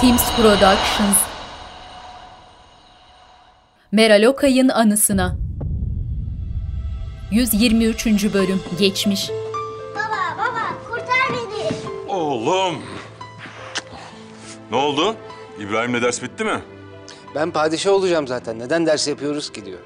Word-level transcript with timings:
Teams 0.00 0.36
Productions 0.36 1.16
Meral 3.92 4.22
Okay'ın 4.24 4.68
anısına 4.68 5.36
123. 7.30 8.06
bölüm 8.34 8.60
geçmiş 8.78 9.30
Baba 9.94 10.38
baba 10.38 10.60
kurtar 10.90 11.28
beni. 11.30 11.68
Oğlum. 12.08 12.82
Ne 14.70 14.76
oldu? 14.76 15.16
İbrahim'le 15.60 16.02
ders 16.02 16.22
bitti 16.22 16.44
mi? 16.44 16.60
Ben 17.34 17.50
padişah 17.50 17.90
olacağım 17.92 18.26
zaten. 18.28 18.58
Neden 18.58 18.86
ders 18.86 19.08
yapıyoruz 19.08 19.52
ki 19.52 19.64
diyor. 19.64 19.78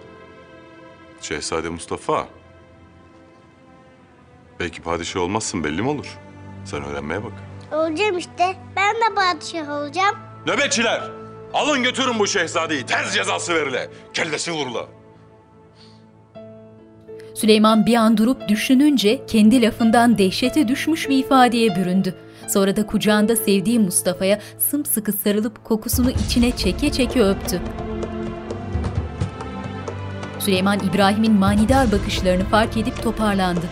Şehzade 1.21 1.69
Mustafa. 1.69 2.27
Belki 4.61 4.83
padişah 4.83 5.21
olmazsın 5.21 5.65
belli 5.65 5.83
mi 5.83 5.89
olur? 5.89 6.19
Sen 6.65 6.85
öğrenmeye 6.85 7.25
bak. 7.25 7.33
Olacağım 7.73 8.18
işte. 8.18 8.57
Ben 8.77 8.95
de 8.95 9.14
padişah 9.14 9.70
olacağım. 9.70 10.16
Nöbetçiler! 10.46 11.03
Alın 11.54 11.82
götürün 11.82 12.18
bu 12.18 12.26
şehzadeyi. 12.26 12.86
Ters 12.86 13.14
cezası 13.14 13.54
verile. 13.54 13.89
Kellesi 14.14 14.53
vurula. 14.53 14.86
Süleyman 17.35 17.86
bir 17.86 17.94
an 17.94 18.16
durup 18.16 18.49
düşününce 18.49 19.27
kendi 19.27 19.63
lafından 19.63 20.18
dehşete 20.18 20.68
düşmüş 20.68 21.08
bir 21.08 21.18
ifadeye 21.18 21.77
büründü. 21.77 22.14
Sonra 22.49 22.77
da 22.77 22.86
kucağında 22.86 23.36
sevdiği 23.36 23.79
Mustafa'ya 23.79 24.39
sımsıkı 24.58 25.13
sarılıp 25.13 25.64
kokusunu 25.64 26.11
içine 26.11 26.57
çeke 26.57 26.93
çeke 26.93 27.25
öptü. 27.25 27.61
Süleyman 30.39 30.80
İbrahim'in 30.93 31.32
manidar 31.32 31.93
bakışlarını 31.93 32.44
fark 32.44 32.77
edip 32.77 33.02
toparlandı. 33.02 33.66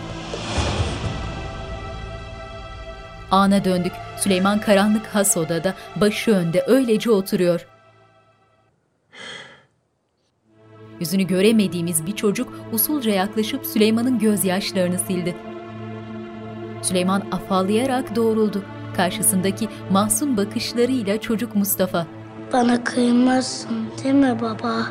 Ana 3.31 3.65
döndük. 3.65 3.93
Süleyman 4.17 4.59
karanlık 4.59 5.05
has 5.07 5.37
odada, 5.37 5.73
başı 5.95 6.31
önde 6.31 6.63
öylece 6.67 7.11
oturuyor. 7.11 7.67
Yüzünü 10.99 11.23
göremediğimiz 11.23 12.05
bir 12.05 12.15
çocuk 12.15 12.53
usulca 12.71 13.11
yaklaşıp 13.11 13.65
Süleyman'ın 13.65 14.19
gözyaşlarını 14.19 14.99
sildi. 14.99 15.35
Süleyman 16.81 17.23
afallayarak 17.31 18.15
doğruldu. 18.15 18.63
Karşısındaki 18.97 19.69
masum 19.89 20.37
bakışlarıyla 20.37 21.21
çocuk 21.21 21.55
Mustafa. 21.55 22.07
Bana 22.53 22.83
kıymazsın 22.83 23.87
değil 24.03 24.15
mi 24.15 24.37
baba? 24.41 24.87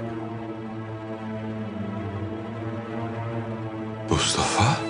Mustafa? 4.11 4.90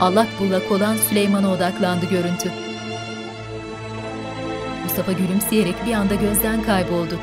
Allak 0.00 0.28
bullak 0.40 0.72
olan 0.72 0.96
Süleyman'a 0.96 1.50
odaklandı 1.52 2.06
görüntü. 2.10 2.50
Mustafa 4.84 5.12
gülümseyerek 5.12 5.74
bir 5.86 5.92
anda 5.92 6.14
gözden 6.14 6.62
kayboldu. 6.62 7.18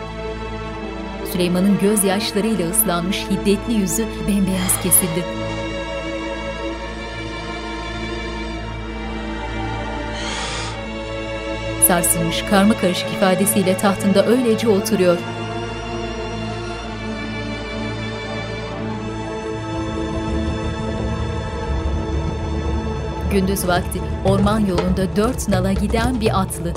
Süleyman'ın 1.32 1.80
gözyaşlarıyla 1.82 2.70
ıslanmış 2.70 3.26
hiddetli 3.32 3.73
yüzü 3.73 4.06
bembeyaz 4.28 4.82
kesildi. 4.84 5.23
Sarsılmış 11.88 12.42
karma 12.42 12.78
karışık 12.78 13.10
ifadesiyle 13.10 13.78
tahtında 13.78 14.26
öylece 14.26 14.67
oturuyor. 14.67 15.17
Gündüz 23.36 23.67
vakti 23.67 24.02
orman 24.25 24.59
yolunda 24.59 25.16
dört 25.16 25.50
nala 25.50 25.73
giden 25.73 26.22
bir 26.22 26.41
atlı. 26.41 26.73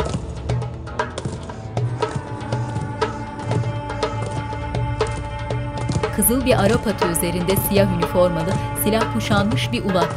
Kızıl 6.16 6.44
bir 6.44 6.64
Arap 6.64 6.86
atı 6.86 7.08
üzerinde 7.08 7.56
siyah 7.56 7.96
üniformalı, 7.96 8.50
silah 8.84 9.14
kuşanmış 9.14 9.72
bir 9.72 9.84
ulak. 9.84 10.14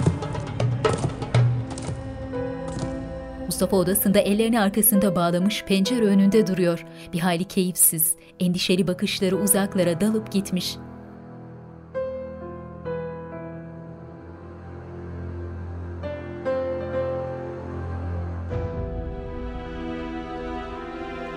Mustafa 3.46 3.78
odasında 3.78 4.20
ellerini 4.20 4.60
arkasında 4.60 5.16
bağlamış 5.16 5.64
pencere 5.64 6.06
önünde 6.06 6.48
duruyor. 6.48 6.86
Bir 7.14 7.20
hayli 7.20 7.44
keyifsiz, 7.44 8.16
endişeli 8.40 8.88
bakışları 8.88 9.36
uzaklara 9.36 10.02
dalıp 10.02 10.32
gitmiş. 10.32 10.76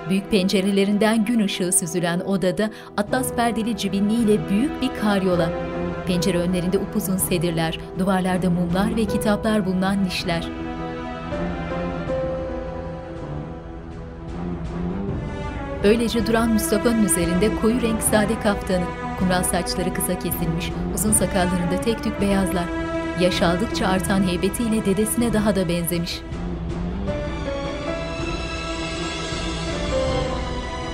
Büyük 0.08 0.30
pencerelerinden 0.30 1.24
gün 1.24 1.40
ışığı 1.40 1.72
süzülen 1.72 2.20
odada 2.20 2.70
atlas 2.96 3.34
perdeli 3.34 3.76
cibinliğiyle 3.76 4.48
büyük 4.50 4.82
bir 4.82 4.90
karyola. 5.00 5.50
Pencere 6.06 6.38
önlerinde 6.38 6.78
upuzun 6.78 7.16
sedirler, 7.16 7.78
duvarlarda 7.98 8.50
mumlar 8.50 8.96
ve 8.96 9.04
kitaplar 9.04 9.66
bulunan 9.66 10.04
nişler. 10.04 10.48
Öylece 15.84 16.26
duran 16.26 16.52
Mustafa'nın 16.52 17.04
üzerinde 17.04 17.56
koyu 17.62 17.82
renk 17.82 18.02
sade 18.02 18.40
kaftanı, 18.40 18.84
kumral 19.18 19.42
saçları 19.42 19.94
kısa 19.94 20.18
kesilmiş, 20.18 20.70
uzun 20.94 21.12
sakallarında 21.12 21.80
tek 21.84 22.04
tük 22.04 22.20
beyazlar. 22.20 22.64
Yaş 23.20 23.42
aldıkça 23.42 23.86
artan 23.86 24.22
heybetiyle 24.22 24.84
dedesine 24.84 25.32
daha 25.32 25.56
da 25.56 25.68
benzemiş. 25.68 26.20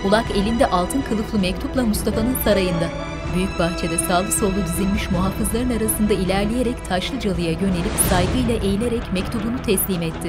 Ulak 0.05 0.31
elinde 0.31 0.67
altın 0.67 1.03
kılıflı 1.03 1.39
mektupla 1.39 1.83
Mustafa'nın 1.83 2.37
sarayında. 2.45 2.89
Büyük 3.35 3.59
bahçede 3.59 3.99
sağlı 3.99 4.33
sollu 4.33 4.65
dizilmiş 4.67 5.11
muhafızların 5.11 5.71
arasında 5.71 6.13
ilerleyerek 6.13 6.89
Taşlıcalı'ya 6.89 7.51
yönelip 7.51 7.93
saygıyla 8.11 8.55
eğilerek 8.55 9.13
mektubunu 9.13 9.63
teslim 9.63 10.03
etti. 10.03 10.29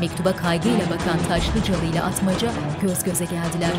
Mektuba 0.00 0.36
kaygıyla 0.36 0.84
bakan 0.90 1.18
Taşlıcalı 1.28 1.84
ile 1.92 2.02
Atmaca 2.02 2.50
göz 2.82 3.04
göze 3.04 3.24
geldiler. 3.24 3.70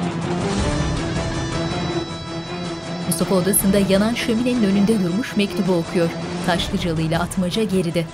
Mustafa 3.08 3.36
odasında 3.36 3.80
yanan 3.90 4.14
şöminenin 4.14 4.64
önünde 4.64 5.04
durmuş 5.04 5.38
mektubu 5.38 5.74
okuyor. 5.74 6.10
Taşlıcalı 6.46 7.02
ile 7.02 7.18
Atmaca 7.20 7.64
geride. 7.64 8.06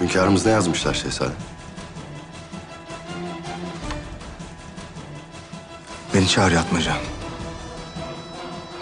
Hünkârımız 0.00 0.46
ne 0.46 0.52
yazmışlar 0.52 0.94
şehzadem? 0.94 1.32
Çağır 6.30 6.52
yatmaca. 6.52 6.92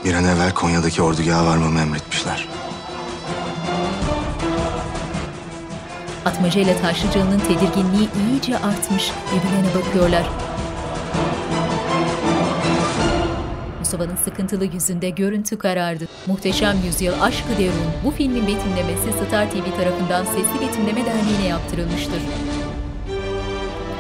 Bir 0.05 0.15
an 0.15 0.25
evvel 0.25 0.55
Konya'daki 0.55 1.03
ordugaha 1.03 1.47
varmamı 1.47 1.81
emretmişler. 1.81 2.49
Atmaca 6.25 6.61
ile 6.61 6.81
Taşlıcalı'nın 6.81 7.39
tedirginliği 7.39 8.09
iyice 8.31 8.59
artmış. 8.59 9.13
Birbirlerine 9.35 9.75
bakıyorlar. 9.75 10.31
Mustafa'nın 13.79 14.17
sıkıntılı 14.17 14.65
yüzünde 14.65 15.11
görüntü 15.11 15.59
karardı. 15.59 16.09
Muhteşem 16.27 16.77
Yüzyıl 16.87 17.23
Aşkı 17.23 17.59
Derun 17.59 17.93
bu 18.05 18.11
filmin 18.11 18.47
betimlemesi 18.47 19.13
Star 19.27 19.51
TV 19.51 19.77
tarafından 19.77 20.25
Sesli 20.25 20.69
Betimleme 20.69 21.07
Derneği'ne 21.07 21.47
yaptırılmıştır. 21.47 22.23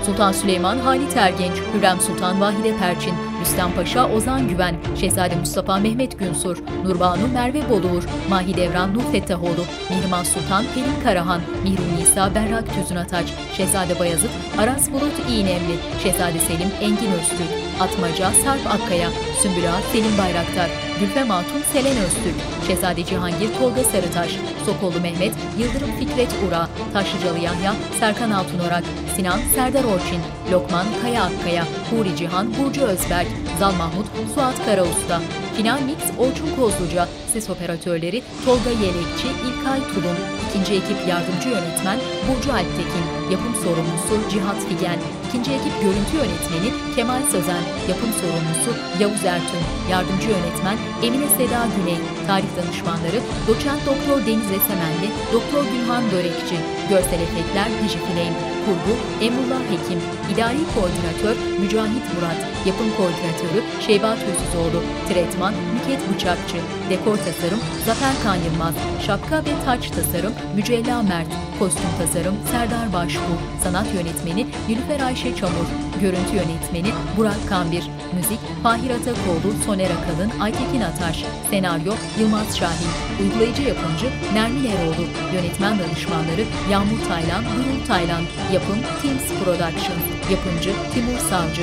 Sultan 0.06 0.32
Süleyman 0.32 0.78
Halit 0.78 1.16
Ergenç, 1.16 1.52
Hürrem 1.74 2.00
Sultan 2.00 2.40
Vahide 2.40 2.78
Perçin, 2.78 3.14
Rüstem 3.40 3.72
Paşa 3.76 4.10
Ozan 4.10 4.48
Güven, 4.48 4.76
Şehzade 5.00 5.36
Mustafa 5.36 5.78
Mehmet 5.78 6.18
Günsur, 6.18 6.56
Nurbanu 6.84 7.28
Merve 7.34 7.68
Boluğur, 7.68 8.04
Mahidevran 8.30 8.94
Nur 8.94 9.12
Fettahoğlu, 9.12 9.64
Mihrimah 9.90 10.24
Sultan 10.24 10.64
Pelin 10.74 11.00
Karahan, 11.04 11.40
Mihrun 11.62 11.96
Nisa 12.00 12.34
Berrak 12.34 12.74
Tüzün 12.74 12.96
Ataç, 12.96 13.26
Şehzade 13.56 13.98
Bayezid 13.98 14.30
Aras 14.58 14.92
Bulut 14.92 15.30
İğnemli, 15.30 15.76
Şehzade 16.02 16.38
Selim 16.38 16.70
Engin 16.80 17.12
Öztürk, 17.12 17.48
Atmaca 17.80 18.30
Sarp 18.30 18.66
Akkaya, 18.66 19.10
Sümbül 19.42 19.70
Ağa 19.70 19.80
Selim 19.92 20.18
Bayraktar, 20.18 20.70
Gülfem 21.00 21.30
Hatun 21.30 21.62
Selen 21.72 21.96
Öztürk, 21.96 22.66
Şehzade 22.66 23.04
Cihangir 23.04 23.54
Tolga 23.58 23.84
Sarıtaş, 23.84 24.30
Sokollu 24.66 25.00
Mehmet 25.00 25.32
Yıldırım 25.58 25.90
Fikret 25.98 26.28
Ura, 26.48 26.68
Taşlıcalı 26.92 27.38
Yahya 27.38 27.74
Serkan 28.00 28.30
Altunorak, 28.30 28.84
Sinan 29.16 29.38
Serdar 29.54 29.84
Orçin, 29.84 30.20
Lokman 30.52 30.86
Kaya 31.02 31.22
Akkaya, 31.22 31.64
Huri 31.90 32.16
Cihan 32.16 32.54
Burcu 32.58 32.82
Özberk, 32.82 33.28
Zal 33.58 33.72
Mahmut 33.72 34.06
Suat 34.34 34.64
Karausta, 34.66 35.20
Final 35.56 35.80
Mix 35.80 35.98
Orçun 36.18 36.56
Kozluca, 36.56 37.08
ses 37.32 37.50
operatörleri 37.50 38.22
Tolga 38.44 38.70
Yelekçi, 38.70 39.28
İlkay 39.46 39.80
Tulum, 39.94 40.16
ikinci 40.50 40.74
ekip 40.74 41.08
yardımcı 41.08 41.48
yönetmen 41.48 41.98
Burcu 42.28 42.52
Alptekin, 42.52 43.30
yapım 43.30 43.54
sorumlusu 43.54 44.30
Cihat 44.30 44.56
Figen, 44.68 44.98
İkinci 45.34 45.52
ekip 45.52 45.82
görüntü 45.82 46.14
yönetmeni 46.16 46.94
Kemal 46.96 47.22
Sözen, 47.32 47.64
yapım 47.88 48.12
sorumlusu 48.20 48.70
Yavuz 49.00 49.24
Ertun, 49.24 49.64
yardımcı 49.90 50.28
yönetmen 50.36 50.78
Emine 51.02 51.28
Seda 51.36 51.60
Güney, 51.76 52.00
tarih 52.26 52.50
danışmanları 52.58 53.20
Doçent 53.48 53.82
Doktor 53.86 54.18
Deniz 54.26 54.50
Esemenli, 54.58 55.08
Doktor 55.32 55.62
Gülhan 55.72 56.04
Börekçi, 56.12 56.56
görsel 56.90 57.20
efektler 57.26 57.68
Dijifilm, 57.80 58.34
kurgu 58.64 58.94
Emrullah 59.26 59.64
Hekim, 59.70 60.00
idari 60.32 60.62
koordinatör 60.74 61.36
Mücahit 61.62 62.06
Murat, 62.14 62.40
yapım 62.68 62.90
koordinatörü 62.98 63.60
Şeybat 63.86 64.18
Hüsüzoğlu, 64.18 64.82
tretman 65.08 65.54
Nüket 65.54 66.14
Bıçakçı, 66.14 66.56
dekor 66.90 67.16
tasarım 67.16 67.60
Zafer 67.86 68.14
Kan 68.24 68.36
Yılmaz, 68.36 68.74
şapka 69.06 69.38
ve 69.38 69.64
taç 69.64 69.90
tasarım 69.90 70.32
Mücella 70.56 71.02
Mert, 71.02 71.28
kostüm 71.58 71.90
tasarım 71.98 72.34
Serdar 72.50 72.92
Başbu, 72.92 73.34
sanat 73.62 73.86
yönetmeni 73.94 74.46
Nilüfer 74.68 75.00
Ayşe 75.00 75.36
Çamur, 75.36 75.68
görüntü 76.00 76.36
yönetmeni 76.36 76.94
Burak 77.16 77.48
Kambir, 77.48 77.84
müzik 78.14 78.38
Fahir 78.62 78.90
Atakoğlu, 78.90 79.50
Soner 79.66 79.90
Akalın, 79.90 80.40
Aytekin 80.40 80.80
Ataş, 80.80 81.24
senaryo 81.50 81.92
Yılmaz 82.20 82.58
Şahin, 82.58 82.90
uygulayıcı 83.20 83.62
yapımcı 83.62 84.06
Nermin 84.34 84.64
Eroğlu, 84.64 85.06
yönetmen 85.34 85.78
danışmanları 85.78 86.44
Yağmur 86.70 86.98
Taylan, 87.08 87.44
Durul 87.44 87.86
Taylan, 87.86 88.22
yapım 88.52 88.78
Teams 89.02 89.44
Production, 89.44 89.98
yapımcı 90.30 90.72
Timur 90.94 91.18
Savcı, 91.30 91.62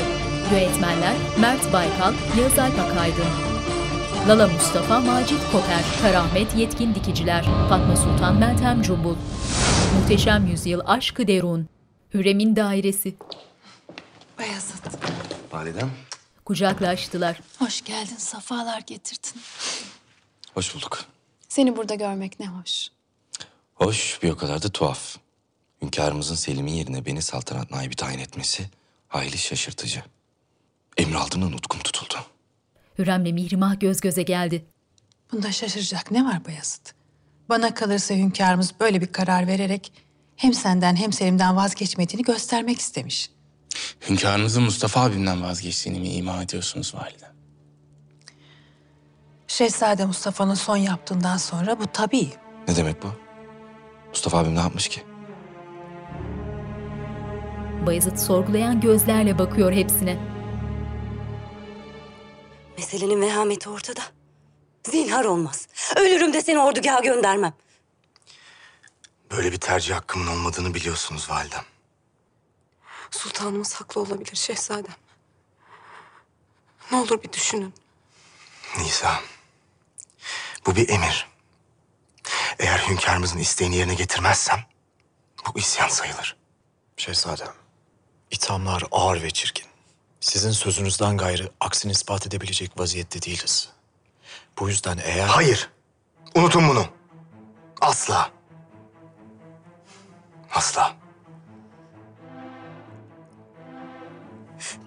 yönetmenler 0.51 1.15
Mert 1.39 1.73
Baykal, 1.73 2.13
Yağız 2.39 2.59
Alp 2.59 2.79
Akaydın, 2.79 3.25
Lala 4.27 4.47
Mustafa, 4.47 4.99
Macit 4.99 5.51
Koper, 5.51 5.83
Karahmet 6.01 6.55
Yetkin 6.55 6.95
Dikiciler, 6.95 7.45
Fatma 7.69 7.95
Sultan 7.95 8.35
Meltem 8.35 8.81
Cumbul. 8.81 9.15
Muhteşem 9.99 10.47
Yüzyıl 10.47 10.79
Aşkı 10.85 11.27
Derun. 11.27 11.67
Hürrem'in 12.13 12.55
dairesi. 12.55 13.15
Bayezid, 14.39 14.85
Validem. 15.51 15.91
Kucaklaştılar. 16.45 17.41
hoş 17.59 17.83
geldin, 17.83 18.15
safalar 18.17 18.79
getirdin. 18.79 19.41
Hoş 20.53 20.75
bulduk. 20.75 21.05
Seni 21.49 21.77
burada 21.77 21.95
görmek 21.95 22.39
ne 22.39 22.47
hoş. 22.47 22.87
Hoş 23.75 24.19
bir 24.23 24.29
o 24.29 24.37
kadar 24.37 24.63
da 24.63 24.69
tuhaf. 24.69 25.17
Hünkârımızın 25.81 26.35
Selim'in 26.35 26.73
yerine 26.73 27.05
beni 27.05 27.21
saltanat 27.21 27.71
naibi 27.71 27.95
tayin 27.95 28.19
etmesi 28.19 28.69
hayli 29.07 29.37
şaşırtıcı. 29.37 30.03
Emir 30.97 31.15
aldığımda 31.15 31.49
nutkum 31.49 31.79
tutuldu. 31.79 32.13
Hürrem'le 32.99 33.33
Mihrimah 33.33 33.79
göz 33.79 34.01
göze 34.01 34.23
geldi. 34.23 34.65
Bunda 35.31 35.51
şaşıracak 35.51 36.11
ne 36.11 36.25
var 36.25 36.45
Bayezid? 36.45 36.85
Bana 37.49 37.73
kalırsa 37.73 38.13
hünkârımız 38.13 38.73
böyle 38.79 39.01
bir 39.01 39.11
karar 39.11 39.47
vererek 39.47 39.93
hem 40.35 40.53
senden 40.53 40.95
hem 40.95 41.13
Selim'den 41.13 41.55
vazgeçmediğini 41.55 42.23
göstermek 42.23 42.79
istemiş. 42.79 43.29
Hünkârınızın 44.09 44.63
Mustafa 44.63 45.01
abimden 45.01 45.43
vazgeçtiğini 45.43 45.99
mi 45.99 46.09
ima 46.09 46.43
ediyorsunuz 46.43 46.95
valide? 46.95 47.25
Şehzade 49.47 50.05
Mustafa'nın 50.05 50.53
son 50.53 50.77
yaptığından 50.77 51.37
sonra 51.37 51.79
bu 51.79 51.87
tabii. 51.87 52.29
Ne 52.67 52.75
demek 52.75 53.03
bu? 53.03 53.07
Mustafa 54.09 54.37
abim 54.37 54.55
ne 54.55 54.59
yapmış 54.59 54.87
ki? 54.87 55.03
Bayezid 57.85 58.17
sorgulayan 58.17 58.81
gözlerle 58.81 59.39
bakıyor 59.39 59.73
hepsine. 59.73 60.30
Meselenin 62.77 63.21
vehameti 63.21 63.69
ortada. 63.69 64.01
Zinhar 64.89 65.25
olmaz. 65.25 65.67
Ölürüm 65.95 66.33
de 66.33 66.41
seni 66.41 66.59
ordugaha 66.59 66.99
göndermem. 66.99 67.53
Böyle 69.31 69.51
bir 69.51 69.57
tercih 69.57 69.95
hakkımın 69.95 70.27
olmadığını 70.27 70.73
biliyorsunuz 70.73 71.29
validem. 71.29 71.65
Sultanımız 73.11 73.73
haklı 73.73 74.01
olabilir 74.01 74.35
şehzadem. 74.35 74.95
Ne 76.91 76.97
olur 76.97 77.23
bir 77.23 77.31
düşünün. 77.33 77.73
Nisa. 78.77 79.19
Bu 80.65 80.75
bir 80.75 80.89
emir. 80.89 81.27
Eğer 82.59 82.77
hünkârımızın 82.89 83.37
isteğini 83.37 83.75
yerine 83.75 83.93
getirmezsem 83.93 84.65
bu 85.47 85.59
isyan 85.59 85.87
sayılır. 85.87 86.35
Şehzadem, 86.97 87.53
ithamlar 88.31 88.83
ağır 88.91 89.23
ve 89.23 89.31
çirkin. 89.31 89.70
Sizin 90.21 90.51
sözünüzden 90.51 91.17
gayrı 91.17 91.49
aksini 91.59 91.91
ispat 91.91 92.27
edebilecek 92.27 92.71
vaziyette 92.79 93.21
değiliz. 93.21 93.69
Bu 94.59 94.69
yüzden 94.69 94.99
eğer... 95.03 95.27
Hayır. 95.27 95.69
Unutun 96.35 96.69
bunu. 96.69 96.85
Asla. 97.81 98.31
Asla. 100.53 100.95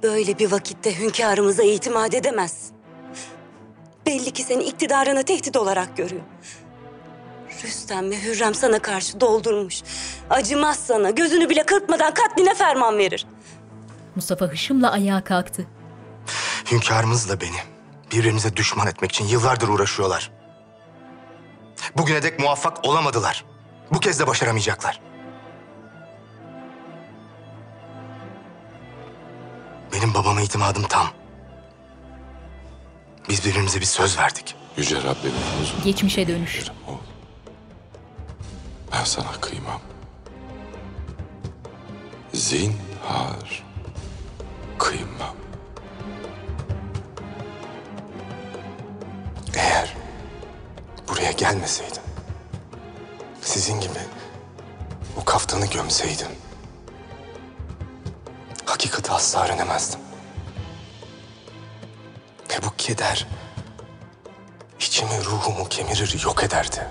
Böyle 0.02 0.38
bir 0.38 0.52
vakitte 0.52 0.98
hünkârımıza 0.98 1.62
itimat 1.62 2.14
edemez. 2.14 2.70
Belli 4.06 4.30
ki 4.30 4.42
seni 4.42 4.62
iktidarına 4.62 5.22
tehdit 5.22 5.56
olarak 5.56 5.96
görüyor. 5.96 6.22
Rüstem 7.64 8.10
ve 8.10 8.22
Hürrem 8.22 8.54
sana 8.54 8.78
karşı 8.78 9.20
doldurmuş. 9.20 9.82
Acımaz 10.30 10.78
sana, 10.78 11.10
gözünü 11.10 11.48
bile 11.48 11.66
kırpmadan 11.66 12.14
katline 12.14 12.54
ferman 12.54 12.98
verir. 12.98 13.26
Mustafa 14.16 14.46
hışımla 14.46 14.90
ayağa 14.92 15.24
kalktı. 15.24 15.66
Hünkârımızla 16.72 17.40
beni 17.40 17.56
birbirimize 18.12 18.56
düşman 18.56 18.86
etmek 18.86 19.12
için 19.12 19.24
yıllardır 19.24 19.68
uğraşıyorlar. 19.68 20.30
Bugüne 21.96 22.22
dek 22.22 22.38
muvaffak 22.38 22.84
olamadılar. 22.88 23.44
Bu 23.92 24.00
kez 24.00 24.20
de 24.20 24.26
başaramayacaklar. 24.26 25.00
Benim 29.92 30.14
babama 30.14 30.40
itimadım 30.40 30.82
tam. 30.88 31.06
Biz 33.28 33.44
birbirimize 33.44 33.80
bir 33.80 33.84
söz 33.86 34.18
verdik. 34.18 34.54
Yüce 34.76 34.96
Rabbimin 34.96 35.84
Geçmişe 35.84 36.28
dönüş. 36.28 36.58
yerim. 36.58 36.72
Ben 38.92 39.04
sana 39.04 39.32
kıymam. 39.40 39.80
Zinhar 42.32 43.63
kıymam. 44.78 45.36
Eğer 49.56 49.96
buraya 51.08 51.32
gelmeseydin, 51.32 52.02
sizin 53.42 53.80
gibi 53.80 53.98
bu 55.16 55.24
kaftanı 55.24 55.66
gömseydim, 55.66 56.28
hakikati 58.64 59.12
asla 59.12 59.44
öğrenemezdim. 59.44 60.00
Ve 62.50 62.62
bu 62.66 62.76
keder 62.76 63.26
içimi, 64.80 65.24
ruhumu 65.24 65.68
kemirir, 65.68 66.24
yok 66.24 66.44
ederdi. 66.44 66.86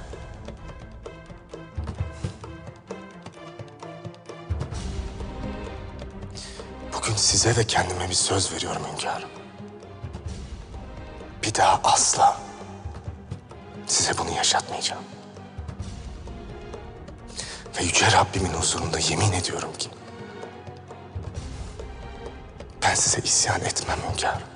Bugün 7.03 7.15
size 7.15 7.55
ve 7.57 7.63
kendime 7.67 8.09
bir 8.09 8.13
söz 8.13 8.53
veriyorum 8.53 8.81
hünkârım. 8.91 9.29
Bir 11.43 11.55
daha 11.55 11.81
asla 11.83 12.37
size 13.87 14.17
bunu 14.17 14.31
yaşatmayacağım. 14.31 15.03
Ve 17.79 17.83
Yüce 17.83 18.11
Rabbimin 18.11 18.49
huzurunda 18.53 18.99
yemin 18.99 19.31
ediyorum 19.31 19.69
ki... 19.79 19.89
...ben 22.83 22.95
size 22.95 23.19
isyan 23.19 23.61
etmem 23.61 23.97
hünkârım. 24.11 24.47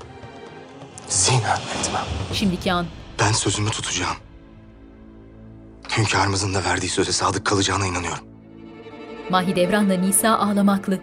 Zinhar 1.08 1.62
etmem. 1.80 2.06
Şimdiki 2.34 2.74
an. 2.74 2.88
Ben 3.20 3.32
sözümü 3.32 3.70
tutacağım. 3.70 4.18
Hünkârımızın 5.98 6.54
da 6.54 6.64
verdiği 6.64 6.90
söze 6.90 7.12
sadık 7.12 7.46
kalacağına 7.46 7.86
inanıyorum. 7.86 8.26
Mahidevran'la 9.30 9.94
Nisa 9.94 10.38
ağlamaklı. 10.38 11.00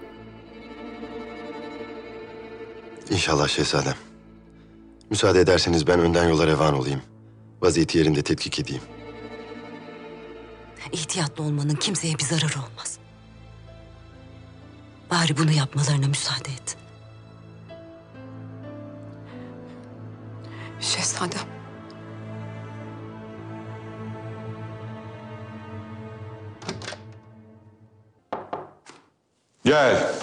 İnşallah 3.11 3.49
şehzadem. 3.49 3.95
Müsaade 5.11 5.41
ederseniz 5.41 5.87
ben 5.87 6.01
önden 6.01 6.29
yola 6.29 6.47
revan 6.47 6.75
olayım. 6.75 7.03
Vaziyeti 7.63 7.99
yerinde 7.99 8.23
tetkik 8.23 8.59
edeyim. 8.59 8.83
İhtiyatlı 10.93 11.45
olmanın 11.45 11.75
kimseye 11.75 12.19
bir 12.19 12.25
zararı 12.25 12.59
olmaz. 12.59 12.99
Bari 15.11 15.37
bunu 15.37 15.53
yapmalarına 15.53 16.09
müsaade 16.09 16.49
et. 16.49 16.77
Şehzadem. 20.81 21.41
Gel. 29.65 30.15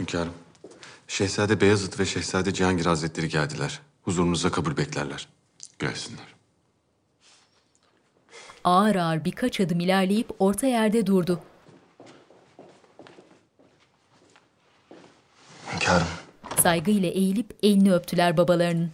Hünkârım, 0.00 0.34
Şehzade 1.08 1.60
Beyazıt 1.60 2.00
ve 2.00 2.06
Şehzade 2.06 2.54
Cihangir 2.54 2.86
Hazretleri 2.86 3.28
geldiler. 3.28 3.80
Huzurunuza 4.02 4.50
kabul 4.50 4.76
beklerler. 4.76 5.28
Gelsinler. 5.78 6.34
Ağır 8.64 8.94
ağır 8.96 9.24
birkaç 9.24 9.60
adım 9.60 9.80
ilerleyip 9.80 10.30
orta 10.38 10.66
yerde 10.66 11.06
durdu. 11.06 11.40
Hünkârım. 15.72 16.06
Saygıyla 16.62 17.08
eğilip 17.08 17.56
elini 17.62 17.94
öptüler 17.94 18.36
babalarının. 18.36 18.90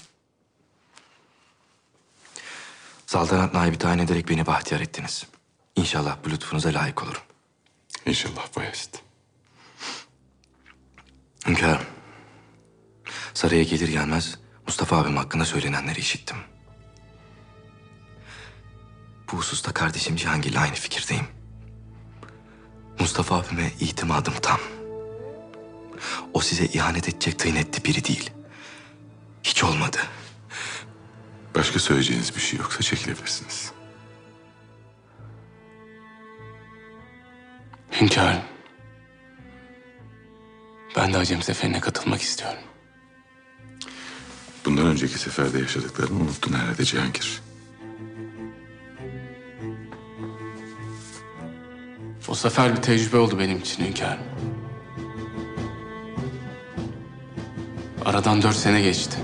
Saltanat 3.07 3.55
naibi 3.55 3.79
tayin 3.79 3.99
ederek 3.99 4.29
beni 4.29 4.47
bahtiyar 4.47 4.81
ettiniz. 4.81 5.27
İnşallah 5.77 6.17
bu 6.25 6.31
lütfunuza 6.31 6.69
layık 6.69 7.03
olurum. 7.03 7.23
İnşallah 8.07 8.57
Bayezid. 8.57 9.06
Hünkârım. 11.47 11.87
Saraya 13.35 13.63
gelir 13.63 13.89
gelmez 13.89 14.39
Mustafa 14.67 14.97
abim 14.97 15.17
hakkında 15.17 15.45
söylenenleri 15.45 16.01
işittim. 16.01 16.37
Bu 19.33 19.37
hususta 19.37 19.73
kardeşim 19.73 20.17
Cihangir'le 20.17 20.57
aynı 20.57 20.75
fikirdeyim. 20.75 21.27
Mustafa 23.01 23.37
abime 23.37 23.73
itimadım 23.81 24.35
tam. 24.43 24.61
O 26.35 26.41
size 26.41 26.65
ihanet 26.65 27.09
edecek 27.09 27.39
tıynetli 27.39 27.85
biri 27.85 28.05
değil. 28.05 28.31
Hiç 29.43 29.65
olmadı. 29.65 29.99
Başka 31.55 31.79
söyleyeceğiniz 31.79 32.37
bir 32.37 32.41
şey 32.41 32.59
yoksa 32.59 32.83
çekilebilirsiniz. 32.83 33.73
Hünkârım. 38.01 38.56
Ben 40.97 41.13
de 41.13 41.19
Acem 41.19 41.43
Seferi'ne 41.43 41.81
katılmak 41.81 42.23
istiyorum. 42.23 42.59
Bundan 44.65 44.87
önceki 44.87 45.19
seferde 45.19 45.59
yaşadıklarını 45.59 46.23
unuttun 46.23 46.53
herhalde 46.53 46.85
Cihangir. 46.85 47.43
O 52.29 52.35
sefer 52.35 52.77
bir 52.77 52.83
tecrübe 52.83 53.17
oldu 53.17 53.39
benim 53.39 53.59
için 53.59 53.85
hünkârım. 53.85 54.23
Aradan 58.05 58.43
dört 58.43 58.57
sene 58.57 58.81
geçti. 58.81 59.17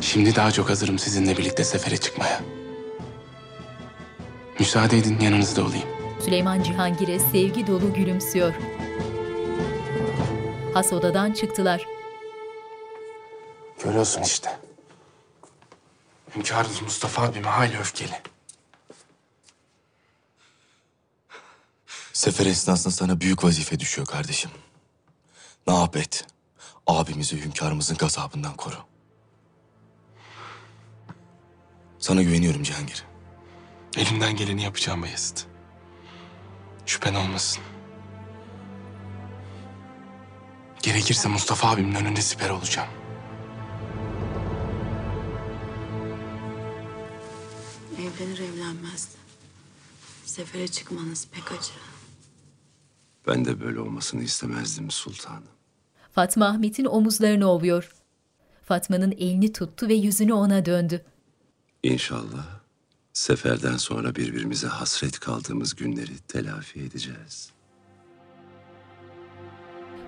Şimdi 0.00 0.36
daha 0.36 0.52
çok 0.52 0.70
hazırım 0.70 0.98
sizinle 0.98 1.38
birlikte 1.38 1.64
sefere 1.64 1.96
çıkmaya. 1.96 2.40
Müsaade 4.58 4.98
edin 4.98 5.20
yanınızda 5.20 5.64
olayım. 5.64 5.97
Süleyman 6.28 6.62
Cihangir'e 6.62 7.18
sevgi 7.18 7.66
dolu 7.66 7.94
gülümsüyor. 7.94 8.54
Has 10.74 10.92
odadan 10.92 11.32
çıktılar. 11.32 11.86
Görüyorsun 13.84 14.22
işte. 14.22 14.58
Hünkârımız 16.34 16.82
Mustafa 16.82 17.22
abime 17.22 17.48
hayli 17.48 17.78
öfkeli. 17.78 18.22
Sefer 22.12 22.46
esnasında 22.46 22.94
sana 22.94 23.20
büyük 23.20 23.44
vazife 23.44 23.80
düşüyor 23.80 24.06
kardeşim. 24.06 24.50
Ne 25.66 25.74
yap 25.74 25.96
et. 25.96 26.26
Abimizi 26.86 27.44
hünkârımızın 27.44 27.96
gazabından 27.96 28.56
koru. 28.56 28.78
Sana 31.98 32.22
güveniyorum 32.22 32.62
Cihangir. 32.62 33.04
Elimden 33.96 34.36
geleni 34.36 34.62
yapacağım 34.62 35.02
Bayezid. 35.02 35.57
Şüphen 36.88 37.14
olmasın. 37.14 37.62
Gerekirse 40.82 41.28
Mustafa 41.28 41.70
abimin 41.70 41.94
önünde 41.94 42.20
siper 42.20 42.50
olacağım. 42.50 42.88
Evlenir 47.94 48.38
evlenmez. 48.38 49.08
Sefere 50.24 50.68
çıkmanız 50.68 51.28
pek 51.32 51.52
acı. 51.52 51.72
Ben 53.26 53.44
de 53.44 53.60
böyle 53.60 53.80
olmasını 53.80 54.22
istemezdim 54.22 54.90
sultanım. 54.90 55.48
Fatma 56.12 56.46
Ahmet'in 56.46 56.84
omuzlarını 56.84 57.50
ovuyor. 57.50 57.92
Fatma'nın 58.64 59.12
elini 59.12 59.52
tuttu 59.52 59.88
ve 59.88 59.94
yüzünü 59.94 60.32
ona 60.32 60.66
döndü. 60.66 61.04
İnşallah 61.82 62.57
seferden 63.18 63.76
sonra 63.76 64.14
birbirimize 64.14 64.66
hasret 64.66 65.20
kaldığımız 65.20 65.74
günleri 65.74 66.18
telafi 66.28 66.80
edeceğiz. 66.80 67.50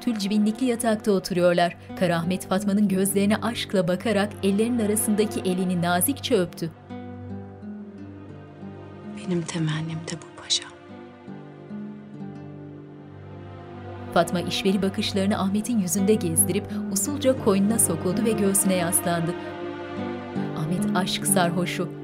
Tül 0.00 0.19
cibinlikli 0.19 0.67
yatakta 0.67 1.12
oturuyorlar. 1.12 1.76
Karahmet 1.99 2.49
Fatma'nın 2.49 2.88
gözlerine 2.88 3.37
aşkla 3.37 3.88
bakarak 3.88 4.33
ellerinin 4.43 4.79
arasındaki 4.79 5.40
elini 5.40 5.83
nazikçe 5.83 6.37
öptü. 6.37 6.71
Benim 9.17 9.43
temennim 9.43 9.99
de 9.99 10.12
bu 10.12 10.43
paşam. 10.43 10.71
Fatma 14.14 14.40
işveri 14.40 14.83
bakışlarını 14.83 15.38
Ahmet'in 15.38 15.79
yüzünde 15.79 16.14
gezdirip 16.14 16.64
usulca 16.93 17.45
koynuna 17.45 17.79
sokuldu 17.79 18.25
ve 18.25 18.33
göğsüne 18.33 18.75
yaslandı. 18.75 19.35
Ahmet 20.57 20.97
aşk 20.97 21.26
sarhoşu. 21.26 22.00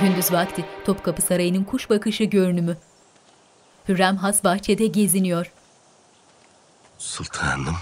Gündüz 0.00 0.32
vakti 0.32 0.64
Topkapı 0.84 1.22
Sarayı'nın 1.22 1.64
kuş 1.64 1.90
bakışı 1.90 2.24
görünümü. 2.24 2.76
Hürrem 3.88 4.16
has 4.16 4.44
bahçede 4.44 4.86
geziniyor. 4.86 5.52
Sultanım, 6.98 7.76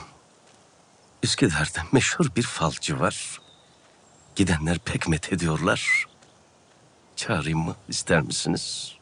Üsküdar'da 1.22 1.80
meşhur 1.92 2.26
bir 2.36 2.42
falcı 2.42 3.00
var. 3.00 3.40
Gidenler 4.36 4.78
pek 4.78 5.08
met 5.08 5.32
ediyorlar. 5.32 6.04
Çağırayım 7.16 7.58
mı 7.58 7.76
ister 7.88 8.20
misiniz? 8.20 8.96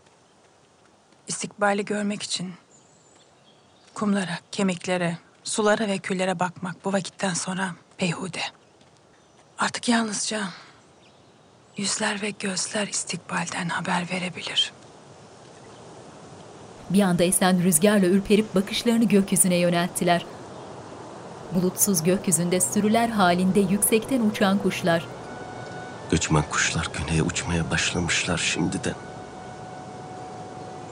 İstikbali 1.29 1.85
görmek 1.85 2.23
için 2.23 2.55
kumlara, 3.95 4.39
kemiklere, 4.53 5.19
sulara 5.45 5.87
ve 5.87 5.99
küllere 5.99 6.41
bakmak 6.41 6.85
bu 6.85 6.93
vakitten 6.93 7.35
sonra 7.35 7.75
beyhude. 8.01 8.43
Artık 9.59 9.89
yalnızca 9.89 10.49
yüzler 11.77 12.23
ve 12.23 12.31
gözler 12.31 12.87
istikbalden 12.87 13.69
haber 13.69 14.11
verebilir. 14.11 14.73
Bir 16.91 17.03
anda 17.03 17.23
esen 17.23 17.63
rüzgarla 17.63 18.07
ürperip 18.07 18.55
bakışlarını 18.55 19.05
gökyüzüne 19.05 19.57
yönelttiler. 19.57 20.27
Bulutsuz 21.55 22.03
gökyüzünde 22.03 22.61
sürüler 22.61 23.09
halinde 23.09 23.61
yüksekten 23.61 24.21
uçan 24.21 24.59
kuşlar. 24.59 25.07
Göçmen 26.11 26.45
kuşlar 26.51 26.89
güneye 26.99 27.23
uçmaya 27.23 27.71
başlamışlar 27.71 28.39
şimdiden. 28.39 28.95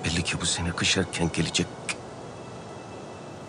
Belli 0.04 0.22
ki 0.22 0.40
bu 0.40 0.46
sene 0.46 0.70
kış 0.70 0.96
erken 0.96 1.30
gelecek. 1.32 1.66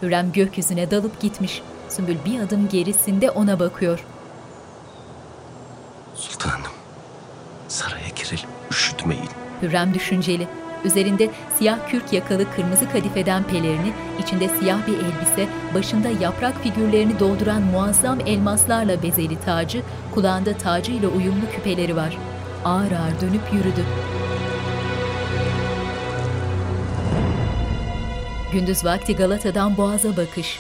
Hürrem 0.02 0.32
gökyüzüne 0.32 0.92
dalıp 0.92 1.22
gitmiş. 1.22 1.62
Sümbül 1.90 2.18
bir 2.26 2.40
adım 2.40 2.70
gerisinde 2.70 3.32
ona 3.32 3.60
bakıyor. 3.60 4.06
Sultanım, 6.16 6.59
Hürrem 9.62 9.94
düşünceli. 9.94 10.48
Üzerinde 10.86 11.30
siyah 11.58 11.90
kürk 11.90 12.14
yakalı 12.14 12.52
kırmızı 12.56 12.90
kadifeden 12.90 13.44
pelerini, 13.44 13.94
içinde 14.24 14.50
siyah 14.50 14.88
bir 14.88 14.94
elbise, 14.94 15.48
başında 15.74 16.10
yaprak 16.24 16.64
figürlerini 16.64 17.20
dolduran 17.20 17.62
muazzam 17.62 18.20
elmaslarla 18.26 19.04
bezeli 19.04 19.40
tacı, 19.40 19.82
kulağında 20.14 20.54
tacı 20.54 20.92
ile 20.92 21.08
uyumlu 21.08 21.52
küpeleri 21.56 21.96
var. 21.96 22.18
Ağır 22.66 22.92
ağır 22.92 23.22
dönüp 23.22 23.54
yürüdü. 23.54 23.86
Gündüz 28.54 28.86
vakti 28.86 29.16
Galata'dan 29.16 29.78
Boğaz'a 29.78 30.18
bakış. 30.18 30.60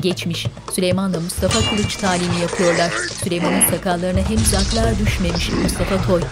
Geçmiş. 0.00 0.46
Süleyman'la 0.74 1.20
Mustafa 1.20 1.70
kılıç 1.70 1.96
talimi 1.96 2.40
yapıyorlar. 2.40 2.90
Süleyman'ın 3.24 3.70
sakallarına 3.70 4.20
henüz 4.20 4.54
aklar 4.54 4.98
düşmemiş 4.98 5.50
Mustafa 5.52 6.02
Toy. 6.02 6.22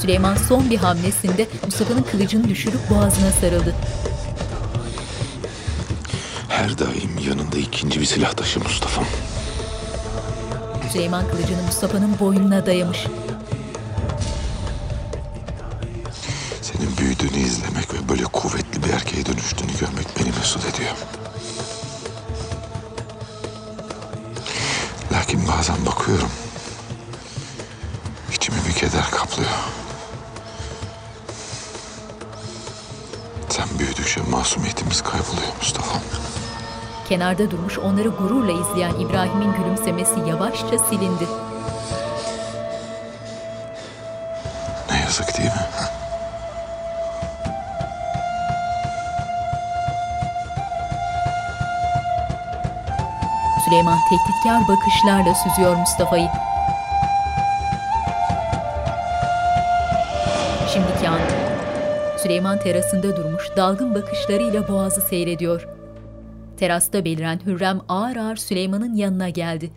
Süleyman 0.00 0.36
son 0.36 0.70
bir 0.70 0.78
hamlesinde 0.78 1.48
Mustafa'nın 1.66 2.02
kılıcını 2.02 2.48
düşürüp 2.48 2.90
boğazına 2.90 3.30
sarıldı. 3.40 3.74
Her 6.48 6.78
daim 6.78 7.18
yanında 7.28 7.58
ikinci 7.58 8.00
bir 8.00 8.06
silah 8.06 8.32
taşı 8.32 8.60
Mustafa'm. 8.60 9.06
Süleyman 10.92 11.28
kılıcını 11.28 11.62
Mustafa'nın 11.62 12.18
boynuna 12.18 12.66
dayamış. 12.66 13.06
Senin 16.62 16.96
büyüdüğünü 16.96 17.38
izlemek 17.38 17.94
ve 17.94 18.08
böyle 18.08 18.24
kuvvetli 18.24 18.82
bir 18.84 18.90
erkeğe 18.90 19.26
dönüştüğünü 19.26 19.72
görmek 19.80 20.06
beni 20.20 20.28
mesut 20.38 20.74
ediyor. 20.74 20.96
Lakin 25.30 25.48
bazen 25.48 25.86
bakıyorum. 25.86 26.30
İçimi 28.32 28.58
bir 28.68 28.72
keder 28.72 29.10
kaplıyor. 29.10 29.50
Sen 33.48 33.68
büyüdükçe 33.78 34.20
masumiyetimiz 34.30 35.02
kayboluyor 35.02 35.56
Mustafa'm. 35.58 36.00
Kenarda 37.08 37.50
durmuş 37.50 37.78
onları 37.78 38.08
gururla 38.08 38.52
izleyen 38.52 38.94
İbrahim'in 38.94 39.52
gülümsemesi 39.52 40.20
yavaşça 40.28 40.78
silindi. 40.78 41.24
Ne 44.90 45.00
yazık 45.00 45.38
değil 45.38 45.50
mi? 45.50 45.66
Süleyman 53.70 53.98
tehditkar 54.08 54.68
bakışlarla 54.68 55.34
süzüyor 55.34 55.76
Mustafa'yı. 55.76 56.30
Şimdiki 60.72 61.08
an. 61.08 61.20
Süleyman 62.18 62.58
terasında 62.58 63.16
durmuş 63.16 63.44
dalgın 63.56 63.94
bakışlarıyla 63.94 64.68
boğazı 64.68 65.00
seyrediyor. 65.00 65.68
Terasta 66.56 67.04
beliren 67.04 67.40
Hürrem 67.46 67.80
ağır 67.88 68.16
ağır 68.16 68.36
Süleyman'ın 68.36 68.94
yanına 68.94 69.28
geldi. 69.28 69.72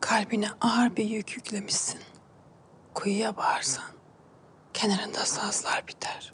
Kalbine 0.00 0.48
ağır 0.60 0.96
bir 0.96 1.04
yük 1.04 1.36
yüklemişsin. 1.36 2.00
Kuyuya 2.94 3.36
bağırsan 3.36 3.90
kenarında 4.74 5.24
sazlar 5.24 5.84
biter. 5.88 6.32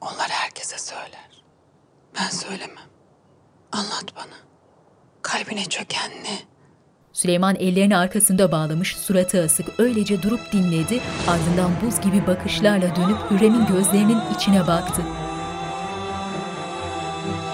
Onlar 0.00 0.28
herkese 0.28 0.78
söyler. 0.78 1.44
Ben 2.18 2.28
söylemem. 2.28 2.86
Anlat 3.72 4.16
bana. 4.16 4.45
Kalbine 5.26 5.64
çöken 5.64 6.10
ne? 6.10 6.38
Süleyman 7.12 7.56
ellerini 7.56 7.96
arkasında 7.96 8.52
bağlamış, 8.52 8.96
suratı 8.96 9.42
asık, 9.42 9.80
öylece 9.80 10.22
durup 10.22 10.52
dinledi, 10.52 11.00
ardından 11.28 11.70
buz 11.82 12.00
gibi 12.00 12.26
bakışlarla 12.26 12.96
dönüp 12.96 13.16
Hürrem'in 13.30 13.66
gözlerinin 13.66 14.20
içine 14.36 14.66
baktı. 14.66 15.02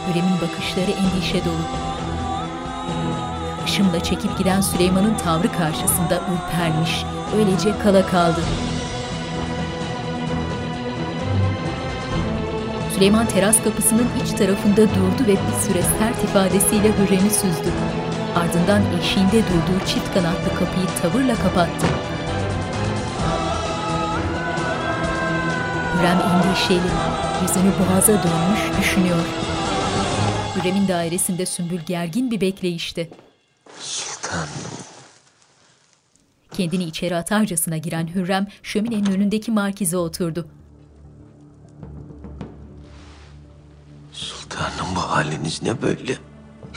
Hürrem'in 0.09 0.41
bakışları 0.41 0.91
endişe 0.91 1.45
dolu. 1.45 1.65
Işımla 3.67 4.03
çekip 4.03 4.39
giden 4.39 4.61
Süleyman'ın 4.61 5.15
tavrı 5.15 5.53
karşısında 5.53 6.15
ürpermiş, 6.33 7.05
öylece 7.37 7.79
kala 7.79 8.07
kaldı. 8.07 8.41
Süleyman 13.03 13.29
teras 13.29 13.63
kapısının 13.65 14.07
iç 14.25 14.31
tarafında 14.31 14.77
durdu 14.77 15.23
ve 15.27 15.33
bir 15.33 15.67
süre 15.67 15.83
sert 15.83 16.25
ifadesiyle 16.25 16.89
Hürrem'i 16.99 17.31
süzdü. 17.31 17.73
Ardından 18.35 18.83
eşiğinde 19.01 19.43
durduğu 19.43 19.87
çift 19.87 20.15
kanatlı 20.15 20.55
kapıyı 20.59 20.87
tavırla 21.03 21.35
kapattı. 21.35 21.87
Hürrem 25.95 26.21
endişeli, 26.21 26.91
yüzünü 27.43 27.73
boğaza 27.79 28.13
dönmüş 28.13 28.81
düşünüyor. 28.81 29.25
Hürrem'in 30.57 30.89
dairesinde 30.89 31.47
Sümbül 31.47 31.81
gergin 31.87 32.31
bir 32.31 32.41
bekleyişte. 32.41 33.09
Sultanım. 33.81 34.49
Kendini 36.53 36.85
içeri 36.85 37.17
atarcasına 37.17 37.77
giren 37.77 38.15
Hürrem 38.15 38.47
şöminenin 38.63 39.11
önündeki 39.11 39.51
markize 39.51 39.97
oturdu. 39.97 40.49
Sultanım 44.13 44.97
bu 44.97 45.01
haliniz 45.01 45.63
ne 45.63 45.83
böyle? 45.83 46.19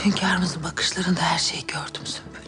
Hünkârımızın 0.05 0.63
bakışlarında 0.63 1.21
her 1.21 1.37
şeyi 1.39 1.67
gördüm 1.67 2.05
Sümbül. 2.05 2.39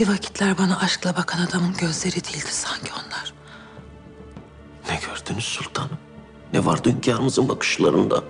Bir 0.00 0.08
vakitler 0.08 0.58
bana 0.58 0.78
aşkla 0.80 1.16
bakan 1.16 1.46
adamın 1.46 1.72
gözleri 1.76 2.14
değildi 2.14 2.50
sanki 2.52 2.92
onlar. 2.92 3.34
Ne 4.88 5.00
gördünüz 5.06 5.44
sultanım? 5.44 5.98
Ne 6.52 6.66
vardı 6.66 6.90
hünkârımızın 6.90 7.48
bakışlarında? 7.48 8.24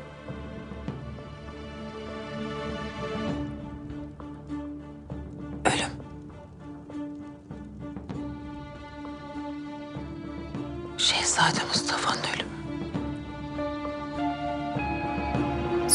Ölüm. 5.64 5.90
Şehzade 10.98 11.64
Mustafa'nın 11.68 12.22
ölümü. 12.34 12.53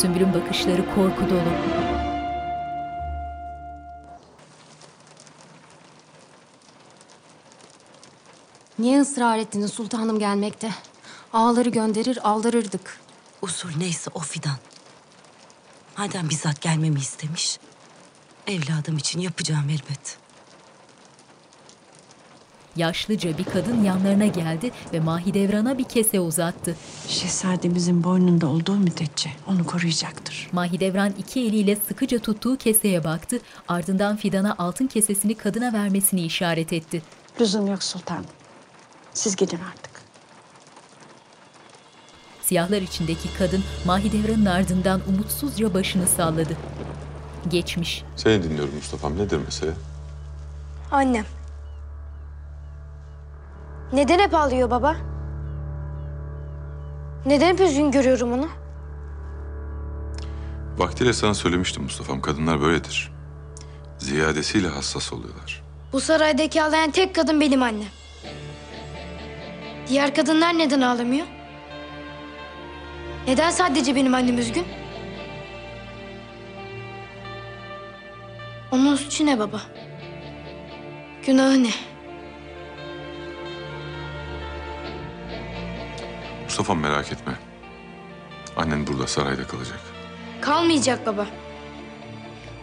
Sümbül'ün 0.01 0.33
bakışları 0.33 0.95
korku 0.95 1.29
dolu. 1.29 1.39
Niye 8.79 9.01
ısrar 9.01 9.38
ettiniz 9.38 9.73
sultanım 9.73 10.19
gelmekte? 10.19 10.71
Ağları 11.33 11.69
gönderir 11.69 12.29
aldırırdık. 12.29 12.99
Usul 13.41 13.69
neyse 13.77 14.12
o 14.13 14.19
fidan. 14.19 14.57
Madem 15.97 16.29
bizzat 16.29 16.62
gelmemi 16.62 16.99
istemiş, 16.99 17.59
evladım 18.47 18.97
için 18.97 19.19
yapacağım 19.19 19.69
elbet. 19.69 20.17
Yaşlıca 22.79 23.37
bir 23.37 23.43
kadın 23.43 23.83
yanlarına 23.83 24.25
geldi 24.25 24.71
ve 24.93 24.99
Mahidevran'a 24.99 25.77
bir 25.77 25.83
kese 25.83 26.19
uzattı. 26.19 26.75
Şehzademizin 27.07 28.03
boynunda 28.03 28.47
olduğu 28.47 28.75
müddetçe 28.75 29.29
onu 29.47 29.65
koruyacaktır. 29.65 30.49
Mahidevran 30.51 31.13
iki 31.17 31.39
eliyle 31.41 31.75
sıkıca 31.75 32.19
tuttuğu 32.19 32.57
keseye 32.57 33.03
baktı, 33.03 33.39
ardından 33.67 34.15
Fidan'a 34.15 34.55
altın 34.57 34.87
kesesini 34.87 35.35
kadına 35.35 35.73
vermesini 35.73 36.21
işaret 36.21 36.73
etti. 36.73 37.01
Lüzum 37.41 37.67
yok 37.67 37.83
sultanım. 37.83 38.25
Siz 39.13 39.35
gidin 39.35 39.59
artık. 39.71 39.91
Siyahlar 42.41 42.81
içindeki 42.81 43.33
kadın 43.37 43.63
Mahidevran'ın 43.85 44.45
ardından 44.45 45.01
umutsuzca 45.09 45.73
başını 45.73 46.07
salladı. 46.07 46.57
Geçmiş. 47.47 48.03
Seni 48.15 48.43
dinliyorum 48.43 48.75
Mustafa'm. 48.75 49.17
Nedir 49.17 49.37
mesele? 49.37 49.71
Annem. 50.91 51.25
Neden 53.93 54.19
hep 54.19 54.34
ağlıyor 54.34 54.69
baba? 54.69 54.95
Neden 57.25 57.47
hep 57.54 57.60
üzgün 57.60 57.91
görüyorum 57.91 58.34
onu? 58.34 58.47
Vaktiyle 60.78 61.13
sana 61.13 61.34
söylemiştim 61.34 61.84
Mustafa'm. 61.84 62.21
Kadınlar 62.21 62.62
böyledir. 62.62 63.12
Ziyadesiyle 63.97 64.67
hassas 64.67 65.13
oluyorlar. 65.13 65.63
Bu 65.93 65.99
saraydaki 66.02 66.63
ağlayan 66.63 66.91
tek 66.91 67.15
kadın 67.15 67.41
benim 67.41 67.63
annem. 67.63 67.88
Diğer 69.88 70.15
kadınlar 70.15 70.58
neden 70.58 70.82
ağlamıyor? 70.82 71.25
Neden 73.28 73.49
sadece 73.49 73.95
benim 73.95 74.13
annem 74.13 74.38
üzgün? 74.38 74.65
Onun 78.71 78.95
suçu 78.95 79.25
ne 79.25 79.39
baba? 79.39 79.62
Günahı 81.25 81.63
ne? 81.63 81.69
Mustafa'm 86.60 86.80
merak 86.80 87.12
etme. 87.12 87.34
Annen 88.58 88.88
burada 88.88 89.08
sarayda 89.08 89.48
kalacak. 89.48 89.80
Kalmayacak 90.41 91.06
baba. 91.06 91.28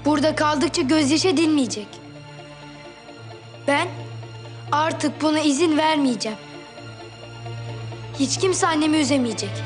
Burada 0.05 0.35
kaldıkça 0.35 0.83
gözyaşı 0.83 1.37
dinmeyecek. 1.37 1.87
Ben 3.67 3.89
artık 4.73 5.23
buna 5.23 5.41
izin 5.41 5.79
vermeyeceğim. 5.79 6.39
Hiç 8.19 8.39
kimse 8.39 8.67
annemi 8.67 8.97
üzemeyecek. 8.97 9.65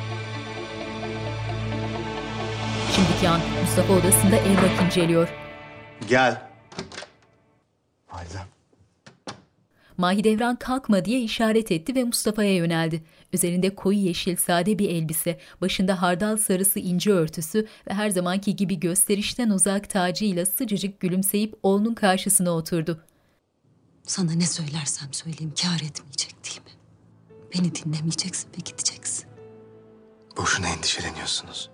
Şimdiki 2.95 3.29
an 3.29 3.41
Mustafa 3.63 3.93
odasında 3.93 4.37
evrak 4.37 4.83
inceliyor. 4.87 5.29
Gel. 6.09 6.43
Validem. 8.13 8.60
Mahidevran 10.01 10.57
kalkma 10.57 11.05
diye 11.05 11.21
işaret 11.21 11.73
etti 11.73 11.95
ve 11.95 12.05
Mustafa'ya 12.05 12.55
yöneldi. 12.55 13.05
Üzerinde 13.33 13.75
koyu 13.75 13.99
yeşil 13.99 14.37
sade 14.37 14.79
bir 14.79 14.89
elbise, 14.89 15.41
başında 15.61 16.03
hardal 16.03 16.37
sarısı 16.37 16.79
ince 16.79 17.13
örtüsü 17.13 17.67
ve 17.89 17.95
her 17.95 18.11
zamanki 18.11 18.57
gibi 18.57 18.81
gösterişten 18.81 19.51
uzak 19.51 19.91
tacıyla 19.91 20.47
sıcacık 20.47 21.01
gülümseyip 21.01 21.55
oğlunun 21.63 21.95
karşısına 21.95 22.51
oturdu. 22.51 23.05
Sana 24.03 24.33
ne 24.33 24.47
söylersem 24.47 25.13
söyleyeyim 25.13 25.53
kâr 25.63 25.87
etmeyecek 25.87 26.35
değil 26.45 26.61
mi? 26.61 26.73
Beni 27.55 27.75
dinlemeyeceksin 27.75 28.49
ve 28.49 28.59
gideceksin. 28.65 29.27
Boşuna 30.37 30.69
endişeleniyorsunuz. 30.69 31.71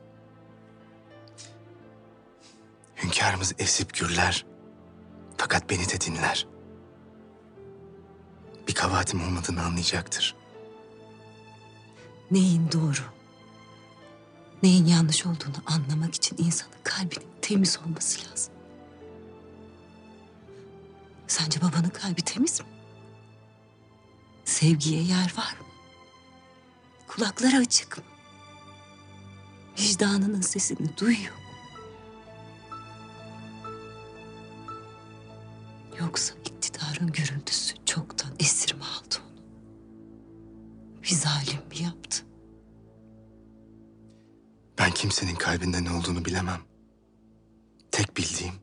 Hünkârımız 3.02 3.54
esip 3.58 3.94
gürler. 3.94 4.46
Fakat 5.36 5.70
beni 5.70 5.88
de 5.88 6.00
dinler. 6.00 6.55
Bir 8.68 8.74
kabahatim 8.74 9.24
olmadığını 9.24 9.62
anlayacaktır. 9.62 10.34
Neyin 12.30 12.72
doğru, 12.72 13.00
neyin 14.62 14.86
yanlış 14.86 15.26
olduğunu 15.26 15.62
anlamak 15.66 16.14
için 16.14 16.36
insanın 16.38 16.72
kalbinin 16.84 17.26
temiz 17.42 17.78
olması 17.86 18.30
lazım. 18.30 18.52
Sence 21.26 21.60
babanın 21.60 21.88
kalbi 21.88 22.22
temiz 22.22 22.60
mi? 22.60 22.66
Sevgiye 24.44 25.02
yer 25.02 25.34
var 25.36 25.56
mı? 25.60 25.66
Kulakları 27.08 27.56
açık 27.56 27.98
mı? 27.98 28.04
Vicdanının 29.78 30.40
sesini 30.40 30.96
duyuyor 30.98 31.32
mu? 31.34 31.40
Yoksa 36.00 36.34
iktidarın 36.44 37.12
gürültüsü 37.12 37.74
çoktan 38.36 38.46
esir 38.46 38.74
mi 38.74 38.84
aldı 38.84 39.16
onu? 39.20 39.42
Bir 41.02 41.08
zalim 41.08 41.68
mi 41.68 41.82
yaptı? 41.82 42.24
Ben 44.78 44.90
kimsenin 44.90 45.34
kalbinde 45.34 45.84
ne 45.84 45.90
olduğunu 45.90 46.24
bilemem. 46.24 46.60
Tek 47.90 48.16
bildiğim 48.16 48.54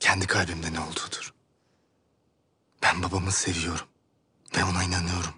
kendi 0.00 0.26
kalbimde 0.26 0.72
ne 0.72 0.80
olduğudur. 0.80 1.34
Ben 2.82 3.02
babamı 3.02 3.32
seviyorum 3.32 3.86
ve 4.56 4.64
ona 4.64 4.84
inanıyorum. 4.84 5.34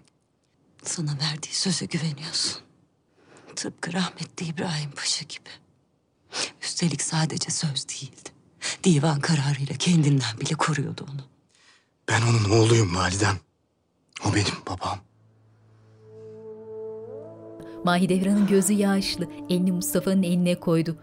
Sana 0.83 1.19
verdiği 1.19 1.55
söze 1.55 1.87
güveniyorsun. 1.87 2.63
Tıpkı 3.57 3.93
rahmetli 3.93 4.47
İbrahim 4.47 4.91
Paşa 4.91 5.25
gibi. 5.25 5.51
Üstelik 6.63 7.03
sadece 7.03 7.51
söz 7.51 7.89
değildi. 7.89 8.31
Divan 8.85 9.21
kararıyla 9.21 9.77
kendinden 9.77 10.41
bile 10.41 10.55
koruyordu 10.55 11.07
onu. 11.13 11.36
Ben 12.09 12.23
onun 12.23 12.59
oğluyum 12.59 12.97
validem. 12.97 13.37
O 14.27 14.35
benim 14.35 14.55
babam. 14.67 14.99
Mahidevran'ın 17.85 18.47
gözü 18.47 18.73
yaşlı. 18.73 19.29
Elini 19.51 19.73
Mustafa'nın 19.73 20.23
eline 20.23 20.61
koydu. 20.61 20.97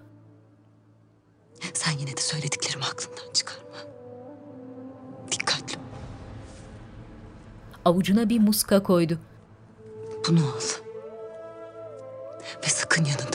Sen 1.74 1.92
yine 2.00 2.18
de 2.18 2.22
söylediklerimi 2.22 2.84
aklından 2.84 3.34
çıkarma. 3.34 3.78
Dikkatli 5.32 5.78
ol. 5.78 5.82
Avucuna 7.86 8.30
bir 8.30 8.40
muska 8.40 8.84
koydu. 8.84 9.20
Bunu 10.28 10.40
al. 10.40 10.62
Ve 12.64 12.68
sakın 12.68 13.06
yanından 13.06 13.33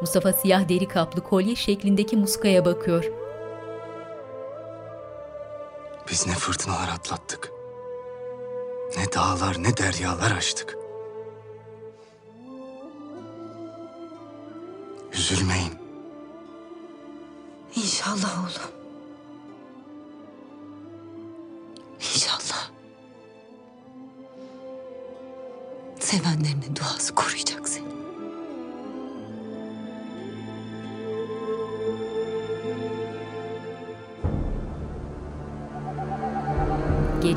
Mustafa 0.00 0.32
siyah 0.32 0.68
deri 0.68 0.88
kaplı 0.88 1.24
kolye 1.24 1.56
şeklindeki 1.56 2.16
muskaya 2.16 2.64
bakıyor. 2.64 3.04
Biz 6.10 6.26
ne 6.26 6.32
fırtınalar 6.32 6.88
atlattık. 6.88 7.52
Ne 8.96 9.12
dağlar 9.12 9.62
ne 9.62 9.76
deryalar 9.76 10.30
aştık. 10.36 10.78
Üzülmeyin. 15.12 15.72
İnşallah 17.76 18.38
oğlum. 18.40 18.70
İnşallah. 22.00 22.70
Sevenlerinin 26.00 26.76
duası 26.76 27.14
koruyacak 27.14 27.68
seni. 27.68 27.97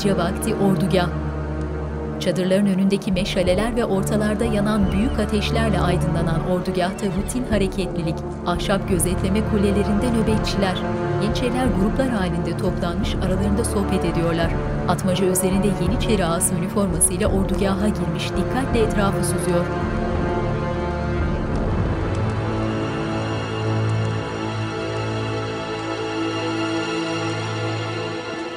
Gece 0.04 0.18
vakti 0.18 0.56
ordugah. 0.56 1.10
Çadırların 2.20 2.66
önündeki 2.66 3.12
meşaleler 3.12 3.76
ve 3.76 3.86
ortalarda 3.86 4.46
yanan 4.46 4.92
büyük 4.92 5.20
ateşlerle 5.20 5.80
aydınlanan 5.80 6.50
ordugahta 6.52 7.06
rutin 7.06 7.46
hareketlilik, 7.50 8.16
ahşap 8.46 8.90
gözetleme 8.90 9.50
kulelerinde 9.50 10.12
nöbetçiler. 10.12 10.76
Yeniçeriler 11.24 11.66
gruplar 11.66 12.10
halinde 12.10 12.58
toplanmış 12.58 13.16
aralarında 13.16 13.66
sohbet 13.66 14.06
ediyorlar. 14.06 14.52
Atmaca 14.88 15.26
üzerinde 15.26 15.68
Yeniçeri 15.84 16.26
ağası 16.26 16.56
üniformasıyla 16.56 17.28
ordugaha 17.28 17.88
girmiş 17.88 18.30
dikkatle 18.30 18.80
etrafı 18.80 19.26
süzüyor. 19.26 19.66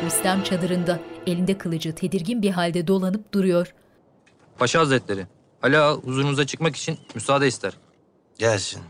Rüstem 0.07 0.43
çadırında, 0.43 0.99
elinde 1.27 1.59
kılıcı 1.59 1.95
tedirgin 1.95 2.43
bir 2.43 2.51
halde 2.51 2.87
dolanıp 2.87 3.35
duruyor. 3.35 3.75
Paşa 4.59 4.81
Hazretleri, 4.81 5.27
Ali 5.63 5.79
Ağa 5.79 5.95
huzurunuza 5.95 6.47
çıkmak 6.47 6.77
için 6.77 6.99
müsaade 7.15 7.49
ister. 7.49 7.79
Gelsin. 8.39 8.83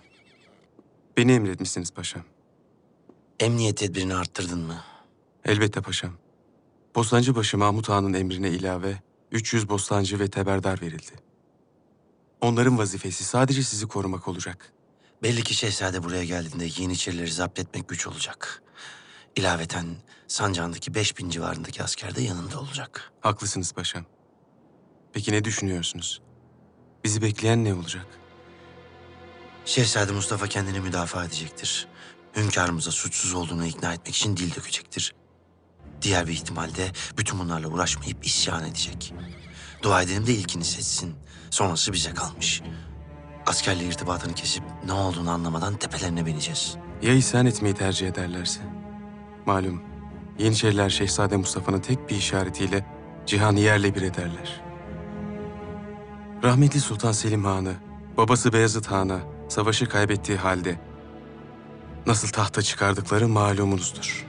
Beni 1.16 1.32
emretmişsiniz 1.32 1.90
paşam. 1.90 2.22
Emniyet 3.40 3.76
tedbirini 3.76 4.14
arttırdın 4.14 4.58
mı? 4.60 4.76
Elbette 5.44 5.80
paşam. 5.80 6.12
Bostancıbaşı 6.94 7.58
Mahmut 7.58 7.90
Ağa'nın 7.90 8.12
emrine 8.14 8.50
ilave 8.50 9.02
300 9.32 9.68
bostancı 9.68 10.20
ve 10.20 10.30
teberdar 10.30 10.82
verildi. 10.82 11.12
Onların 12.40 12.78
vazifesi 12.78 13.24
sadece 13.24 13.62
sizi 13.62 13.88
korumak 13.88 14.28
olacak. 14.28 14.72
Belli 15.22 15.42
ki 15.42 15.54
şehzade 15.54 16.02
buraya 16.04 16.24
geldiğinde 16.24 16.82
Yeniçerileri 16.82 17.32
zapt 17.32 17.58
etmek 17.58 17.88
güç 17.88 18.06
olacak. 18.06 18.62
İlaveten 19.36 19.86
Sancağı'ndaki 20.28 20.94
5000 20.94 21.30
civarındaki 21.30 21.82
asker 21.82 22.14
de 22.14 22.22
yanında 22.22 22.60
olacak. 22.60 23.12
Haklısınız 23.20 23.72
paşam. 23.72 24.04
Peki 25.12 25.32
ne 25.32 25.44
düşünüyorsunuz? 25.44 26.22
Bizi 27.04 27.22
bekleyen 27.22 27.64
ne 27.64 27.74
olacak? 27.74 28.06
Şehzade 29.64 30.12
Mustafa 30.12 30.46
kendini 30.46 30.80
müdafaa 30.80 31.24
edecektir. 31.24 31.88
Hünkârımıza 32.36 32.90
suçsuz 32.90 33.34
olduğunu 33.34 33.66
ikna 33.66 33.94
etmek 33.94 34.16
için 34.16 34.36
dil 34.36 34.54
dökecektir. 34.54 35.14
Diğer 36.02 36.26
bir 36.26 36.32
ihtimalde 36.32 36.92
bütün 37.18 37.38
bunlarla 37.38 37.68
uğraşmayıp 37.68 38.26
isyan 38.26 38.64
edecek. 38.64 39.14
Dua 39.82 40.02
edelim 40.02 40.26
de 40.26 40.34
ilkini 40.34 40.64
seçsin. 40.64 41.14
Sonrası 41.50 41.92
bize 41.92 42.14
kalmış. 42.14 42.62
Askerle 43.46 43.84
irtibatını 43.84 44.34
kesip 44.34 44.64
ne 44.86 44.92
olduğunu 44.92 45.30
anlamadan 45.30 45.76
tepelerine 45.76 46.26
bineceğiz. 46.26 46.76
Ya 47.02 47.12
isyan 47.14 47.46
etmeyi 47.46 47.74
tercih 47.74 48.08
ederlerse? 48.08 48.60
Malum, 49.46 49.83
Yeniçeriler 50.38 50.90
Şehzade 50.90 51.37
Mustafa'nın 51.37 51.80
tek 51.80 52.11
bir 52.11 52.16
işaretiyle 52.16 52.87
cihanı 53.26 53.61
yerle 53.61 53.94
bir 53.94 54.02
ederler. 54.02 54.61
Rahmetli 56.44 56.80
Sultan 56.80 57.12
Selim 57.12 57.44
Han'ı, 57.44 57.74
babası 58.16 58.52
Beyazıt 58.52 58.87
Han'a 58.87 59.20
savaşı 59.48 59.88
kaybettiği 59.88 60.38
halde 60.38 60.80
nasıl 62.07 62.28
tahta 62.28 62.62
çıkardıkları 62.62 63.28
malumunuzdur. 63.28 64.26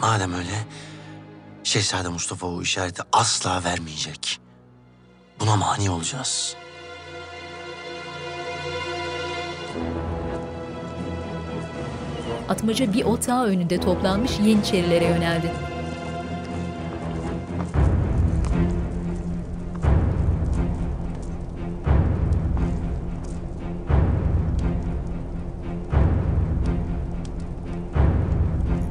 Madem 0.00 0.32
öyle, 0.34 0.66
Şehzade 1.64 2.08
Mustafa 2.08 2.46
o 2.46 2.62
işareti 2.62 3.02
asla 3.12 3.64
vermeyecek. 3.64 4.40
Buna 5.40 5.56
mani 5.56 5.90
olacağız. 5.90 6.56
Atmaca 12.52 12.92
bir 12.92 13.04
otağı 13.04 13.44
önünde 13.44 13.80
toplanmış 13.80 14.40
Yeniçerilere 14.44 15.04
yöneldi. 15.04 15.50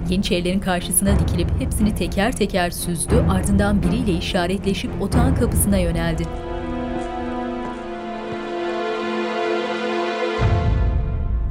Yeniçerilerin 0.10 0.60
karşısına 0.60 1.20
dikilip 1.20 1.50
hepsini 1.60 1.96
teker 1.96 2.32
teker 2.32 2.72
süzdü, 2.72 3.26
ardından 3.30 3.84
biriyle 3.84 4.12
işaretleşip 4.12 5.02
otağın 5.02 5.36
kapısına 5.36 5.78
yöneldi. 5.78 6.24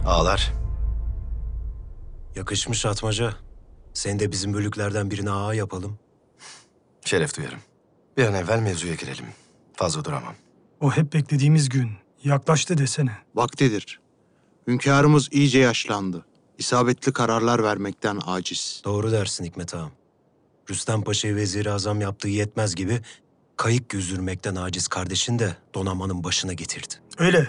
Ağlar. 0.07 0.60
Yakışmış 2.37 2.87
atmaca. 2.87 3.35
Sen 3.95 4.19
de 4.19 4.33
bizim 4.33 4.55
bölüklerden 4.55 5.11
birine 5.11 5.31
ağa 5.31 5.55
yapalım. 5.55 5.99
Şeref 7.05 7.37
duyarım. 7.37 7.59
Bir 8.17 8.27
an 8.27 8.35
evvel 8.35 8.61
mevzuya 8.61 8.95
girelim. 8.95 9.25
Fazla 9.75 10.05
duramam. 10.05 10.35
O 10.81 10.91
hep 10.91 11.13
beklediğimiz 11.13 11.69
gün. 11.69 11.91
Yaklaştı 12.25 12.79
desene. 12.79 13.13
Vaktidir. 13.35 14.01
Hünkârımız 14.67 15.29
iyice 15.33 15.59
yaşlandı. 15.59 16.25
İsabetli 16.59 17.13
kararlar 17.13 17.63
vermekten 17.63 18.19
aciz. 18.27 18.83
Doğru 18.85 19.13
dersin 19.13 19.45
Hikmet 19.45 19.75
ağam. 19.75 19.91
Rüstem 20.71 21.03
Paşa'yı 21.03 21.37
vezir 21.37 21.67
azam 21.67 22.01
yaptığı 22.01 22.29
yetmez 22.29 22.75
gibi 22.75 23.01
kayık 23.57 23.89
güzdürmekten 23.89 24.55
aciz 24.55 24.89
kardeşin 24.89 25.39
de 25.39 25.57
donanmanın 25.75 26.25
başına 26.25 26.53
getirdi. 26.53 26.95
Öyle. 27.19 27.49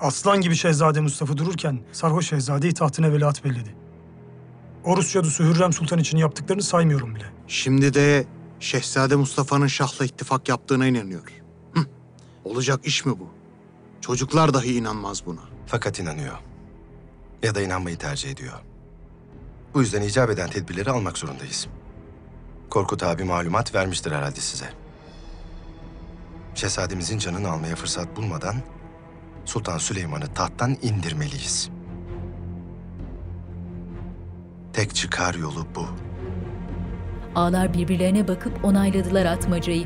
Aslan 0.00 0.40
gibi 0.40 0.56
Şehzade 0.56 1.00
Mustafa 1.00 1.36
dururken 1.36 1.80
Sarhoş 1.92 2.28
Şehzade'yi 2.28 2.74
tahtına 2.74 3.12
veliaht 3.12 3.44
belledi. 3.44 3.81
O 4.84 4.96
Rus 4.96 5.12
cadısı 5.12 5.42
Hürrem 5.44 5.72
Sultan 5.72 5.98
için 5.98 6.18
yaptıklarını 6.18 6.62
saymıyorum 6.62 7.14
bile. 7.14 7.24
Şimdi 7.46 7.94
de 7.94 8.26
Şehzade 8.60 9.16
Mustafa'nın 9.16 9.66
Şah'la 9.66 10.04
ittifak 10.04 10.48
yaptığına 10.48 10.86
inanıyor. 10.86 11.22
Hı. 11.74 11.86
Olacak 12.44 12.80
iş 12.84 13.04
mi 13.06 13.12
bu? 13.18 13.28
Çocuklar 14.00 14.54
dahi 14.54 14.76
inanmaz 14.76 15.26
buna. 15.26 15.40
Fakat 15.66 15.98
inanıyor. 15.98 16.34
Ya 17.42 17.54
da 17.54 17.62
inanmayı 17.62 17.96
tercih 17.98 18.30
ediyor. 18.30 18.52
Bu 19.74 19.80
yüzden 19.80 20.02
icap 20.02 20.30
eden 20.30 20.50
tedbirleri 20.50 20.90
almak 20.90 21.18
zorundayız. 21.18 21.66
Korkut 22.70 23.02
abi 23.02 23.24
malumat 23.24 23.74
vermiştir 23.74 24.12
herhalde 24.12 24.40
size. 24.40 24.72
Şehzademizin 26.54 27.18
canını 27.18 27.50
almaya 27.50 27.76
fırsat 27.76 28.16
bulmadan 28.16 28.56
Sultan 29.44 29.78
Süleyman'ı 29.78 30.34
tahttan 30.34 30.76
indirmeliyiz. 30.82 31.70
Tek 34.72 34.94
çıkar 34.94 35.34
yolu 35.34 35.66
bu. 35.74 35.86
Ağlar 37.34 37.74
birbirlerine 37.74 38.28
bakıp 38.28 38.64
onayladılar 38.64 39.26
atmacayı. 39.26 39.84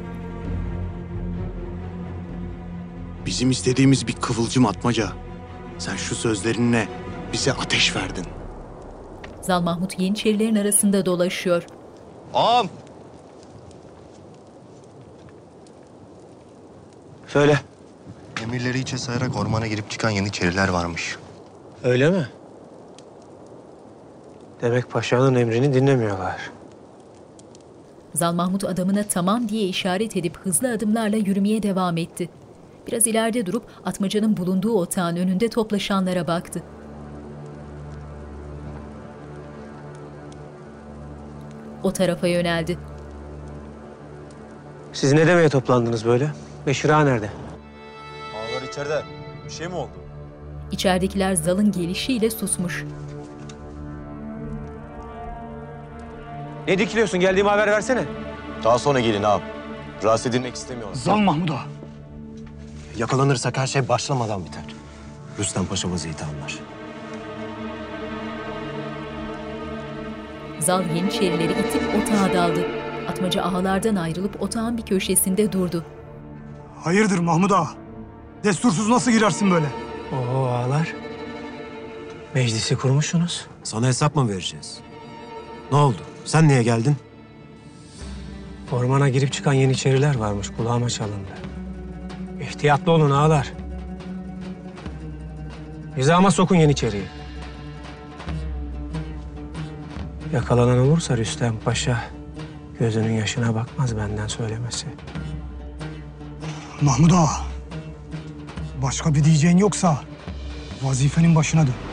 Bizim 3.26 3.50
istediğimiz 3.50 4.06
bir 4.06 4.12
kıvılcım 4.12 4.66
atmaca. 4.66 5.08
Sen 5.78 5.96
şu 5.96 6.14
sözlerinle 6.14 6.88
bize 7.32 7.52
ateş 7.52 7.96
verdin. 7.96 8.24
Zal 9.42 9.60
Mahmut 9.62 9.98
Yeniçerilerin 10.00 10.56
arasında 10.56 11.06
dolaşıyor. 11.06 11.62
Ağam. 12.34 12.68
Söyle. 17.26 17.60
Emirleri 18.42 18.78
içe 18.78 18.98
sayarak 18.98 19.36
ormana 19.36 19.66
girip 19.66 19.90
çıkan 19.90 20.10
Yeniçeriler 20.10 20.68
varmış. 20.68 21.16
Öyle 21.84 22.10
mi? 22.10 22.28
Demek 24.62 24.90
paşanın 24.90 25.34
emrini 25.34 25.74
dinlemiyorlar. 25.74 26.50
Zal 28.14 28.32
Mahmut 28.32 28.64
adamına 28.64 29.02
tamam 29.02 29.48
diye 29.48 29.68
işaret 29.68 30.16
edip 30.16 30.38
hızlı 30.38 30.70
adımlarla 30.72 31.16
yürümeye 31.16 31.62
devam 31.62 31.96
etti. 31.96 32.28
Biraz 32.86 33.06
ileride 33.06 33.46
durup 33.46 33.64
atmacanın 33.84 34.36
bulunduğu 34.36 34.72
otağın 34.78 35.16
önünde 35.16 35.48
toplaşanlara 35.48 36.26
baktı. 36.26 36.62
O 41.82 41.92
tarafa 41.92 42.26
yöneldi. 42.26 42.78
Siz 44.92 45.12
ne 45.12 45.26
demeye 45.26 45.48
toplandınız 45.48 46.04
böyle? 46.06 46.30
Beşir 46.66 46.90
Ağa 46.90 47.04
nerede? 47.04 47.30
Ağlar 48.34 48.68
içeride. 48.68 49.02
Bir 49.44 49.50
şey 49.50 49.68
mi 49.68 49.74
oldu? 49.74 49.90
İçeridekiler 50.72 51.34
Zal'ın 51.34 51.72
gelişiyle 51.72 52.30
susmuş. 52.30 52.84
Ne 56.68 56.78
dikiliyorsun? 56.78 57.20
Geldiğimi 57.20 57.48
haber 57.50 57.66
versene. 57.66 58.04
Daha 58.64 58.78
sonra 58.78 59.00
gelin 59.00 59.22
ağam. 59.22 59.40
Rahatsız 60.04 60.26
edilmek 60.26 60.54
istemiyorum. 60.54 60.94
Zal 60.94 61.16
Mahmud 61.16 61.48
Ağa. 61.48 61.64
Yakalanırsak 62.96 63.58
her 63.58 63.66
şey 63.66 63.88
başlamadan 63.88 64.44
biter. 64.44 64.62
Rüstem 65.38 65.66
Paşa 65.66 65.90
vaziyeti 65.90 66.24
anlar. 66.24 66.58
Zal 70.60 70.96
Yeniçerileri 70.96 71.52
itip 71.52 71.82
otağa 72.02 72.34
daldı. 72.34 72.66
Atmaca 73.08 73.42
ağalardan 73.42 73.96
ayrılıp 73.96 74.42
otağın 74.42 74.76
bir 74.78 74.82
köşesinde 74.82 75.52
durdu. 75.52 75.84
Hayırdır 76.84 77.18
Mahmud 77.18 77.50
Ağa? 77.50 77.68
Destursuz 78.44 78.88
nasıl 78.88 79.10
girersin 79.10 79.50
böyle? 79.50 79.66
Oo 80.12 80.46
ağalar. 80.46 80.94
Meclisi 82.34 82.76
kurmuşsunuz. 82.76 83.46
Sana 83.62 83.86
hesap 83.86 84.16
mı 84.16 84.28
vereceğiz? 84.28 84.78
Ne 85.72 85.78
oldu? 85.78 85.96
Sen 86.26 86.48
niye 86.48 86.62
geldin? 86.62 86.96
Ormana 88.72 89.08
girip 89.08 89.32
çıkan 89.32 89.52
Yeniçeriler 89.52 90.14
varmış. 90.14 90.50
Kulağıma 90.56 90.90
çalındı. 90.90 91.30
İhtiyatlı 92.40 92.92
olun 92.92 93.10
ağalar. 93.10 93.52
Nizama 95.96 96.30
sokun 96.30 96.56
Yeniçeri'yi. 96.56 97.06
Yakalanan 100.32 100.78
olursa 100.78 101.16
Rüstem 101.16 101.54
Paşa 101.64 102.00
gözünün 102.78 103.12
yaşına 103.12 103.54
bakmaz 103.54 103.96
benden 103.96 104.26
söylemesi. 104.26 104.86
Mahmud 106.80 107.10
Ağa. 107.10 107.46
Başka 108.82 109.14
bir 109.14 109.24
diyeceğin 109.24 109.58
yoksa 109.58 110.00
vazifenin 110.82 111.34
başına 111.34 111.62
dön. 111.66 111.85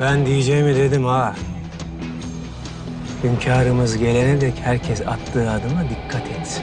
Ben 0.00 0.26
diyeceğimi 0.26 0.76
dedim 0.76 1.04
ha. 1.04 1.34
Hünkârımız 3.24 3.98
gelene 3.98 4.40
dek 4.40 4.54
herkes 4.62 5.00
attığı 5.00 5.50
adıma 5.50 5.84
dikkat 5.90 6.30
etsin. 6.40 6.62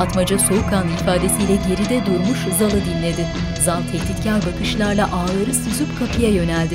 Atmaca 0.00 0.38
soğukkanlı 0.38 0.92
ifadesiyle 0.92 1.56
geride 1.68 2.06
durmuş 2.06 2.38
Zal'ı 2.58 2.84
dinledi. 2.84 3.26
Zal 3.60 3.80
tehditkar 3.92 4.52
bakışlarla 4.52 5.08
ağları 5.12 5.54
süzüp 5.54 5.98
kapıya 5.98 6.30
yöneldi. 6.30 6.74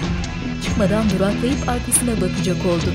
Çıkmadan 0.63 1.09
duraklayıp 1.09 1.69
arkasına 1.69 2.21
bakacak 2.21 2.65
oldu. 2.65 2.93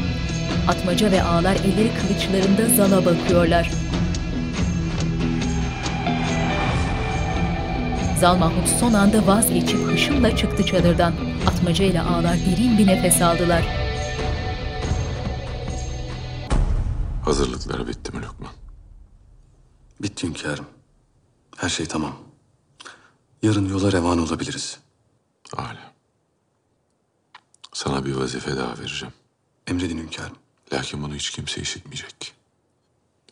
Atmaca 0.68 1.10
ve 1.12 1.22
ağlar 1.22 1.54
elleri 1.54 1.90
kılıçlarında 2.00 2.74
Zal'a 2.76 3.04
bakıyorlar. 3.04 3.70
Zal 8.20 8.36
Mahmut 8.36 8.68
son 8.68 8.92
anda 8.92 9.26
vazgeçip 9.26 9.78
hışımla 9.78 10.36
çıktı 10.36 10.66
çadırdan. 10.66 11.14
Atmaca 11.46 11.84
ile 11.84 12.00
ağlar 12.00 12.36
derin 12.36 12.78
bir 12.78 12.86
nefes 12.86 13.22
aldılar. 13.22 13.64
Hazırlıklar 17.24 17.88
bitti 17.88 18.16
mi 18.16 18.22
Lokman? 18.22 18.52
Bitti 20.02 20.26
hünkârım. 20.26 20.66
Her 21.56 21.68
şey 21.68 21.86
tamam. 21.86 22.16
Yarın 23.42 23.68
yola 23.68 23.92
revan 23.92 24.18
olabiliriz. 24.18 24.78
Âlâ. 25.56 25.92
Sana 27.72 28.04
bir 28.04 28.14
vazife 28.14 28.56
daha 28.56 28.78
vereceğim. 28.78 29.14
Emredin 29.66 29.98
hünkârım. 29.98 30.36
Lakin 30.72 31.02
bunu 31.02 31.14
hiç 31.14 31.30
kimse 31.30 31.60
işitmeyecek. 31.60 32.34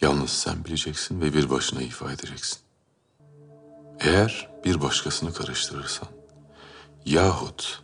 Yalnız 0.01 0.31
sen 0.31 0.65
bileceksin 0.65 1.21
ve 1.21 1.35
bir 1.35 1.51
başına 1.51 1.83
ifa 1.83 2.13
edeceksin. 2.13 2.68
Eğer 4.01 4.49
bir 4.65 4.83
başkasını 4.83 5.33
karıştırırsan 5.33 6.09
yahut 7.07 7.83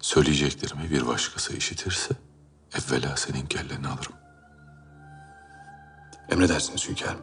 söyleyeceklerimi 0.00 0.90
bir 0.90 1.06
başkası 1.06 1.56
işitirse 1.56 2.14
evvela 2.74 3.16
senin 3.16 3.46
kelleni 3.46 3.88
alırım. 3.88 4.12
Emredersiniz 6.30 6.88
hünkârım. 6.88 7.22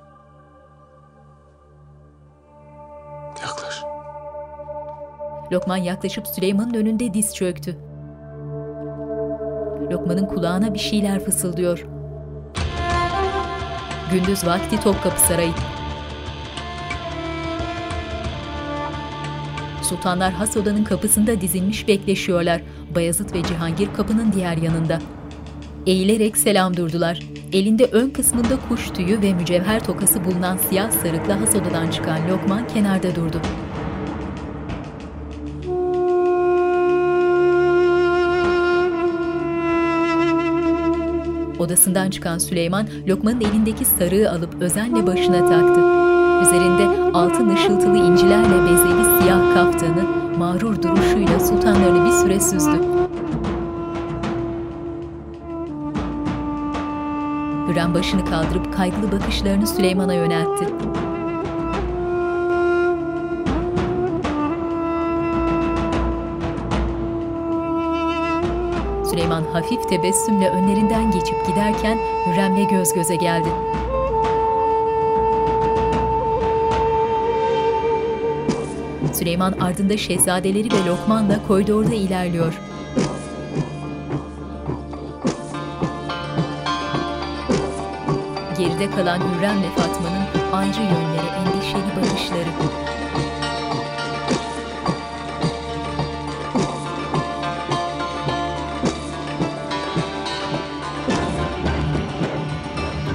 Yaklaş. 3.42 3.84
Lokman 5.52 5.78
yaklaşıp 5.78 6.28
Süleyman'ın 6.28 6.74
önünde 6.74 7.14
diz 7.14 7.36
çöktü. 7.36 7.78
Lokman'ın 9.92 10.26
kulağına 10.26 10.74
bir 10.74 10.80
şeyler 10.80 11.26
fısıldıyor. 11.26 11.86
Gündüz 14.12 14.46
vakti 14.46 14.80
Topkapı 14.80 15.22
Sarayı. 15.22 15.54
Sultanlar 19.90 20.34
has 20.34 20.58
odanın 20.58 20.84
kapısında 20.84 21.42
dizilmiş 21.42 21.88
bekleşiyorlar. 21.88 22.62
Bayezid 22.96 23.34
ve 23.34 23.44
Cihangir 23.44 23.90
kapının 23.94 24.34
diğer 24.34 24.58
yanında. 24.58 25.00
Eğilerek 25.88 26.38
selam 26.38 26.78
durdular. 26.78 27.20
Elinde 27.54 27.86
ön 27.86 28.10
kısmında 28.10 28.60
kuş 28.70 28.90
tüyü 28.90 29.22
ve 29.22 29.34
mücevher 29.34 29.84
tokası 29.84 30.26
bulunan 30.26 30.58
siyah 30.58 30.92
sarıklı 30.92 31.34
has 31.34 31.56
odadan 31.56 31.92
çıkan 31.92 32.30
Lokman 32.30 32.68
kenarda 32.68 33.16
durdu. 33.16 33.42
Odasından 41.60 42.10
çıkan 42.10 42.38
Süleyman, 42.38 42.88
Lokman'ın 43.08 43.42
elindeki 43.42 43.86
sarığı 43.86 44.32
alıp 44.32 44.62
özenle 44.62 45.08
başına 45.08 45.50
taktı. 45.50 45.99
Üzerinde 46.42 47.12
altın 47.14 47.50
ışıltılı 47.50 47.98
incilerle 47.98 48.64
bezeli 48.66 49.22
siyah 49.22 49.54
kaftanı, 49.54 50.04
mağrur 50.38 50.82
duruşuyla 50.82 51.40
sultanlarını 51.40 52.06
bir 52.06 52.12
süre 52.12 52.40
süzdü. 52.40 52.82
Hürrem 57.68 57.94
başını 57.94 58.26
kaldırıp 58.26 58.74
kaygılı 58.74 59.12
bakışlarını 59.12 59.68
Süleyman'a 59.68 60.14
yöneltti. 60.14 60.66
Süleyman 69.10 69.44
hafif 69.54 69.90
tebessümle 69.90 70.50
önlerinden 70.50 71.12
geçip 71.12 71.48
giderken 71.48 71.98
Hürrem'le 72.28 72.68
göz 72.70 72.94
göze 72.94 73.16
geldi. 73.16 73.69
Süleyman 79.20 79.52
ardında 79.52 79.98
şehzadeleri 79.98 80.72
ve 80.72 80.86
Lokman'la 80.86 81.48
koridorda 81.48 81.94
ilerliyor. 81.94 82.54
Geride 88.58 88.90
kalan 88.90 89.20
Hürrem 89.20 89.58
ve 89.64 89.70
Fatma'nın 89.76 90.54
ayrı 90.54 90.82
yönlere 90.82 91.28
endişeli 91.40 91.96
bakışları. 91.96 92.50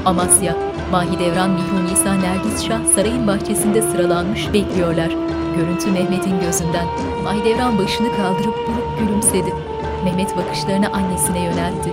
Amasya, 0.04 0.56
Mahidevran 0.90 1.50
Mihru 1.50 1.86
Nisa 1.86 2.14
Nergis 2.14 2.66
Şah 2.66 2.84
sarayın 2.94 3.26
bahçesinde 3.26 3.82
sıralanmış 3.82 4.52
bekliyorlar. 4.52 5.23
Görüntü 5.56 5.90
Mehmet'in 5.90 6.40
gözünden. 6.40 6.86
Mahidevran 7.24 7.78
başını 7.78 8.16
kaldırıp 8.16 8.54
buruk 8.68 8.98
gülümsedi. 8.98 9.54
Mehmet 10.04 10.36
bakışlarını 10.36 10.92
annesine 10.92 11.40
yöneltti. 11.40 11.92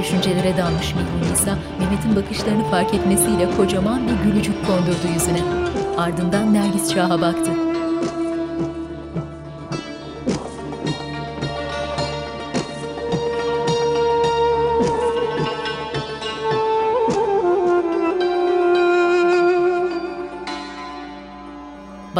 Düşüncelere 0.00 0.56
dalmış 0.56 0.94
Mihri 0.94 1.32
Nisa, 1.32 1.58
Mehmet'in 1.78 2.16
bakışlarını 2.16 2.64
fark 2.64 2.94
etmesiyle 2.94 3.56
kocaman 3.56 4.00
bir 4.08 4.30
gülücük 4.30 4.66
kondurdu 4.66 5.14
yüzüne. 5.14 5.40
Ardından 5.98 6.54
Nergis 6.54 6.94
Şah'a 6.94 7.20
baktı. 7.20 7.69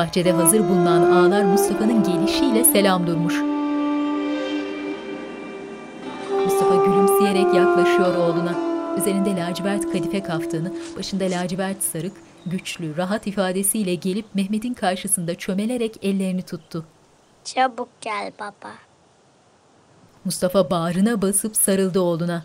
Bahçede 0.01 0.33
hazır 0.33 0.69
bulunan 0.69 1.03
ağlar 1.03 1.45
Mustafa'nın 1.45 2.05
gelişiyle 2.05 2.65
selam 2.65 3.07
durmuş. 3.07 3.35
Mustafa 6.45 6.75
gülümseyerek 6.75 7.55
yaklaşıyor 7.55 8.15
oğluna. 8.15 8.55
Üzerinde 8.99 9.37
lacivert 9.37 9.93
kadife 9.93 10.23
kaftanı, 10.23 10.73
başında 10.97 11.25
lacivert 11.25 11.83
sarık, 11.83 12.13
güçlü, 12.47 12.97
rahat 12.97 13.27
ifadesiyle 13.27 13.95
gelip 13.95 14.27
Mehmet'in 14.35 14.75
karşısında 14.75 15.35
çömelerek 15.35 15.97
ellerini 16.03 16.43
tuttu. 16.43 16.87
Çabuk 17.45 17.89
gel 18.01 18.33
baba. 18.39 18.73
Mustafa 20.25 20.71
bağrına 20.71 21.23
basıp 21.23 21.57
sarıldı 21.57 22.01
oğluna. 22.01 22.45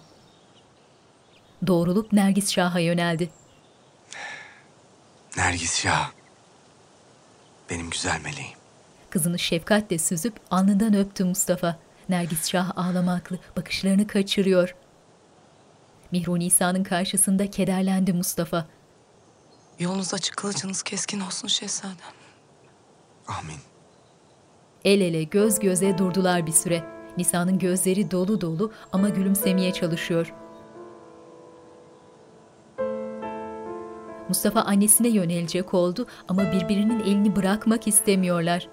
Doğrulup 1.68 2.14
Nergis 2.14 2.52
Şah'a 2.52 2.80
yöneldi. 2.80 3.30
Nergis 5.38 5.82
Şah. 5.82 6.15
Benim 7.70 7.90
güzel 7.90 8.22
meleğim. 8.22 8.58
Kızını 9.10 9.40
şefkatle 9.40 9.98
süzüp 9.98 10.34
alnından 10.52 10.94
öptü 10.94 11.26
Mustafa. 11.26 11.80
Nergis 12.10 12.50
Şah 12.52 12.78
ağlamaklı, 12.78 13.40
bakışlarını 13.58 14.08
kaçırıyor. 14.08 14.76
Mihru 16.12 16.40
Nisa'nın 16.40 16.84
karşısında 16.84 17.50
kederlendi 17.50 18.14
Mustafa. 18.14 18.68
Yolunuz 19.80 20.14
açık, 20.14 20.38
kılıcınız 20.38 20.84
keskin 20.84 21.20
olsun 21.20 21.48
şehzadem. 21.48 22.16
Amin. 23.28 23.58
El 24.86 25.02
ele 25.02 25.24
göz 25.24 25.60
göze 25.60 25.98
durdular 25.98 26.48
bir 26.48 26.52
süre. 26.52 26.84
Nisa'nın 27.18 27.60
gözleri 27.60 28.12
dolu 28.12 28.42
dolu 28.42 28.74
ama 28.92 29.10
gülümsemeye 29.10 29.74
çalışıyor. 29.74 30.34
Mustafa 34.30 34.62
annesine 34.62 35.08
yönelecek 35.08 35.74
oldu 35.74 36.08
ama 36.28 36.52
birbirinin 36.52 37.00
elini 37.00 37.36
bırakmak 37.36 37.88
istemiyorlar. 37.88 38.70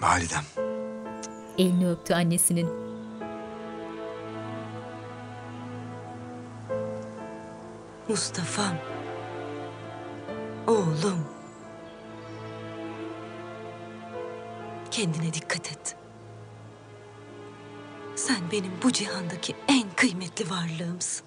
Validem. 0.00 0.44
Elini 1.58 1.88
öptü 1.90 2.14
annesinin. 2.14 2.68
Mustafa'm. 8.08 8.76
Oğlum. 10.66 11.24
Kendine 14.90 15.34
dikkat 15.34 15.72
et. 15.72 15.97
Sen 18.28 18.50
benim 18.52 18.72
bu 18.82 18.92
cihandaki 18.92 19.54
en 19.68 19.84
kıymetli 19.96 20.50
varlığımsın. 20.50 21.26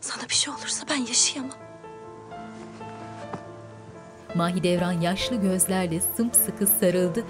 Sana 0.00 0.22
bir 0.28 0.34
şey 0.34 0.54
olursa 0.54 0.86
ben 0.90 0.96
yaşayamam. 0.96 1.58
Mahidevran 4.34 4.92
yaşlı 4.92 5.36
gözlerle 5.36 6.00
sımsıkı 6.16 6.66
sarıldı. 6.66 7.24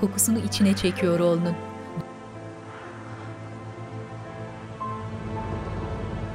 Kokusunu 0.00 0.38
içine 0.38 0.76
çekiyor 0.76 1.20
oğlunun. 1.20 1.56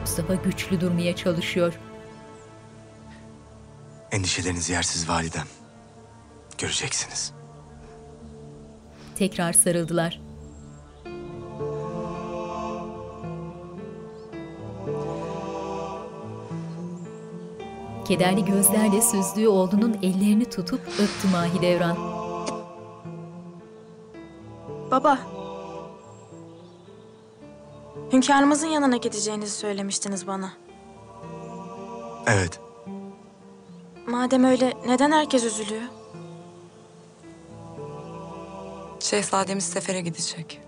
Mustafa 0.01 0.35
güçlü 0.35 0.81
durmaya 0.81 1.15
çalışıyor. 1.15 1.79
Endişeleriniz 4.11 4.69
yersiz 4.69 5.09
validem. 5.09 5.56
Göreceksiniz. 6.57 7.33
Tekrar 9.15 9.53
sarıldılar. 9.53 10.21
Kederli 18.05 18.45
gözlerle 18.45 19.01
süzdüğü 19.01 19.47
oğlunun 19.47 19.97
ellerini 20.01 20.45
tutup 20.45 20.81
öptü 20.87 21.27
Mahidevran. 21.31 21.97
Baba. 24.91 25.19
Hünkârımızın 28.13 28.67
yanına 28.67 28.97
gideceğinizi 28.97 29.51
söylemiştiniz 29.57 30.27
bana. 30.27 30.53
Evet. 32.27 32.59
Madem 34.07 34.43
öyle 34.43 34.73
neden 34.87 35.11
herkes 35.11 35.43
üzülüyor? 35.43 35.96
Şehzademiz 38.99 39.63
sefere 39.63 40.01
gidecek. 40.01 40.61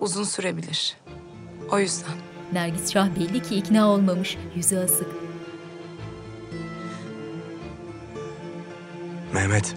Uzun 0.00 0.24
sürebilir. 0.24 0.96
O 1.70 1.78
yüzden. 1.78 2.14
Nergis 2.52 2.92
Şah 2.92 3.08
belli 3.16 3.42
ki 3.42 3.56
ikna 3.56 3.88
olmamış, 3.88 4.38
yüzü 4.54 4.76
asık. 4.78 5.08
Mehmet. 9.34 9.74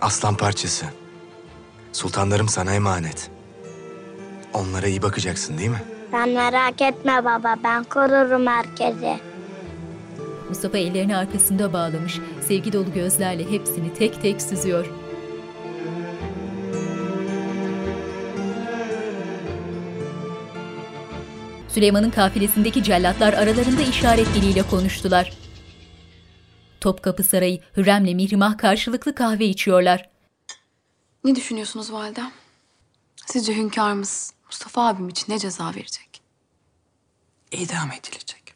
Aslan 0.00 0.36
parçası. 0.36 0.86
Sultanlarım 1.92 2.48
sana 2.48 2.74
emanet. 2.74 3.30
Onlara 4.54 4.86
iyi 4.86 5.02
bakacaksın 5.02 5.58
değil 5.58 5.70
mi? 5.70 5.82
Sen 6.10 6.28
merak 6.28 6.82
etme 6.82 7.24
baba 7.24 7.56
ben 7.64 7.84
korurum 7.84 8.46
herkesi. 8.46 9.20
Mustafa 10.48 10.78
ellerini 10.78 11.16
arkasında 11.16 11.72
bağlamış, 11.72 12.20
sevgi 12.48 12.72
dolu 12.72 12.92
gözlerle 12.94 13.50
hepsini 13.50 13.94
tek 13.94 14.22
tek 14.22 14.42
süzüyor. 14.42 14.86
Süleyman'ın 21.74 22.10
kafilesindeki 22.10 22.82
cellatlar 22.82 23.32
aralarında 23.32 23.82
işaret 23.82 24.34
diliyle 24.34 24.62
konuştular. 24.62 25.32
Topkapı 26.80 27.24
Sarayı, 27.24 27.60
Hürrem'le 27.76 28.14
Mihrimah 28.14 28.58
karşılıklı 28.58 29.14
kahve 29.14 29.46
içiyorlar. 29.46 30.10
Ne 31.24 31.34
düşünüyorsunuz 31.34 31.92
validem? 31.92 32.30
Sizce 33.26 33.56
hünkârımız 33.56 34.32
Mustafa 34.46 34.88
abim 34.88 35.08
için 35.08 35.32
ne 35.32 35.38
ceza 35.38 35.66
verecek? 35.66 36.22
İdam 37.52 37.90
edilecek. 37.92 38.54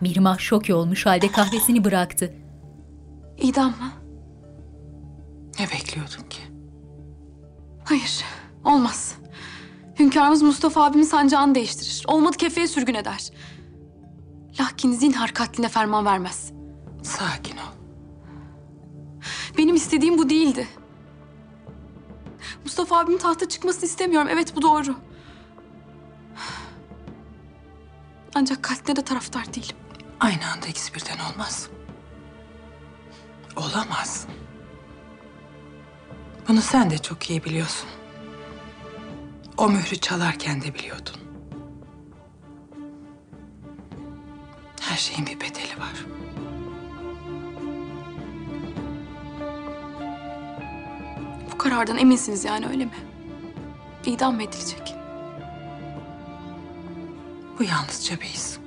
Mihrimah 0.00 0.38
şok 0.38 0.70
olmuş 0.70 1.06
halde 1.06 1.32
kahvesini 1.32 1.84
bıraktı. 1.84 2.34
İdam 3.38 3.70
mı? 3.70 3.92
Ne 5.58 5.70
bekliyordun? 5.70 6.27
Hayır, 7.88 8.24
olmaz. 8.64 9.14
Hünkârımız 9.98 10.42
Mustafa 10.42 10.84
abimin 10.84 11.04
sancağını 11.04 11.54
değiştirir. 11.54 12.04
Olmadı 12.06 12.36
kefeye 12.36 12.68
sürgün 12.68 12.94
eder. 12.94 13.30
Lakin 14.60 14.92
zinhar 14.92 15.34
katline 15.34 15.68
ferman 15.68 16.04
vermez. 16.04 16.52
Sakin 17.02 17.56
ol. 17.56 17.72
Benim 19.58 19.74
istediğim 19.74 20.18
bu 20.18 20.30
değildi. 20.30 20.68
Mustafa 22.64 22.98
abimin 22.98 23.18
tahta 23.18 23.48
çıkmasını 23.48 23.84
istemiyorum. 23.84 24.28
Evet 24.32 24.56
bu 24.56 24.62
doğru. 24.62 24.94
Ancak 28.34 28.62
katline 28.62 28.96
de 28.96 29.02
taraftar 29.02 29.54
değilim. 29.54 29.76
Aynı 30.20 30.50
anda 30.54 30.66
ikisi 30.66 30.94
birden 30.94 31.18
olmaz. 31.32 31.68
Olamaz. 33.56 34.26
Bunu 36.48 36.62
sen 36.62 36.90
de 36.90 36.98
çok 36.98 37.30
iyi 37.30 37.44
biliyorsun. 37.44 37.88
O 39.56 39.68
mührü 39.68 39.96
çalarken 39.96 40.62
de 40.62 40.74
biliyordun. 40.74 41.14
Her 44.80 44.96
şeyin 44.96 45.26
bir 45.26 45.40
bedeli 45.40 45.80
var. 45.80 46.06
Bu 51.52 51.58
karardan 51.58 51.98
eminsiniz 51.98 52.44
yani 52.44 52.66
öyle 52.66 52.84
mi? 52.84 52.94
İdam 54.06 54.34
mı 54.34 54.42
edilecek? 54.42 54.94
Bu 57.58 57.62
yalnızca 57.62 58.20
bir 58.20 58.26
his. 58.26 58.58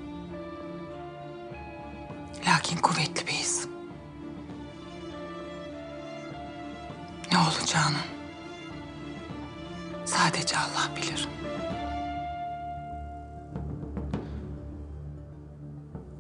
Lakin 2.48 2.78
kuvvetli 2.78 3.28
bir 3.28 3.32
his. 3.32 3.71
Ne 7.32 7.38
olacağını 7.38 7.98
sadece 10.06 10.58
Allah 10.58 10.96
bilir. 10.96 11.28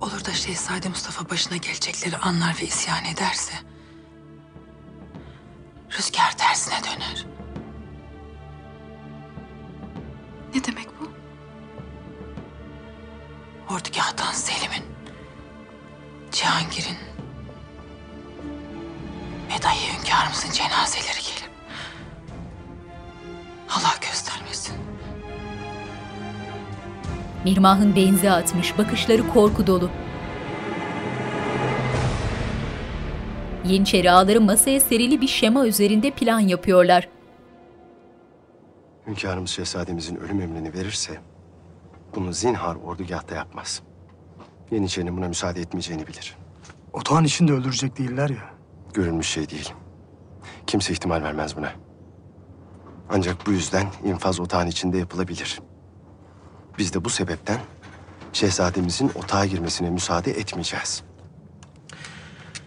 Olur 0.01 0.25
da 0.25 0.33
Şehzade 0.33 0.89
Mustafa 0.89 1.29
başına 1.29 1.57
gelecekleri 1.57 2.17
anlar 2.17 2.57
ve 2.61 2.65
isyan 2.65 3.05
ederse... 3.05 3.53
...rüzgar 5.97 6.37
tersine 6.37 6.75
döner. 6.83 7.25
Ne 10.55 10.63
demek 10.63 10.87
bu? 10.99 11.11
Ordugahtan 13.73 14.31
Selim'in, 14.33 14.85
Cihangir'in 16.31 17.10
ve 19.51 19.63
dayı 19.63 19.79
hünkârımızın 19.97 20.51
cenazeleri 20.51 21.21
gelip... 21.21 21.51
Allah 23.69 23.95
göstermesin. 24.01 24.75
Mirmah'ın 27.43 27.95
benzi 27.95 28.31
atmış, 28.31 28.77
bakışları 28.77 29.29
korku 29.29 29.67
dolu. 29.67 29.89
Yeniçeri 33.65 34.11
ağaları 34.11 34.41
masaya 34.41 34.79
serili 34.79 35.21
bir 35.21 35.27
şema 35.27 35.67
üzerinde 35.67 36.11
plan 36.11 36.39
yapıyorlar. 36.39 37.09
Hünkârımız 39.07 39.49
şehzademizin 39.49 40.15
ölüm 40.15 40.41
emrini 40.41 40.73
verirse 40.73 41.21
bunu 42.15 42.33
zinhar 42.33 42.75
ordugahta 42.75 43.35
yapmaz. 43.35 43.81
Yeniçerinin 44.71 45.17
buna 45.17 45.27
müsaade 45.27 45.61
etmeyeceğini 45.61 46.07
bilir. 46.07 46.37
Otağın 46.93 47.23
içinde 47.23 47.53
öldürecek 47.53 47.97
değiller 47.97 48.29
ya. 48.29 48.60
Görülmüş 48.93 49.27
şey 49.27 49.49
değil. 49.49 49.73
Kimse 50.67 50.93
ihtimal 50.93 51.23
vermez 51.23 51.57
buna. 51.57 51.71
Ancak 53.09 53.47
bu 53.47 53.51
yüzden 53.51 53.87
infaz 54.03 54.39
otağın 54.39 54.67
içinde 54.67 54.97
yapılabilir. 54.97 55.61
Biz 56.77 56.93
de 56.93 57.05
bu 57.05 57.09
sebepten 57.09 57.59
şehzademizin 58.33 59.11
otağa 59.15 59.45
girmesine 59.45 59.89
müsaade 59.89 60.31
etmeyeceğiz. 60.31 61.03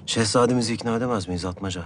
Şehzademizi 0.07 0.75
ikna 0.75 0.97
edemez 0.97 1.29
miyiz 1.29 1.45
Atmaca? 1.45 1.85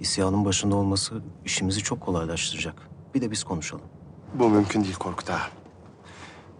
İsyanın 0.00 0.44
başında 0.44 0.76
olması 0.76 1.22
işimizi 1.44 1.82
çok 1.82 2.00
kolaylaştıracak. 2.00 2.74
Bir 3.14 3.20
de 3.20 3.30
biz 3.30 3.44
konuşalım. 3.44 3.84
Bu 4.34 4.48
mümkün 4.48 4.84
değil 4.84 4.94
Korkut 4.94 5.30
Ağa. 5.30 5.40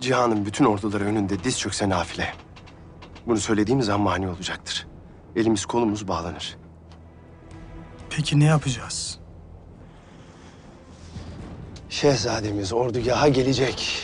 Cihan'ın 0.00 0.46
bütün 0.46 0.64
orduları 0.64 1.04
önünde 1.04 1.44
diz 1.44 1.58
çökse 1.58 1.88
nafile. 1.88 2.34
Bunu 3.26 3.36
söylediğimiz 3.36 3.88
an 3.88 4.00
mani 4.00 4.28
olacaktır. 4.28 4.86
Elimiz 5.36 5.66
kolumuz 5.66 6.08
bağlanır. 6.08 6.58
Peki 8.11 8.40
ne 8.40 8.44
yapacağız? 8.44 9.18
Şehzademiz 11.88 12.72
ordugaha 12.72 13.28
gelecek. 13.28 14.02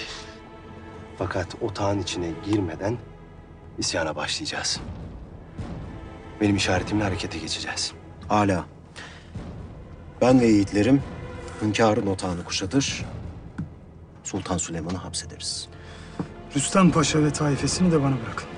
Fakat 1.19 1.47
otağın 1.61 1.99
içine 1.99 2.31
girmeden 2.45 2.99
isyana 3.79 4.17
başlayacağız. 4.17 4.81
Benim 6.41 6.57
işaretimle 6.57 7.05
harekete 7.05 7.39
geçeceğiz. 7.39 7.93
Hala. 8.29 8.65
Ben 10.21 10.41
ve 10.41 10.47
yiğitlerim 10.47 11.03
hünkârın 11.63 12.07
otağını 12.07 12.45
kuşatır, 12.45 13.05
Sultan 14.25 14.59
Süleyman'ı 14.59 14.97
hapsederiz. 14.99 15.69
Rüstem 16.57 16.91
Paşa 16.91 17.25
ve 17.25 17.33
taifesini 17.33 17.93
de 17.93 18.03
bana 18.03 18.15
bırakın. 18.27 18.49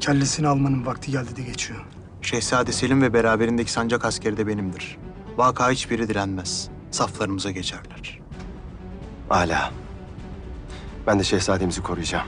Kellesini 0.00 0.48
almanın 0.48 0.86
vakti 0.86 1.10
geldi 1.10 1.36
de 1.36 1.42
geçiyor. 1.42 1.84
Şehzade 2.28 2.72
Selim 2.72 3.02
ve 3.02 3.12
beraberindeki 3.12 3.72
sancak 3.72 4.04
askeri 4.04 4.36
de 4.36 4.46
benimdir. 4.46 4.98
Vaka 5.36 5.70
hiçbiri 5.70 6.08
direnmez. 6.08 6.68
Saflarımıza 6.90 7.50
geçerler. 7.50 8.20
Hala. 9.28 9.72
Ben 11.06 11.18
de 11.18 11.24
şehzademizi 11.24 11.82
koruyacağım. 11.82 12.26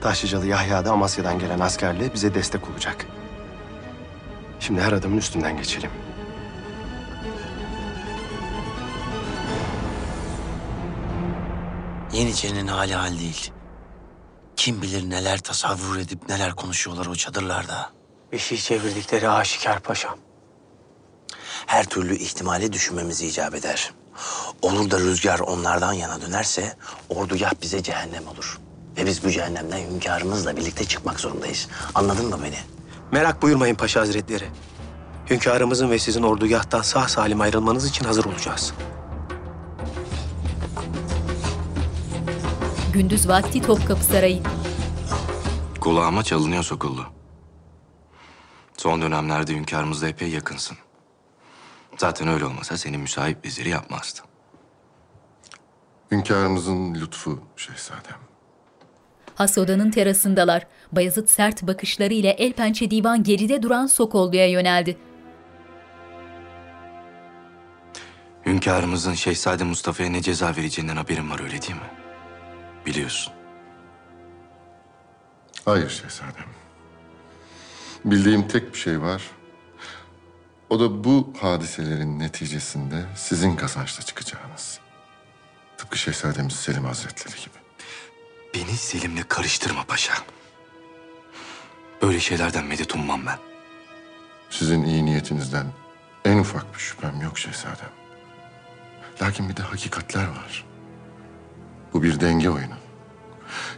Taşlıcalı 0.00 0.46
Yahya 0.46 0.84
da 0.84 0.92
Amasya'dan 0.92 1.38
gelen 1.38 1.60
askerle 1.60 2.14
bize 2.14 2.34
destek 2.34 2.70
olacak. 2.70 3.06
Şimdi 4.60 4.80
her 4.80 4.92
adımın 4.92 5.18
üstünden 5.18 5.56
geçelim. 5.56 5.90
Yeniçerinin 12.12 12.66
hali 12.66 12.94
hal 12.94 13.18
değil. 13.18 13.52
Kim 14.56 14.82
bilir 14.82 15.10
neler 15.10 15.38
tasavvur 15.38 15.96
edip 15.96 16.28
neler 16.28 16.52
konuşuyorlar 16.52 17.06
o 17.06 17.14
çadırlarda. 17.14 17.95
Bir 18.32 18.38
şey 18.38 18.58
çevirdikleri 18.58 19.28
aşikar 19.28 19.80
paşam. 19.80 20.18
Her 21.66 21.84
türlü 21.84 22.16
ihtimali 22.16 22.72
düşünmemiz 22.72 23.22
icap 23.22 23.54
eder. 23.54 23.92
Olur 24.62 24.90
da 24.90 24.98
rüzgar 24.98 25.38
onlardan 25.38 25.92
yana 25.92 26.20
dönerse 26.20 26.76
ordugah 27.08 27.52
bize 27.62 27.82
cehennem 27.82 28.28
olur. 28.28 28.58
Ve 28.96 29.06
biz 29.06 29.24
bu 29.24 29.30
cehennemden 29.30 29.78
hünkârımızla 29.78 30.56
birlikte 30.56 30.84
çıkmak 30.84 31.20
zorundayız. 31.20 31.68
Anladın 31.94 32.28
mı 32.28 32.38
beni? 32.44 32.58
Merak 33.12 33.42
buyurmayın 33.42 33.74
Paşa 33.74 34.00
Hazretleri. 34.00 34.48
Hünkârımızın 35.30 35.90
ve 35.90 35.98
sizin 35.98 36.22
ordugahtan 36.22 36.82
sağ 36.82 37.08
salim 37.08 37.40
ayrılmanız 37.40 37.88
için 37.88 38.04
hazır 38.04 38.24
olacağız. 38.24 38.72
Gündüz 42.92 43.28
vakti 43.28 43.62
Topkapı 43.62 44.04
Sarayı. 44.04 44.42
Kulağıma 45.80 46.22
çalınıyor 46.22 46.62
Sokullu. 46.62 47.15
Son 48.76 49.02
dönemlerde 49.02 49.52
hünkârımızla 49.54 50.08
epey 50.08 50.28
yakınsın. 50.28 50.76
Zaten 51.98 52.28
öyle 52.28 52.44
olmasa 52.44 52.76
senin 52.76 53.00
müsait 53.00 53.44
veziri 53.44 53.68
yapmazdı. 53.68 54.20
Hünkârımızın 56.10 56.94
lütfu 56.94 57.42
şehzadem. 57.56 58.16
Has 59.34 59.58
odanın 59.58 59.90
terasındalar. 59.90 60.66
Bayezid 60.92 61.28
sert 61.28 61.62
bakışlarıyla 61.62 62.30
el 62.30 62.52
pençe 62.52 62.90
divan 62.90 63.22
geride 63.22 63.62
duran 63.62 63.86
Sokollu'ya 63.86 64.48
yöneldi. 64.50 64.98
Hünkârımızın 68.46 69.14
Şehzade 69.14 69.64
Mustafa'ya 69.64 70.10
ne 70.10 70.22
ceza 70.22 70.56
vereceğinden 70.56 70.96
haberin 70.96 71.30
var 71.30 71.40
öyle 71.40 71.62
değil 71.62 71.74
mi? 71.74 71.90
Biliyorsun. 72.86 73.32
Hayır 75.64 75.88
şehzadem. 75.88 76.65
Bildiğim 78.06 78.48
tek 78.48 78.74
bir 78.74 78.78
şey 78.78 79.02
var. 79.02 79.22
O 80.70 80.80
da 80.80 81.04
bu 81.04 81.32
hadiselerin 81.40 82.18
neticesinde 82.18 83.04
sizin 83.16 83.56
kazançla 83.56 84.02
çıkacağınız. 84.02 84.78
Tıpkı 85.78 85.98
Şehzademiz 85.98 86.52
Selim 86.52 86.84
Hazretleri 86.84 87.36
gibi. 87.36 87.54
Beni 88.54 88.76
Selim'le 88.76 89.22
karıştırma 89.28 89.84
paşa. 89.84 90.12
Böyle 92.02 92.20
şeylerden 92.20 92.64
medet 92.64 92.94
ummam 92.94 93.26
ben. 93.26 93.38
Sizin 94.50 94.84
iyi 94.84 95.04
niyetinizden 95.04 95.66
en 96.24 96.38
ufak 96.38 96.74
bir 96.74 96.78
şüphem 96.78 97.20
yok 97.20 97.38
şehzadem. 97.38 97.90
Lakin 99.22 99.48
bir 99.48 99.56
de 99.56 99.62
hakikatler 99.62 100.28
var. 100.28 100.64
Bu 101.92 102.02
bir 102.02 102.20
denge 102.20 102.50
oyunu. 102.50 102.74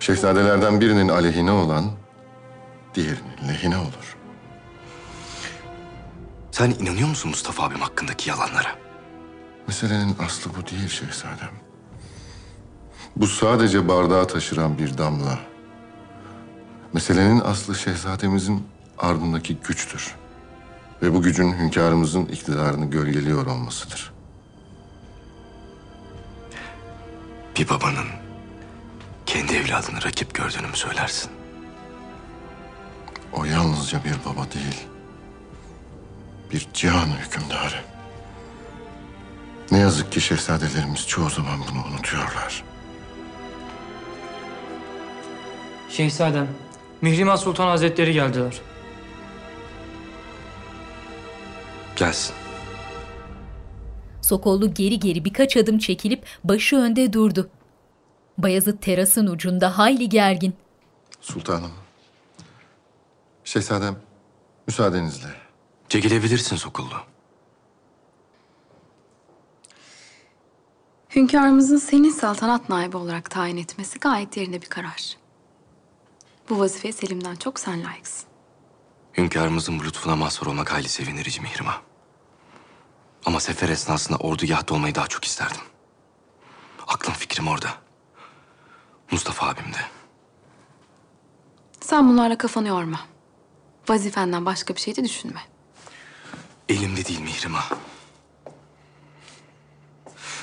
Şehzadelerden 0.00 0.80
birinin 0.80 1.08
aleyhine 1.08 1.50
olan 1.50 1.92
diğerinin 2.94 3.48
lehine 3.48 3.76
olur. 3.76 4.07
Sen 6.50 6.70
inanıyor 6.70 7.08
musun 7.08 7.30
Mustafa 7.30 7.62
abim 7.64 7.80
hakkındaki 7.80 8.30
yalanlara? 8.30 8.76
Meselenin 9.68 10.16
aslı 10.26 10.50
bu 10.56 10.66
değil 10.66 10.88
şehzadem. 10.88 11.50
Bu 13.16 13.26
sadece 13.26 13.88
bardağı 13.88 14.28
taşıran 14.28 14.78
bir 14.78 14.98
damla. 14.98 15.38
Meselenin 16.92 17.40
aslı 17.40 17.74
şehzademizin 17.74 18.66
ardındaki 18.98 19.56
güçtür. 19.56 20.14
Ve 21.02 21.14
bu 21.14 21.22
gücün 21.22 21.52
hünkârımızın 21.52 22.26
iktidarını 22.26 22.90
gölgeliyor 22.90 23.46
olmasıdır. 23.46 24.12
Bir 27.58 27.68
babanın 27.68 28.06
kendi 29.26 29.56
evladını 29.56 30.02
rakip 30.04 30.34
gördüğünü 30.34 30.66
mü 30.66 30.76
söylersin? 30.76 31.30
O 33.32 33.44
yalnızca 33.44 34.04
bir 34.04 34.14
baba 34.30 34.52
değil. 34.52 34.86
Bir 36.52 36.68
cihan 36.74 37.08
hükümdarı. 37.08 37.80
Ne 39.70 39.78
yazık 39.78 40.12
ki 40.12 40.20
şehzadelerimiz 40.20 41.06
çoğu 41.08 41.30
zaman 41.30 41.60
bunu 41.70 41.94
unutuyorlar. 41.94 42.64
Şehzadem, 45.90 46.48
Mihrimah 47.00 47.36
Sultan 47.36 47.66
Hazretleri 47.66 48.12
geldiler. 48.12 48.60
Gelsin. 51.96 52.34
Sokollu 54.22 54.74
geri 54.74 54.98
geri 55.00 55.24
birkaç 55.24 55.56
adım 55.56 55.78
çekilip 55.78 56.26
başı 56.44 56.76
önde 56.76 57.12
durdu. 57.12 57.50
Bayezid 58.38 58.78
terasın 58.80 59.26
ucunda 59.26 59.78
hayli 59.78 60.08
gergin. 60.08 60.54
Sultanım. 61.20 61.72
Şehzadem, 63.44 63.96
müsaadenizle. 64.66 65.47
Çekilebilirsin 65.88 66.56
Sokullu. 66.56 66.94
Hünkârımızın 71.16 71.76
seni 71.76 72.10
saltanat 72.12 72.68
naibi 72.68 72.96
olarak 72.96 73.30
tayin 73.30 73.56
etmesi 73.56 73.98
gayet 73.98 74.36
yerinde 74.36 74.62
bir 74.62 74.66
karar. 74.66 75.16
Bu 76.50 76.58
vazifeye 76.58 76.92
Selim'den 76.92 77.36
çok 77.36 77.60
sen 77.60 77.84
layıksın. 77.84 78.28
Hünkârımızın 79.18 79.78
bu 79.80 79.84
lütfuna 79.84 80.16
mazhar 80.16 80.46
olmak 80.46 80.72
hayli 80.72 80.88
sevindirici 80.88 81.40
Mihrimah. 81.40 81.80
Ama 83.26 83.40
sefer 83.40 83.68
esnasında 83.68 84.16
ordugahta 84.18 84.74
olmayı 84.74 84.94
daha 84.94 85.06
çok 85.06 85.24
isterdim. 85.24 85.60
Aklım 86.86 87.14
fikrim 87.14 87.48
orada. 87.48 87.68
Mustafa 89.10 89.46
abim 89.48 89.72
de. 89.72 89.78
Sen 91.80 92.08
bunlarla 92.08 92.38
kafanı 92.38 92.68
yorma. 92.68 93.00
Vazifenden 93.88 94.46
başka 94.46 94.74
bir 94.74 94.80
şey 94.80 94.96
de 94.96 95.04
düşünme. 95.04 95.40
Elimde 96.68 97.04
değil 97.04 97.20
Mihrimah. 97.20 97.70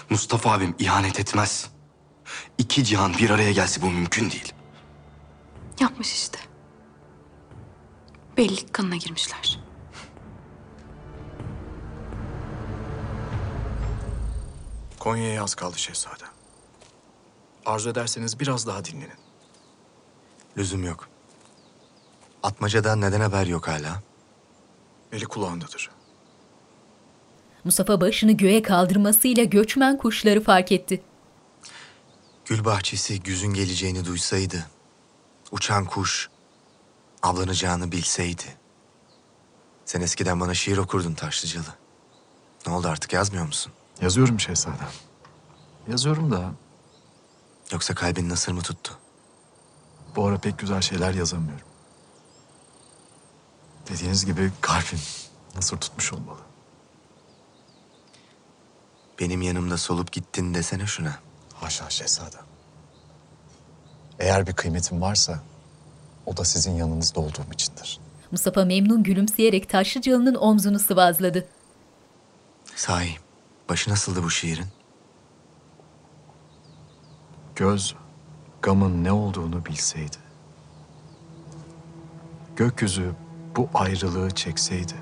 Mustafa 0.10 0.52
abim 0.52 0.76
ihanet 0.80 1.20
etmez. 1.20 1.70
İki 2.58 2.84
cihan 2.84 3.14
bir 3.14 3.30
araya 3.30 3.52
gelse 3.52 3.82
bu 3.82 3.90
mümkün 3.90 4.32
değil. 4.32 4.54
Yapmış 5.80 6.14
işte. 6.14 6.40
Belli 8.38 8.68
kanına 8.72 8.96
girmişler. 8.96 9.60
Konya'ya 15.00 15.44
az 15.44 15.56
kaldı 15.56 15.80
şehzadem. 15.80 16.30
Arzu 17.66 17.90
ederseniz 17.90 18.40
biraz 18.40 18.68
daha 18.68 18.86
dinlenin. 18.86 19.20
Lüzum 20.58 20.84
yok. 20.84 21.10
Atmaca'dan 22.44 23.02
neden 23.02 23.22
haber 23.22 23.46
yok 23.48 23.68
hala? 23.68 24.02
Eli 25.12 25.26
kulağındadır. 25.26 25.90
Mustafa 27.66 28.02
başını 28.02 28.32
göğe 28.32 28.62
kaldırmasıyla 28.62 29.44
göçmen 29.44 29.98
kuşları 29.98 30.44
fark 30.44 30.72
etti. 30.72 31.04
Gül 32.46 32.66
bahçesi 32.66 33.20
güzün 33.24 33.54
geleceğini 33.54 34.06
duysaydı, 34.06 34.66
uçan 35.52 35.86
kuş 35.86 36.30
avlanacağını 37.24 37.92
bilseydi. 37.92 38.44
Sen 39.86 40.02
eskiden 40.02 40.40
bana 40.40 40.54
şiir 40.54 40.78
okurdun 40.78 41.14
Taşlıcalı. 41.14 41.74
Ne 42.68 42.74
oldu 42.74 42.88
artık 42.88 43.14
yazmıyor 43.14 43.46
musun? 43.46 43.72
Yazıyorum 44.02 44.40
şehzadem. 44.40 44.90
Yazıyorum 45.88 46.32
da 46.32 46.52
Yoksa 47.72 47.96
kalbin 47.96 48.30
nasır 48.30 48.52
mı 48.52 48.62
tuttu? 48.62 48.98
bu 50.16 50.26
ara 50.28 50.38
pek 50.38 50.60
güzel 50.60 50.82
şeyler 50.82 51.14
yazamıyorum. 51.14 51.68
Dediğiniz 53.90 54.26
gibi 54.26 54.52
kalbim 54.62 55.00
nasıl 55.56 55.78
tutmuş 55.78 56.14
olmalı. 56.14 56.40
Benim 59.20 59.42
yanımda 59.42 59.78
solup 59.78 60.12
gittin 60.12 60.54
desene 60.54 60.86
şuna. 60.86 61.16
Haşa 61.54 61.90
şehzadem. 61.90 62.46
Eğer 64.20 64.48
bir 64.48 64.54
kıymetim 64.54 65.02
varsa 65.02 65.40
o 66.26 66.38
da 66.38 66.46
sizin 66.46 66.72
yanınızda 66.72 67.20
olduğum 67.20 67.54
içindir. 67.54 68.00
Mustafa 68.32 68.66
memnun 68.66 69.04
gülümseyerek 69.04 69.70
Taşlıcalı'nın 69.70 70.36
omzunu 70.36 70.80
sıvazladı. 70.80 71.48
Sahi, 72.76 73.16
başı 73.70 73.90
nasıldı 73.90 74.24
bu 74.24 74.30
şiirin? 74.30 74.66
Göz 77.56 77.96
gamın 78.62 79.04
ne 79.04 79.12
olduğunu 79.12 79.66
bilseydi. 79.66 80.18
Gökyüzü 82.56 83.16
bu 83.56 83.70
ayrılığı 83.74 84.32
çekseydi. 84.32 84.94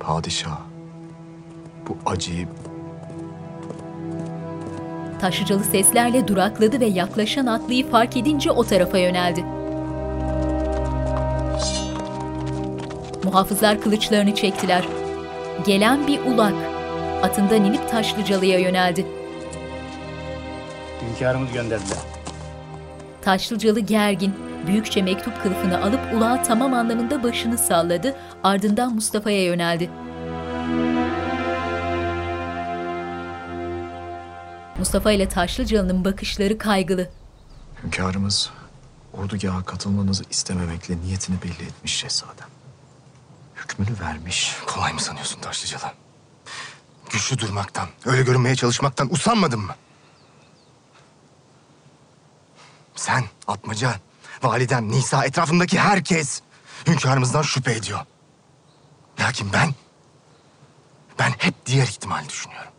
Padişah 0.00 0.60
bu 1.88 1.96
acıyı 2.06 2.46
Taşlıcalı 5.20 5.64
seslerle 5.64 6.28
durakladı 6.28 6.80
ve 6.80 6.86
yaklaşan 6.86 7.46
atlıyı 7.46 7.90
fark 7.90 8.16
edince 8.16 8.50
o 8.50 8.64
tarafa 8.64 8.98
yöneldi. 8.98 9.44
Muhafızlar 13.24 13.80
kılıçlarını 13.80 14.34
çektiler. 14.34 14.84
Gelen 15.66 16.06
bir 16.06 16.20
ulak 16.20 16.54
atından 17.22 17.64
inip 17.64 17.90
Taşlıcalı'ya 17.90 18.58
yöneldi. 18.58 19.06
Hünkârımız 21.02 21.52
gönderdiler. 21.52 21.98
Taşlıcalı 23.22 23.80
gergin, 23.80 24.34
büyükçe 24.66 25.02
mektup 25.02 25.42
kılıfını 25.42 25.82
alıp 25.82 26.00
ulağa 26.14 26.42
tamam 26.42 26.74
anlamında 26.74 27.22
başını 27.22 27.58
salladı, 27.58 28.14
ardından 28.44 28.94
Mustafa'ya 28.94 29.44
yöneldi. 29.44 29.90
Mustafa 34.78 35.12
ile 35.12 35.28
Taşlıcalı'nın 35.28 36.04
bakışları 36.04 36.58
kaygılı. 36.58 37.10
hünkârımız 37.84 38.50
ordugaha 39.12 39.64
katılmanızı 39.64 40.24
istememekle 40.30 40.96
niyetini 41.00 41.42
belli 41.42 41.62
etmiş 41.68 41.96
şehzadem. 41.96 42.48
Hükmünü 43.56 44.00
vermiş. 44.00 44.56
Kolay 44.66 44.92
mı 44.92 45.00
sanıyorsun 45.00 45.40
Taşlıcalı? 45.40 45.92
Güçlü 47.10 47.38
durmaktan, 47.38 47.88
öyle 48.06 48.22
görünmeye 48.22 48.56
çalışmaktan 48.56 49.12
usanmadın 49.12 49.60
mı? 49.60 49.74
Sen, 52.96 53.24
Atmaca, 53.46 53.94
validem, 54.42 54.88
Nisa, 54.88 55.24
etrafımdaki 55.24 55.78
herkes 55.78 56.40
hünkârımızdan 56.86 57.42
şüphe 57.42 57.72
ediyor. 57.72 58.00
Lakin 59.20 59.52
ben, 59.52 59.74
ben 61.18 61.30
hep 61.38 61.54
diğer 61.66 61.86
ihtimal 61.86 62.28
düşünüyorum. 62.28 62.70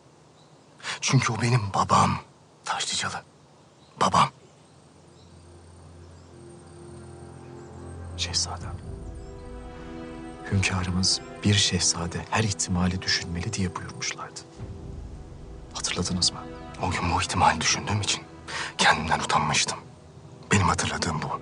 Çünkü 1.02 1.34
o 1.34 1.42
benim 1.42 1.62
babam 1.74 2.20
Taşlıcalı. 2.66 3.24
Babam. 4.02 4.30
Şehzadem. 8.18 8.76
Hünkârımız 10.52 11.22
bir 11.44 11.54
şehzade 11.54 12.26
her 12.30 12.44
ihtimali 12.44 13.02
düşünmeli 13.02 13.54
diye 13.54 13.76
buyurmuşlardı. 13.76 14.40
Hatırladınız 15.74 16.32
mı? 16.32 16.40
O 16.82 16.92
gün 16.92 17.16
bu 17.16 17.22
ihtimali 17.22 17.62
düşündüğüm 17.62 18.02
için 18.02 18.24
kendimden 18.78 19.20
utanmıştım. 19.20 19.78
Benim 20.52 20.68
hatırladığım 20.68 21.22
bu. 21.22 21.42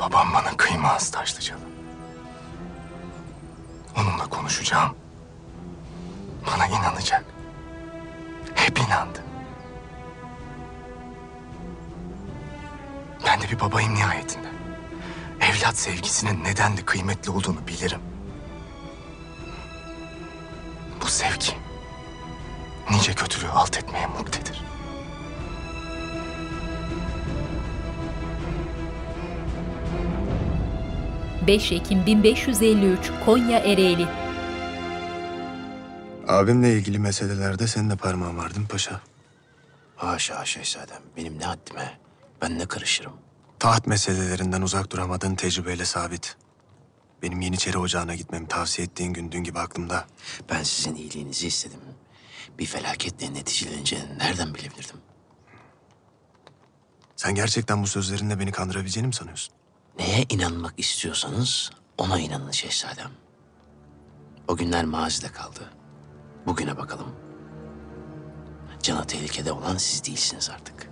Babam 0.00 0.32
bana 0.34 0.56
kıymaz 0.56 1.10
Taşlıcalı. 1.10 1.77
Onunla 3.98 4.26
konuşacağım. 4.30 4.94
Bana 6.46 6.66
inanacak. 6.66 7.24
Hep 8.54 8.78
inandı. 8.78 9.24
Ben 13.26 13.40
de 13.40 13.50
bir 13.50 13.60
babayım 13.60 13.94
nihayetinde. 13.94 14.48
Evlat 15.40 15.76
sevgisinin 15.78 16.44
neden 16.44 16.76
de 16.76 16.84
kıymetli 16.84 17.30
olduğunu 17.30 17.66
bilirim. 17.66 18.00
Bu 21.02 21.06
sevgi 21.06 21.52
nice 22.90 23.14
kötülüğü 23.14 23.48
alt 23.48 23.78
etmeye 23.78 24.06
muktedir. 24.06 24.67
...5 31.48 31.72
Ekim 31.72 32.06
1553 32.06 33.10
Konya 33.24 33.58
Ereğli 33.58 34.08
Abimle 36.26 36.72
ilgili 36.72 36.98
meselelerde 36.98 37.66
senin 37.66 37.90
de 37.90 37.96
parmağın 37.96 38.36
var 38.38 38.50
değil 38.50 38.60
mi 38.60 38.68
paşa? 38.68 39.00
Haşa 39.96 40.44
şehzadem. 40.44 41.02
Benim 41.16 41.38
ne 41.38 41.44
haddime. 41.44 41.98
Ben 42.42 42.58
ne 42.58 42.66
karışırım. 42.66 43.12
Taht 43.58 43.86
meselelerinden 43.86 44.62
uzak 44.62 44.92
duramadığın 44.92 45.34
tecrübeyle 45.34 45.84
sabit. 45.84 46.36
Benim 47.22 47.40
Yeniçeri 47.40 47.78
Ocağı'na 47.78 48.14
gitmemi 48.14 48.48
tavsiye 48.48 48.86
ettiğin 48.86 49.12
gün 49.12 49.32
dün 49.32 49.44
gibi 49.44 49.58
aklımda. 49.58 50.06
Ben 50.50 50.62
sizin 50.62 50.94
iyiliğinizi 50.94 51.46
istedim. 51.46 51.80
Bir 52.58 52.66
felaketle 52.66 53.34
neticeleneceğini 53.34 54.18
nereden 54.18 54.54
bilebilirdim? 54.54 54.96
Sen 57.16 57.34
gerçekten 57.34 57.82
bu 57.82 57.86
sözlerinle 57.86 58.38
beni 58.40 58.52
kandırabileceğini 58.52 59.06
mi 59.06 59.14
sanıyorsun? 59.14 59.57
Neye 59.98 60.24
inanmak 60.30 60.74
istiyorsanız 60.76 61.70
ona 61.98 62.18
inanın 62.20 62.50
şehzadem. 62.50 63.10
O 64.48 64.56
günler 64.56 64.84
mazide 64.84 65.28
kaldı. 65.28 65.60
Bugüne 66.46 66.76
bakalım. 66.76 67.06
Canı 68.82 69.04
tehlikede 69.06 69.52
olan 69.52 69.76
siz 69.76 70.04
değilsiniz 70.04 70.50
artık. 70.50 70.88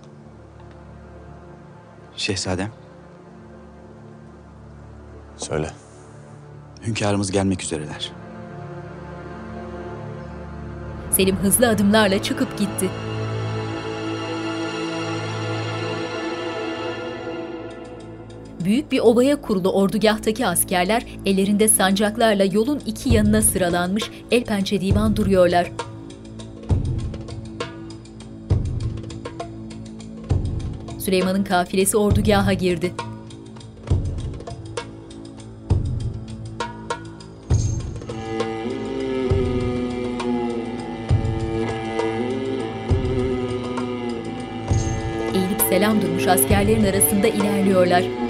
Şehzadem, 2.15 2.71
Söyle. 5.37 5.71
hünkârımız 6.85 7.31
gelmek 7.31 7.63
üzereler. 7.63 8.11
Selim 11.11 11.35
hızlı 11.35 11.69
adımlarla 11.69 12.23
çıkıp 12.23 12.57
gitti. 12.57 12.89
Büyük 18.67 18.91
bir 18.91 18.99
ovaya 18.99 19.41
kurulu 19.41 19.71
ordugahtaki 19.71 20.47
askerler 20.47 21.05
ellerinde 21.25 21.67
sancaklarla 21.67 22.45
yolun 22.45 22.81
iki 22.85 23.13
yanına 23.13 23.41
sıralanmış 23.41 24.03
el 24.31 24.43
pençe 24.43 24.81
divan 24.81 25.15
duruyorlar. 25.15 25.71
Süleyman'ın 30.99 31.43
kafilesi 31.43 31.97
ordugaha 31.97 32.53
girdi. 32.53 32.93
Selam 45.69 46.01
durmuş 46.01 46.27
askerlerin 46.27 46.83
arasında 46.83 47.27
ilerliyorlar. 47.27 48.26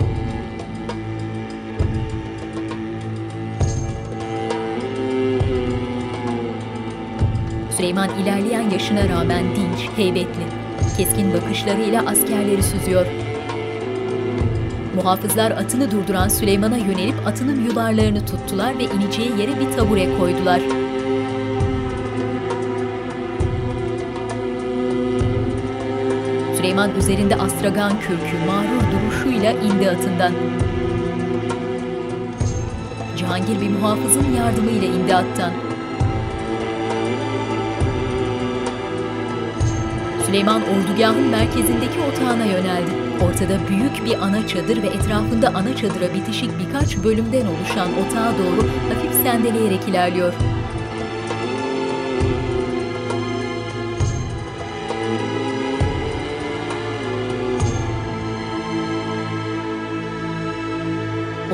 Süleyman 7.78 8.09
ilerleyen 8.19 8.69
yaşına 8.69 9.09
rağmen 9.09 9.43
dinç, 9.55 9.89
heybetli. 9.95 10.43
Keskin 10.97 11.34
bakışlarıyla 11.34 12.05
askerleri 12.05 12.63
süzüyor. 12.63 13.05
Muhafızlar 14.95 15.51
atını 15.51 15.91
durduran 15.91 16.28
Süleyman'a 16.28 16.78
yönelip 16.78 17.28
atının 17.28 17.65
yularlarını 17.65 18.25
tuttular 18.25 18.78
ve 18.78 18.84
ineceği 18.84 19.30
yere 19.39 19.59
bir 19.59 19.78
tabure 19.78 20.17
koydular. 20.17 20.61
Süleyman 26.57 26.95
üzerinde 26.95 27.36
astragan 27.36 27.91
kürkü, 27.99 28.38
mağrur 28.47 28.91
duruşuyla 28.91 29.51
indi 29.51 29.89
atından. 29.89 30.32
Cihangir 33.17 33.61
bir 33.61 33.69
muhafızın 33.69 34.36
yardımıyla 34.38 34.88
indi 34.88 35.15
attan. 35.15 35.66
Süleyman 40.28 40.61
ordugahın 40.61 41.28
merkezindeki 41.28 41.99
otağına 42.11 42.45
yöneldi. 42.45 42.91
Ortada 43.25 43.67
büyük 43.69 44.05
bir 44.05 44.23
ana 44.25 44.47
çadır 44.47 44.84
ve 44.84 44.88
etrafında 44.88 45.47
ana 45.49 45.75
çadıra 45.75 46.13
bitişik 46.13 46.51
birkaç 46.59 46.97
bölümden 47.03 47.45
oluşan 47.45 47.89
otağa 47.93 48.34
doğru 48.38 48.67
hafif 48.89 49.23
sendeleyerek 49.23 49.89
ilerliyor. 49.89 50.34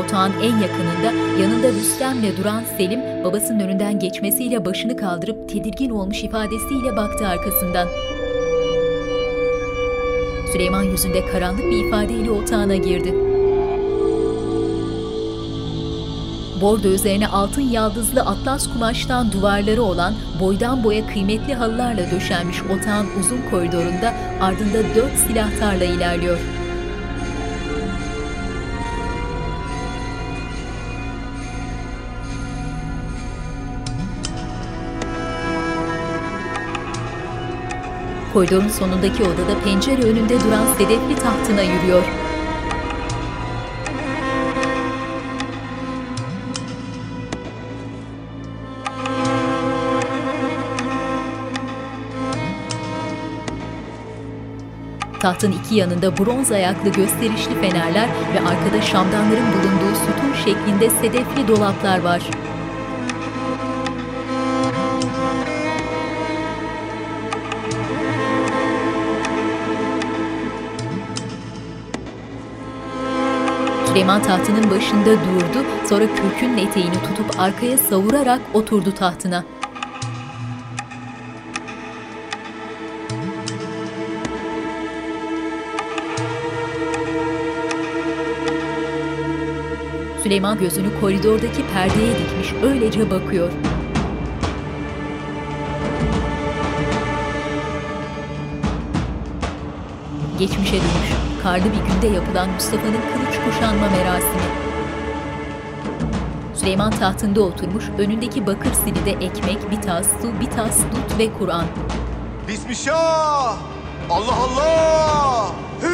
Otağın 0.06 0.34
en 0.44 0.58
yakınında 0.58 1.40
yanında 1.42 1.68
Rüstem'le 1.68 2.38
duran 2.38 2.64
Selim 2.78 3.24
babasının 3.24 3.60
önünden 3.60 4.00
geçmesiyle 4.00 4.66
başını 4.66 4.98
kaldırıp 4.98 5.50
tedirgin 5.50 5.90
olmuş 5.90 6.24
ifadesiyle 6.24 6.96
baktı 6.98 7.28
arkasından. 7.28 7.88
Süleyman 10.54 10.84
yüzünde 10.84 11.26
karanlık 11.26 11.72
bir 11.72 11.86
ifadeyle 11.86 12.32
otağına 12.32 12.76
girdi. 12.76 13.14
Bordo 16.62 16.88
üzerine 16.88 17.28
altın 17.28 17.62
yaldızlı 17.62 18.22
atlas 18.22 18.74
kumaştan 18.74 19.32
duvarları 19.32 19.82
olan 19.82 20.14
boydan 20.40 20.84
boya 20.84 21.08
kıymetli 21.08 21.54
halılarla 21.54 22.12
döşenmiş 22.12 22.62
otağın 22.64 23.08
uzun 23.20 23.42
koridorunda 23.52 24.14
ardında 24.42 24.96
dört 24.96 25.18
silahtarla 25.28 25.84
ilerliyor. 25.84 26.40
Koridorun 38.34 38.68
sonundaki 38.68 39.24
odada 39.24 39.60
pencere 39.64 40.02
önünde 40.04 40.40
duran 40.40 40.66
sedefli 40.78 41.16
tahtına 41.16 41.62
yürüyor. 41.62 42.04
Tahtın 55.20 55.52
iki 55.52 55.76
yanında 55.76 56.18
bronz 56.18 56.52
ayaklı 56.52 56.90
gösterişli 56.90 57.62
fenerler 57.62 58.10
ve 58.34 58.40
arkada 58.40 58.82
şamdanların 58.82 59.46
bulunduğu 59.54 59.96
sütun 59.96 60.34
şeklinde 60.46 60.90
sedefli 60.90 61.48
dolaplar 61.48 62.02
var. 62.02 62.22
Süleyman 73.94 74.24
tahtının 74.24 74.72
başında 74.72 75.12
durdu, 75.12 75.66
sonra 75.90 76.06
kürkünün 76.16 76.58
eteğini 76.58 76.94
tutup 76.94 77.40
arkaya 77.40 77.78
savurarak 77.78 78.42
oturdu 78.54 78.92
tahtına. 78.96 79.44
Süleyman 90.24 90.60
gözünü 90.60 91.00
koridordaki 91.02 91.68
perdeye 91.74 92.12
dikmiş, 92.12 92.54
öylece 92.64 93.12
bakıyor. 93.12 93.52
Geçmişe 100.40 100.74
dönüş, 100.74 101.14
karlı 101.44 101.66
bir 101.66 101.94
günde 101.94 102.16
yapılan 102.16 102.50
Mustafa'nın 102.50 102.92
kılıç 102.92 103.33
kuşanma 103.46 103.90
merasimi. 103.90 104.64
Süleyman 106.54 106.92
tahtında 106.92 107.42
oturmuş, 107.42 107.84
önündeki 107.98 108.48
bakır 108.48 108.74
silide 108.74 109.12
ekmek, 109.12 109.72
bir 109.72 109.82
tas 109.82 110.08
su, 110.22 110.40
bir 110.42 110.52
tas 110.52 110.80
dut 110.80 111.20
ve 111.20 111.34
Kur'an. 111.40 111.66
Bismillah! 112.48 113.58
Allah 114.10 114.36
Allah! 114.36 115.52
Hü! 115.82 115.88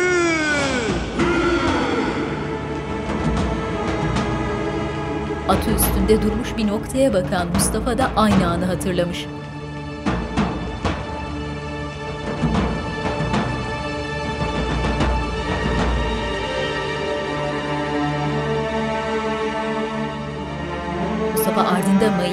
Atı 5.49 5.71
üstünde 5.71 6.21
durmuş 6.21 6.57
bir 6.57 6.67
noktaya 6.67 7.13
bakan 7.13 7.47
Mustafa 7.47 7.97
da 7.97 8.11
aynı 8.15 8.47
anı 8.49 8.65
hatırlamış. 8.65 9.25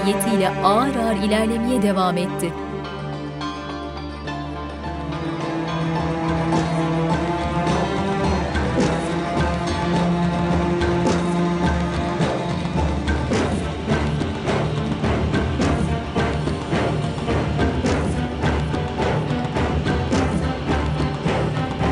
Ardında 0.07 0.27
mayiyetiyle 0.27 0.49
ağır 0.49 0.97
ağır 0.97 1.17
ilerlemeye 1.17 1.83
devam 1.83 2.17
etti. 2.17 2.53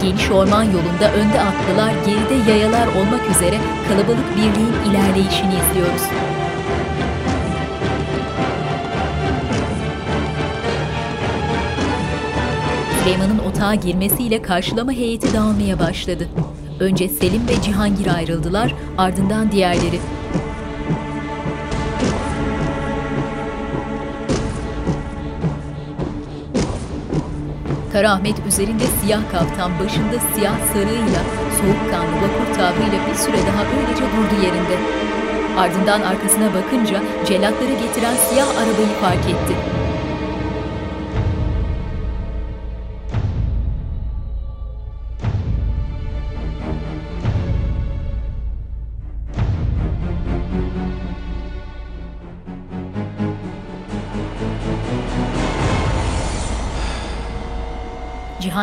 Geniş 0.02 0.30
orman 0.30 0.64
yolunda 0.64 1.12
önde 1.12 1.40
atlılar, 1.40 1.92
geride 2.06 2.50
yayalar 2.50 2.86
olmak 2.86 3.30
üzere 3.30 3.58
kalabalık 3.88 4.36
birliğin 4.36 4.90
ilerleyişini 4.90 5.54
izliyoruz. 5.54 6.33
Süleyman'ın 13.04 13.38
otağa 13.38 13.74
girmesiyle 13.74 14.42
karşılama 14.42 14.92
heyeti 14.92 15.34
dağılmaya 15.34 15.78
başladı. 15.78 16.28
Önce 16.80 17.08
Selim 17.08 17.48
ve 17.48 17.62
Cihangir 17.62 18.06
ayrıldılar, 18.14 18.74
ardından 18.98 19.52
diğerleri. 19.52 20.00
Kara 27.92 28.12
Ahmet 28.12 28.46
üzerinde 28.48 28.84
siyah 29.00 29.22
kaftan, 29.32 29.72
başında 29.78 30.18
siyah 30.34 30.58
sarığıyla, 30.72 31.22
soğukkanlı 31.60 32.16
vakur 32.16 32.54
tavrıyla 32.54 32.98
bir 33.10 33.14
süre 33.14 33.36
daha 33.46 33.62
öylece 33.64 34.02
durdu 34.02 34.44
yerinde. 34.44 34.78
Ardından 35.58 36.00
arkasına 36.00 36.54
bakınca 36.54 37.02
cellatları 37.26 37.72
getiren 37.72 38.14
siyah 38.16 38.48
arabayı 38.48 38.94
fark 39.00 39.24
etti. 39.30 39.73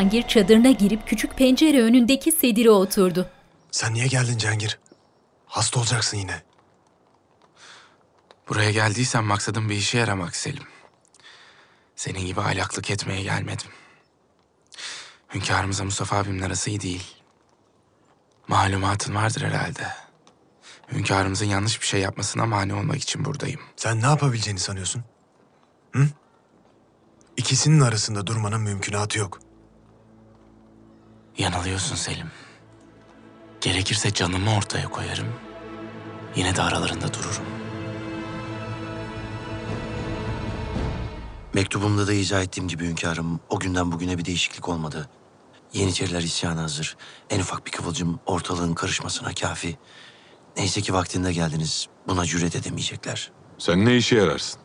Cihangir 0.01 0.27
çadırına 0.27 0.71
girip 0.71 1.07
küçük 1.07 1.37
pencere 1.37 1.81
önündeki 1.83 2.31
sedire 2.31 2.69
oturdu. 2.69 3.29
Sen 3.71 3.93
niye 3.93 4.07
geldin 4.07 4.37
Cengir? 4.37 4.79
Hasta 5.45 5.79
olacaksın 5.79 6.17
yine. 6.17 6.41
Buraya 8.49 8.71
geldiysen 8.71 9.23
maksadım 9.23 9.69
bir 9.69 9.75
işe 9.75 9.97
yaramak 9.97 10.35
Selim. 10.35 10.63
Senin 11.95 12.25
gibi 12.25 12.41
aylaklık 12.41 12.91
etmeye 12.91 13.21
gelmedim. 13.21 13.67
Hünkârımıza 15.33 15.83
Mustafa 15.83 16.17
abimin 16.17 16.41
arası 16.41 16.69
iyi 16.69 16.81
değil. 16.81 17.15
Malumatın 18.47 19.15
vardır 19.15 19.41
herhalde. 19.41 19.87
Hünkârımızın 20.91 21.45
yanlış 21.45 21.81
bir 21.81 21.87
şey 21.87 22.01
yapmasına 22.01 22.45
mani 22.45 22.73
olmak 22.73 23.01
için 23.01 23.25
buradayım. 23.25 23.61
Sen 23.75 24.01
ne 24.01 24.05
yapabileceğini 24.05 24.59
sanıyorsun? 24.59 25.03
Hı? 25.91 26.07
İkisinin 27.37 27.79
arasında 27.79 28.27
durmanın 28.27 28.61
mümkünatı 28.61 29.19
yok. 29.19 29.50
Yanılıyorsun 31.41 31.95
Selim. 31.95 32.31
Gerekirse 33.61 34.13
canımı 34.13 34.55
ortaya 34.57 34.89
koyarım. 34.89 35.27
Yine 36.35 36.55
de 36.55 36.61
aralarında 36.61 37.13
dururum. 37.13 37.45
Mektubumda 41.53 42.07
da 42.07 42.13
izah 42.13 42.41
ettiğim 42.41 42.67
gibi 42.67 42.87
hünkârım, 42.87 43.39
o 43.49 43.59
günden 43.59 43.91
bugüne 43.91 44.17
bir 44.17 44.25
değişiklik 44.25 44.69
olmadı. 44.69 45.09
Yeniçeriler 45.73 46.21
isyana 46.21 46.61
hazır. 46.63 46.97
En 47.29 47.39
ufak 47.39 47.65
bir 47.65 47.71
kıvılcım 47.71 48.19
ortalığın 48.25 48.73
karışmasına 48.73 49.33
kafi. 49.33 49.77
Neyse 50.57 50.81
ki 50.81 50.93
vaktinde 50.93 51.33
geldiniz. 51.33 51.87
Buna 52.07 52.25
cüret 52.25 52.55
edemeyecekler. 52.55 53.31
Sen 53.57 53.85
ne 53.85 53.97
işe 53.97 54.15
yararsın? 54.15 54.61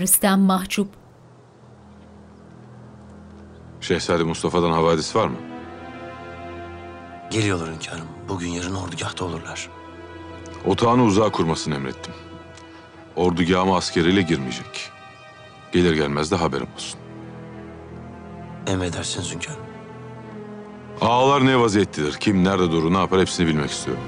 Rüstem 0.00 0.40
mahcup. 0.40 0.88
Şehzade 3.80 4.22
Mustafa'dan 4.22 4.72
havadis 4.72 5.16
var 5.16 5.26
mı? 5.26 5.57
Geliyorlar 7.30 7.68
hünkârım. 7.74 8.06
Bugün 8.28 8.48
yarın 8.48 8.74
ordugahta 8.74 9.24
olurlar. 9.24 9.68
Otağını 10.66 11.02
uzağa 11.04 11.30
kurmasını 11.32 11.74
emrettim. 11.74 12.14
Ordugahıma 13.16 13.76
askeriyle 13.76 14.22
girmeyecek. 14.22 14.90
Gelir 15.72 15.92
gelmez 15.94 16.30
de 16.30 16.36
haberim 16.36 16.66
olsun. 16.76 17.00
Emredersiniz 18.66 19.34
hünkârım. 19.34 19.60
Ağalar 21.00 21.46
ne 21.46 21.60
vaziyettedir? 21.60 22.12
Kim 22.14 22.44
nerede 22.44 22.70
durur, 22.70 22.94
ne 22.94 22.98
yapar 22.98 23.20
hepsini 23.20 23.46
bilmek 23.46 23.70
istiyorum. 23.70 24.02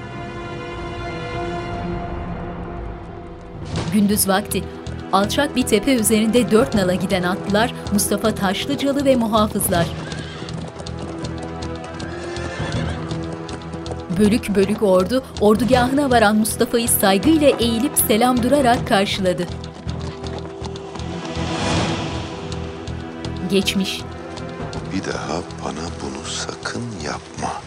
Gündüz 3.93 4.27
vakti 4.27 4.63
alçak 5.13 5.55
bir 5.55 5.63
tepe 5.63 5.93
üzerinde 5.93 6.51
dört 6.51 6.75
nala 6.75 6.95
giden 6.95 7.23
atlılar 7.23 7.73
Mustafa 7.93 8.35
Taşlıcalı 8.35 9.05
ve 9.05 9.15
muhafızlar. 9.15 9.87
Bölük 14.21 14.55
bölük 14.55 14.83
ordu 14.83 15.23
ordugahına 15.41 16.09
varan 16.09 16.35
Mustafa'yı 16.35 16.89
saygıyla 16.89 17.49
eğilip 17.49 17.91
selam 18.07 18.43
durarak 18.43 18.87
karşıladı. 18.87 19.47
Geçmiş. 23.51 24.01
Bir 24.93 25.11
daha 25.13 25.41
bana 25.65 25.87
bunu 26.01 26.25
sakın 26.25 26.83
yapma. 27.05 27.61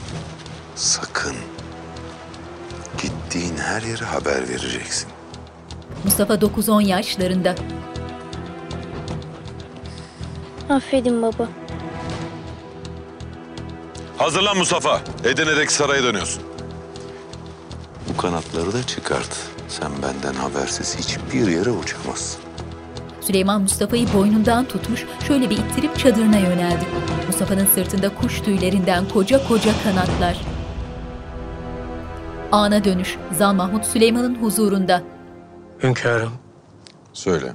Sakın. 0.75 1.37
Gittiğin 3.03 3.57
her 3.57 3.83
yere 3.83 4.05
haber 4.05 4.49
vereceksin. 4.49 5.09
Mustafa 6.05 6.35
9-10 6.35 6.83
yaşlarında. 6.83 7.55
Affedin 10.69 11.23
baba. 11.23 11.49
Hazırlan 14.19 14.57
Mustafa. 14.57 15.01
Edirne'deki 15.25 15.75
saraya 15.75 16.03
dönüyorsun. 16.03 16.43
Bu 18.09 18.17
kanatları 18.17 18.73
da 18.73 18.83
çıkart. 18.83 19.37
Sen 19.69 19.91
benden 20.03 20.35
habersiz 20.35 20.97
hiçbir 20.99 21.47
yere 21.47 21.71
uçamazsın. 21.71 22.41
Süleyman 23.21 23.63
Mustafa'yı 23.63 24.07
boynundan 24.15 24.65
tutmuş 24.65 25.05
şöyle 25.27 25.51
bir 25.51 25.59
ittirip 25.59 25.99
çadırına 25.99 26.39
yöneldi. 26.39 26.85
Mustafa'nın 27.27 27.67
sırtında 27.67 28.09
kuş 28.15 28.41
tüylerinden 28.41 29.09
koca 29.09 29.49
koca 29.49 29.73
kanatlar. 29.85 30.41
Ana 32.53 32.85
dönüş. 32.85 33.17
Zal 33.39 33.53
Mahmut 33.55 33.85
Süleyman'ın 33.85 34.35
huzurunda. 34.35 35.03
Hünkârım, 35.83 36.33
Söyle. 37.13 37.53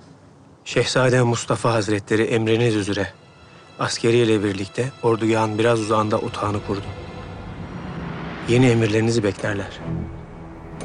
Şehzade 0.66 1.22
Mustafa 1.22 1.74
Hazretleri 1.74 2.24
emriniz 2.24 2.76
üzere 2.76 3.07
askeriyle 3.80 4.43
birlikte 4.43 4.91
ordugahın 5.03 5.59
biraz 5.59 5.80
uzağında 5.80 6.17
otağını 6.17 6.65
kurdu. 6.67 6.86
Yeni 8.49 8.69
emirlerinizi 8.69 9.23
beklerler. 9.23 9.80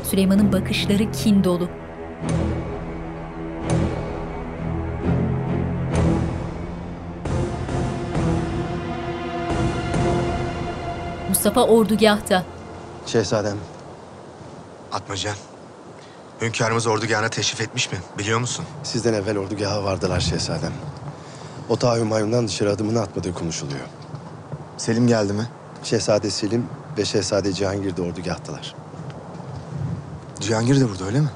Süleyman'ın 0.03 0.53
bakışları 0.53 1.13
kin 1.13 1.45
dolu. 1.45 1.69
Mustafa 11.29 11.63
ordugahta. 11.67 12.45
Şehzadem, 13.07 13.57
Atmaca. 14.93 15.35
Hünkârımız 16.41 16.87
ordugahına 16.87 17.29
teşrif 17.29 17.61
etmiş 17.61 17.93
mi? 17.93 17.99
Biliyor 18.19 18.41
musun? 18.41 18.65
sizden 18.83 19.15
evvel 19.15 19.39
ordugaha 19.39 19.85
vardılar 19.85 20.21
şehzadem. 20.21 20.73
Otağı 21.69 21.99
Hümayun'dan 22.01 22.49
dışarı 22.49 22.71
adımını 22.71 23.01
atmadığı 23.01 23.35
konuşuluyor. 23.35 23.87
Selim 24.77 25.07
geldi 25.07 25.33
mi? 25.33 25.49
Şehzade 25.83 26.31
Selim 26.31 26.67
ve 26.99 27.05
Şehzade 27.05 27.53
Cihangir 27.53 27.97
de 27.97 28.03
ordugahtalar. 28.03 28.75
Cihangir 30.41 30.81
de 30.81 30.89
burada 30.89 31.05
öyle 31.05 31.21
mi? 31.21 31.29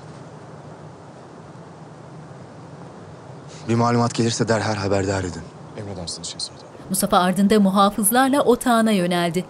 Bir 3.68 3.74
malumat 3.74 4.14
gelirse 4.14 4.48
derhal 4.48 4.74
haberdar 4.74 5.24
edin. 5.24 5.42
Emredersiniz 5.76 6.28
şehzadem. 6.28 6.68
Mustafa 6.90 7.18
ardında 7.18 7.60
muhafızlarla 7.60 8.42
otağına 8.42 8.90
yöneldi. 8.90 9.44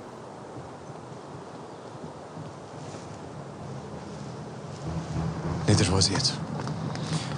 Nedir 5.68 5.88
vaziyet? 5.88 6.34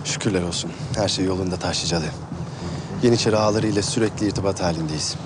Şükürler 0.05 0.43
olsun. 0.43 0.73
Her 0.97 1.09
şey 1.09 1.25
yolunda 1.25 1.57
taşıcalı. 1.57 2.05
Yeniçeri 3.03 3.37
ağaları 3.37 3.67
ile 3.67 3.83
sürekli 3.83 4.27
irtibat 4.27 4.63
halindeyiz. 4.63 5.17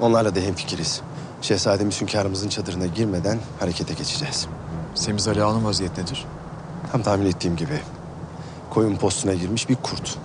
Onlarla 0.00 0.34
da 0.34 0.40
hemfikiriz. 0.40 1.00
Şehzademiz 1.42 2.00
hünkârımızın 2.00 2.48
çadırına 2.48 2.86
girmeden 2.86 3.38
harekete 3.60 3.94
geçeceğiz. 3.94 4.46
Semiz 4.94 5.28
Ali 5.28 5.44
Ağa'nın 5.44 5.64
vaziyet 5.64 5.98
nedir? 5.98 6.24
Tam 6.92 7.02
tahmin 7.02 7.26
ettiğim 7.26 7.56
gibi. 7.56 7.80
Koyun 8.70 8.96
postuna 8.96 9.34
girmiş 9.34 9.68
bir 9.68 9.74
kurt. 9.76 10.18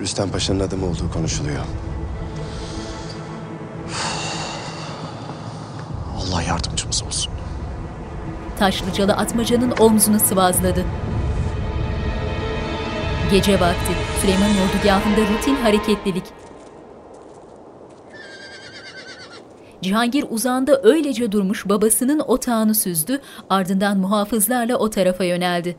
Rüstem 0.00 0.30
Paşa'nın 0.30 0.60
adamı 0.60 0.86
olduğu 0.86 1.12
konuşuluyor. 1.12 1.64
Allah 6.18 6.42
yardımcımız 6.42 7.02
olsun. 7.02 7.32
Taşlıcalı 8.58 9.12
Atmaca'nın 9.12 9.70
omzunu 9.70 10.20
sıvazladı. 10.20 10.84
Gece 13.30 13.60
vakti 13.60 14.09
Süleyman'ın 14.20 14.54
ordugahında 14.68 15.20
rutin 15.20 15.56
hareketlilik. 15.56 16.24
Cihangir 19.82 20.24
uzağında 20.30 20.80
öylece 20.82 21.32
durmuş 21.32 21.68
babasının 21.68 22.18
otağını 22.26 22.74
süzdü, 22.74 23.20
ardından 23.50 23.98
muhafızlarla 23.98 24.76
o 24.76 24.90
tarafa 24.90 25.24
yöneldi. 25.24 25.76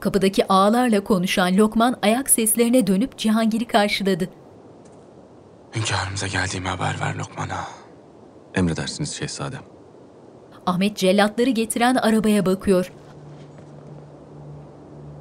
Kapıdaki 0.00 0.52
ağalarla 0.52 1.04
konuşan 1.04 1.56
Lokman 1.56 1.96
ayak 2.02 2.30
seslerine 2.30 2.86
dönüp 2.86 3.18
Cihangir'i 3.18 3.64
karşıladı. 3.64 4.28
Hünkârımıza 5.76 6.26
geldiğimi 6.26 6.68
haber 6.68 6.96
ver 7.00 7.14
Lokman'a. 7.14 7.64
Emredersiniz 8.54 9.12
şehzadem. 9.12 9.62
Ahmet 10.66 10.96
cellatları 10.96 11.50
getiren 11.50 11.94
arabaya 11.94 12.46
bakıyor. 12.46 12.92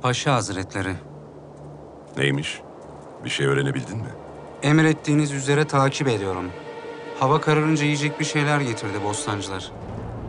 Paşa 0.01 0.33
Hazretleri, 0.33 0.95
Neymiş? 2.17 2.61
Bir 3.25 3.29
şey 3.29 3.45
öğrenebildin 3.45 3.97
mi? 3.97 4.09
emrettiğiniz 4.63 5.31
üzere 5.31 5.65
takip 5.67 6.07
ediyorum. 6.07 6.51
Hava 7.19 7.41
kararınca 7.41 7.83
yiyecek 7.83 8.19
bir 8.19 8.25
şeyler 8.25 8.59
getirdi 8.61 9.03
bostancılar. 9.03 9.71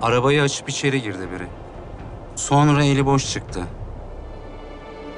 Arabayı 0.03 0.43
açıp 0.43 0.69
içeri 0.69 1.03
girdi 1.03 1.29
biri. 1.35 1.47
Sonra 2.37 2.85
eli 2.85 3.07
boş 3.07 3.33
çıktı. 3.33 3.61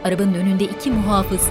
Arabanın 0.05 0.35
önünde 0.35 0.65
iki 0.65 0.91
muhafız. 0.91 1.49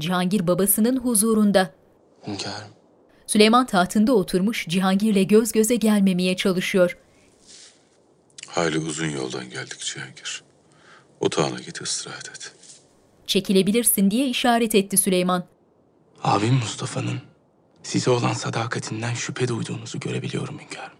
Cihangir 0.00 0.46
babasının 0.46 0.96
huzurunda. 1.00 1.70
Hünkârım. 2.26 2.68
Süleyman 3.26 3.66
tahtında 3.66 4.12
oturmuş 4.12 4.66
Cihangir'le 4.68 5.22
göz 5.22 5.52
göze 5.52 5.76
gelmemeye 5.76 6.36
çalışıyor. 6.36 6.98
Hayli 8.58 8.78
uzun 8.78 9.08
yoldan 9.08 9.50
geldik 9.50 9.80
Cihangir. 9.80 10.42
Otağına 11.20 11.58
git 11.60 11.80
istirahat 11.80 12.28
et. 12.28 12.52
Çekilebilirsin 13.26 14.10
diye 14.10 14.28
işaret 14.28 14.74
etti 14.74 14.96
Süleyman. 14.96 15.44
Abim 16.22 16.54
Mustafa'nın 16.54 17.20
size 17.82 18.10
olan 18.10 18.32
sadakatinden 18.32 19.14
şüphe 19.14 19.48
duyduğunuzu 19.48 20.00
görebiliyorum 20.00 20.58
hünkârım. 20.58 20.98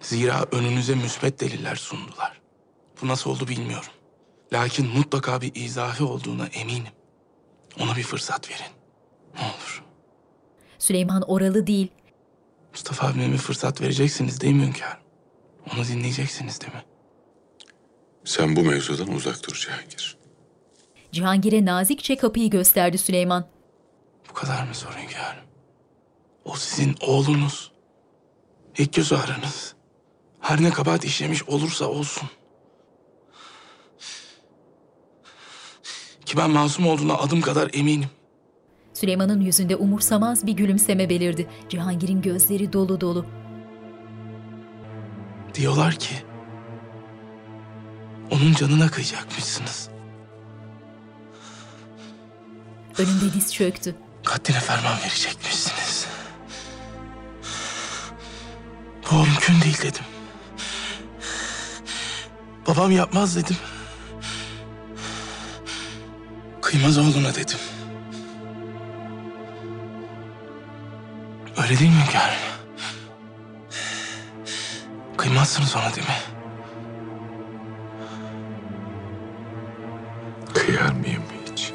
Zira 0.00 0.44
önünüze 0.52 0.94
müsbet 0.94 1.40
deliller 1.40 1.76
sundular. 1.76 2.40
Bu 3.02 3.08
nasıl 3.08 3.30
oldu 3.30 3.48
bilmiyorum. 3.48 3.92
Lakin 4.52 4.86
mutlaka 4.86 5.40
bir 5.40 5.54
izahı 5.54 6.06
olduğuna 6.06 6.46
eminim. 6.46 6.92
Ona 7.80 7.96
bir 7.96 8.02
fırsat 8.02 8.50
verin. 8.50 8.72
Ne 9.34 9.40
olur. 9.40 9.84
Süleyman 10.78 11.22
oralı 11.22 11.66
değil. 11.66 11.88
Mustafa 12.72 13.06
abime 13.06 13.32
bir 13.32 13.38
fırsat 13.38 13.80
vereceksiniz 13.80 14.40
değil 14.40 14.54
mi 14.54 14.66
hünkârım? 14.66 15.07
Onu 15.74 15.86
dinleyeceksiniz 15.86 16.60
değil 16.60 16.72
mi? 16.72 16.82
Sen 18.24 18.56
bu 18.56 18.62
mevzudan 18.64 19.08
uzak 19.14 19.48
dur 19.48 19.54
Cihangir. 19.54 20.18
Cihangir'e 21.12 21.64
nazikçe 21.64 22.16
kapıyı 22.16 22.50
gösterdi 22.50 22.98
Süleyman. 22.98 23.46
Bu 24.30 24.34
kadar 24.34 24.62
mı 24.62 24.74
zor 24.74 24.90
hünkârım? 25.02 25.44
O 26.44 26.56
sizin 26.56 26.96
oğlunuz. 27.00 27.72
İlk 28.78 28.92
göz 28.92 29.12
ağrınız. 29.12 29.74
Her 30.40 30.62
ne 30.62 30.70
kabahat 30.70 31.04
işlemiş 31.04 31.48
olursa 31.48 31.86
olsun. 31.86 32.28
Ki 36.26 36.36
ben 36.36 36.50
masum 36.50 36.86
olduğuna 36.86 37.14
adım 37.14 37.40
kadar 37.40 37.70
eminim. 37.72 38.08
Süleyman'ın 38.94 39.40
yüzünde 39.40 39.76
umursamaz 39.76 40.46
bir 40.46 40.52
gülümseme 40.52 41.08
belirdi. 41.08 41.46
Cihangir'in 41.68 42.22
gözleri 42.22 42.72
dolu 42.72 43.00
dolu. 43.00 43.26
Diyorlar 45.58 45.94
ki 45.94 46.14
onun 48.30 48.54
canına 48.54 48.90
kıyacakmışsınız. 48.90 49.88
Önünde 52.98 53.32
diz 53.34 53.54
çöktü. 53.54 53.96
Katline 54.24 54.60
ferman 54.60 54.98
verecekmişsiniz. 55.00 56.06
Bu 59.10 59.14
mümkün 59.14 59.60
değil 59.60 59.78
dedim. 59.82 60.04
Babam 62.66 62.90
yapmaz 62.90 63.36
dedim. 63.36 63.56
Kıymaz 66.62 66.98
oğluna 66.98 67.34
dedim. 67.34 67.58
Öyle 71.56 71.78
değil 71.78 71.90
mi 71.90 72.02
hünkârım? 72.06 72.47
Kıymazsınız 75.18 75.76
ona 75.76 75.94
değil 75.94 76.06
mi? 76.06 76.14
Kıyar 80.54 80.92
mıyım 80.92 81.22
hiç? 81.46 81.72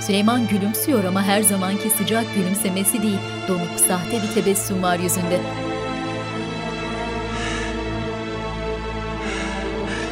Süleyman 0.00 0.48
gülümsüyor 0.48 1.04
ama 1.04 1.22
her 1.22 1.42
zamanki 1.42 1.90
sıcak 1.90 2.34
gülümsemesi 2.34 3.02
değil. 3.02 3.18
Donuk, 3.48 3.80
sahte 3.88 4.22
bir 4.22 4.34
tebessüm 4.34 4.82
var 4.82 4.98
yüzünde. 4.98 5.40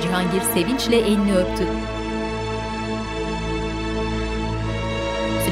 Cihangir 0.02 0.42
sevinçle 0.54 0.96
elini 0.96 1.36
öptü. 1.36 1.66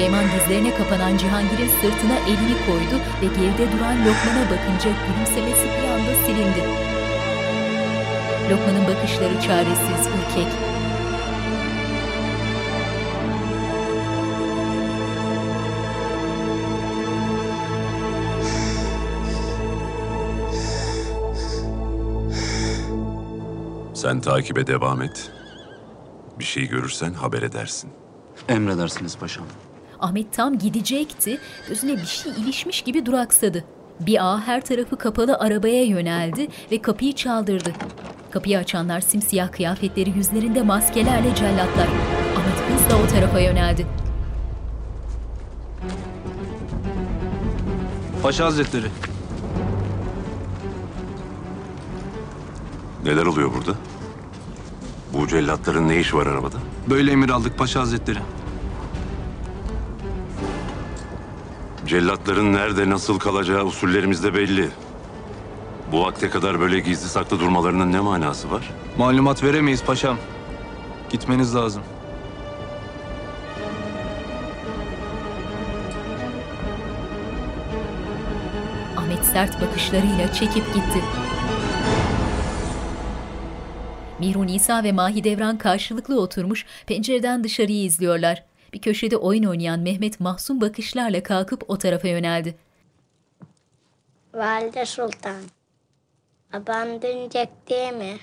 Süleyman 0.03 0.25
dizlerine 0.25 0.75
kapanan 0.75 1.17
Cihangir'in 1.17 1.69
sırtına 1.69 2.19
elini 2.19 2.67
koydu 2.67 3.03
ve 3.23 3.27
geride 3.27 3.73
duran 3.73 3.99
Lokman'a 3.99 4.51
bakınca 4.51 4.91
gülümsemesi 4.91 5.65
bir 5.65 5.89
anda 5.89 6.15
silindi. 6.27 6.63
Lokman'ın 8.51 8.87
bakışları 8.87 9.41
çaresiz, 9.41 10.07
ürkek. 10.07 10.53
Sen 23.95 24.21
takibe 24.21 24.67
devam 24.67 25.03
et. 25.03 25.31
Bir 26.39 26.45
şey 26.45 26.69
görürsen 26.69 27.13
haber 27.13 27.43
edersin. 27.43 27.91
Emredersiniz 28.49 29.19
paşam. 29.19 29.47
Ahmet 30.03 30.33
tam 30.33 30.59
gidecekti. 30.59 31.39
Gözüne 31.69 31.97
bir 31.97 32.07
şey 32.07 32.33
ilişmiş 32.33 32.83
gibi 32.83 33.07
duraksadı. 33.07 33.65
Bir 34.01 34.25
ağ 34.25 34.41
her 34.41 34.65
tarafı 34.65 34.97
kapalı 34.97 35.37
arabaya 35.39 35.85
yöneldi 35.85 36.49
ve 36.73 36.83
kapıyı 36.83 37.13
çaldırdı. 37.13 37.73
Kapıyı 38.31 38.59
açanlar 38.59 39.01
simsiyah 39.01 39.53
kıyafetleri 39.53 40.11
yüzlerinde 40.11 40.63
maskelerle 40.63 41.35
cellatlar. 41.35 41.87
Ahmet 42.37 42.81
hızla 42.81 43.03
o 43.05 43.07
tarafa 43.07 43.41
yöneldi. 43.41 43.87
Paşa 48.23 48.45
Hazretleri. 48.45 48.87
Neler 53.05 53.27
oluyor 53.27 53.51
burada? 53.55 53.79
Bu 55.13 55.29
cellatların 55.29 55.89
ne 55.89 56.01
işi 56.01 56.17
var 56.17 56.27
arabada? 56.27 56.57
Böyle 56.91 57.13
emir 57.13 57.31
aldık 57.31 57.59
Paşa 57.59 57.81
Hazretleri. 57.81 58.19
Cellatların 61.93 62.53
nerede 62.53 62.91
nasıl 62.91 63.19
kalacağı 63.19 63.65
usullerimizde 63.65 64.35
belli. 64.35 64.69
Bu 65.93 66.01
vakte 66.05 66.31
kadar 66.31 66.61
böyle 66.61 66.79
gizli 66.81 67.09
saklı 67.09 67.41
durmalarının 67.41 67.93
ne 67.93 68.01
manası 68.01 68.51
var? 68.51 68.71
Malumat 68.99 69.43
veremeyiz 69.43 69.85
paşam. 69.85 70.19
Gitmeniz 71.11 71.55
lazım. 71.55 71.83
Ahmet 78.97 79.25
sert 79.25 79.63
bakışlarıyla 79.63 80.33
çekip 80.33 80.75
gitti. 80.75 81.05
Mihru 84.19 84.47
Nisa 84.47 84.85
ve 84.85 84.93
Mahidevran 84.93 85.59
karşılıklı 85.59 86.21
oturmuş 86.21 86.67
pencereden 86.87 87.45
dışarıyı 87.45 87.85
izliyorlar. 87.85 88.52
Bir 88.73 88.81
köşede 88.81 89.17
oyun 89.17 89.45
oynayan 89.45 89.81
Mehmet 89.81 90.21
mahzun 90.21 90.61
bakışlarla 90.61 91.23
kalkıp 91.23 91.65
o 91.69 91.79
tarafa 91.79 92.09
yöneldi. 92.09 92.55
Valide 94.35 94.87
Sultan. 94.87 95.43
Baban 96.53 97.03
dönecek 97.03 97.49
değil 97.69 97.93
mi? 97.93 98.17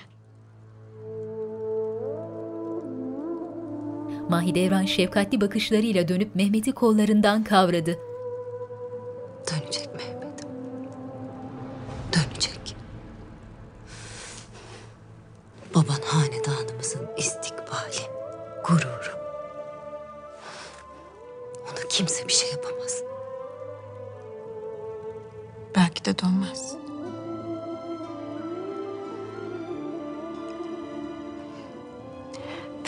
Mahidevran 4.28 4.84
şefkatli 4.84 5.40
bakışlarıyla 5.40 6.08
dönüp 6.08 6.34
Mehmet'i 6.34 6.72
kollarından 6.72 7.44
kavradı. 7.44 7.98
Dönecek 9.50 9.88
Mehmet. 9.94 10.46
Dönecek. 12.12 12.76
Baban 15.74 16.02
hanedanımızın 16.06 17.08
istikbali, 17.16 18.02
gururu. 18.68 18.99
Kimse 21.90 22.28
bir 22.28 22.32
şey 22.32 22.50
yapamaz. 22.50 23.02
Belki 25.76 26.04
de 26.04 26.18
dönmez. 26.18 26.76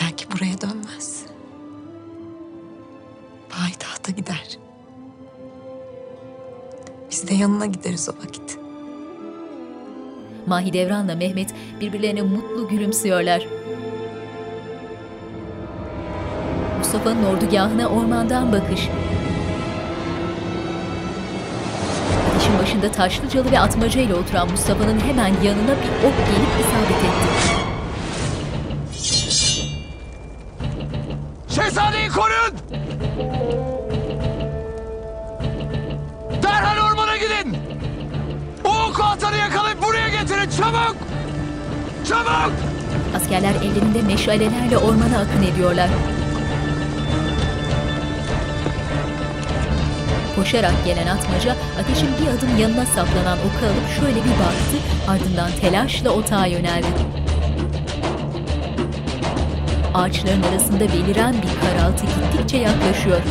Belki 0.01 0.31
buraya 0.31 0.61
dönmez. 0.61 1.25
Payitahta 3.49 4.11
gider. 4.11 4.57
Biz 7.11 7.27
de 7.27 7.33
yanına 7.33 7.65
gideriz 7.65 8.09
o 8.09 8.13
vakit. 8.23 8.59
Mahidevran'la 10.45 11.15
Mehmet 11.15 11.53
birbirlerine 11.81 12.21
mutlu 12.21 12.67
gülümsüyorlar. 12.67 13.47
Mustafa'nın 17.03 17.35
ordugahına 17.35 17.87
ormandan 17.87 18.51
bakış. 18.51 18.89
Ateşin 22.29 22.59
başında 22.59 22.91
Taşlıcalı 22.91 23.51
ve 23.51 23.59
Atmaca 23.59 24.01
ile 24.01 24.15
oturan 24.15 24.51
Mustafa'nın 24.51 24.99
hemen 24.99 25.27
yanına 25.27 25.71
bir 25.71 26.07
ok 26.07 26.15
gelip 26.27 26.49
isabet 26.59 27.03
etti. 27.03 27.27
Şehzadeyi 31.55 32.09
koruyun! 32.09 32.53
Derhal 36.43 36.91
ormana 36.91 37.17
gidin! 37.17 37.57
O 38.65 38.89
oku 38.89 39.03
atanı 39.03 39.37
yakalayıp 39.37 39.83
buraya 39.87 40.09
getirin 40.09 40.49
çabuk! 40.49 40.95
Çabuk! 42.09 42.53
Askerler 43.15 43.55
ellerinde 43.55 44.01
meşalelerle 44.01 44.77
ormana 44.77 45.17
akın 45.17 45.43
ediyorlar. 45.53 45.89
Koşarak 50.35 50.85
gelen 50.85 51.07
atmaca 51.07 51.55
ateşin 51.79 52.09
bir 52.21 52.37
adım 52.37 52.57
yanına 52.57 52.85
saplanan 52.85 53.37
oku 53.37 53.65
alıp 53.65 53.89
şöyle 53.99 54.15
bir 54.15 54.29
baktı 54.29 54.77
ardından 55.07 55.51
telaşla 55.61 56.09
otağa 56.09 56.45
yöneldi. 56.45 56.87
Ağaçların 59.93 60.43
arasında 60.43 60.79
beliren 60.79 61.33
bir 61.33 61.67
karaltı 61.67 62.05
gittikçe 62.05 62.57
yaklaşıyor. 62.57 63.21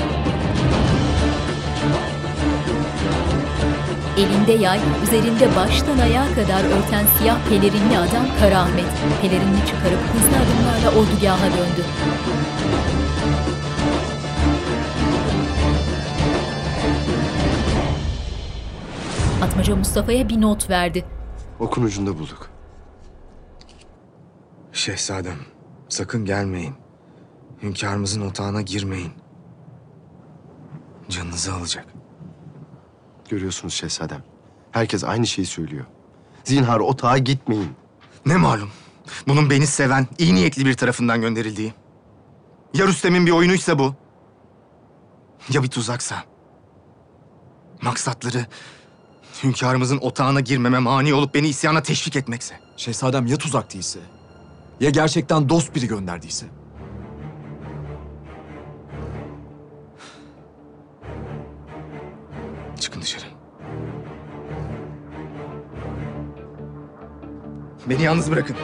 Elinde 4.18 4.53
yay, 4.53 4.78
üzerinde 5.03 5.57
baştan 5.57 5.98
ayağa 5.98 6.34
kadar 6.34 6.64
örten 6.64 7.05
siyah 7.18 7.36
pelerinli 7.48 7.98
adam 7.98 8.26
Kara 8.40 8.59
Ahmet. 8.59 8.84
Pelerinini 9.22 9.66
çıkarıp 9.66 10.00
hızlı 10.12 10.36
adımlarla 10.36 11.00
ordugaha 11.00 11.46
döndü. 11.46 11.84
Atmaca 19.43 19.76
Mustafa'ya 19.76 20.28
bir 20.28 20.40
not 20.40 20.70
verdi. 20.70 21.05
Okun 21.61 21.82
ucunda 21.82 22.18
bulduk. 22.18 22.51
Şehzadem, 24.72 25.38
sakın 25.88 26.24
gelmeyin. 26.24 26.74
Hünkârımızın 27.62 28.20
otağına 28.20 28.62
girmeyin. 28.62 29.12
Canınızı 31.09 31.55
alacak. 31.55 31.86
Görüyorsunuz 33.28 33.74
şehzadem. 33.74 34.22
Herkes 34.70 35.05
aynı 35.05 35.26
şeyi 35.26 35.47
söylüyor. 35.47 35.84
Zinhar 36.45 36.80
otağa 36.80 37.18
gitmeyin. 37.18 37.72
Ne 38.26 38.36
malum? 38.36 38.70
Bunun 39.28 39.51
beni 39.51 39.66
seven, 39.66 40.07
iyi 40.18 40.34
niyetli 40.34 40.66
bir 40.66 40.74
tarafından 40.74 41.20
gönderildiği. 41.20 41.74
Ya 42.74 42.86
Rüstem'in 42.86 43.26
bir 43.26 43.30
oyunuysa 43.30 43.78
bu? 43.78 43.95
Ya 45.51 45.62
bir 45.62 45.68
tuzaksa? 45.68 46.24
Maksatları 47.82 48.47
hünkârımızın 49.43 49.99
otağına 49.99 50.40
girmeme 50.40 50.78
mani 50.78 51.14
olup 51.14 51.34
beni 51.34 51.49
isyana 51.49 51.82
teşvik 51.82 52.16
etmekse. 52.16 52.55
Şehzadem 52.76 53.26
ya 53.26 53.36
tuzak 53.36 53.74
değilse? 53.74 53.99
Ya 54.80 54.90
gerçekten 54.90 55.49
dost 55.49 55.74
biri 55.74 55.86
gönderdiyse? 55.86 56.47
Çıkın 62.80 63.03
dışarı. 63.03 63.24
Beni 67.86 68.03
yalnız 68.03 68.30
bırakın. 68.30 68.57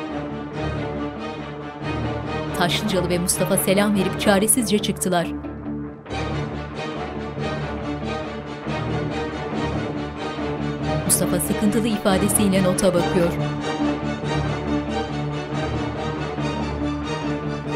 Taşlıcalı 2.58 3.08
ve 3.08 3.18
Mustafa 3.18 3.56
selam 3.56 3.94
verip 3.94 4.20
çaresizce 4.20 4.78
çıktılar. 4.78 5.47
Mustafa 11.18 11.40
sıkıntılı 11.40 11.88
ifadesiyle 11.88 12.62
nota 12.62 12.94
bakıyor. 12.94 13.32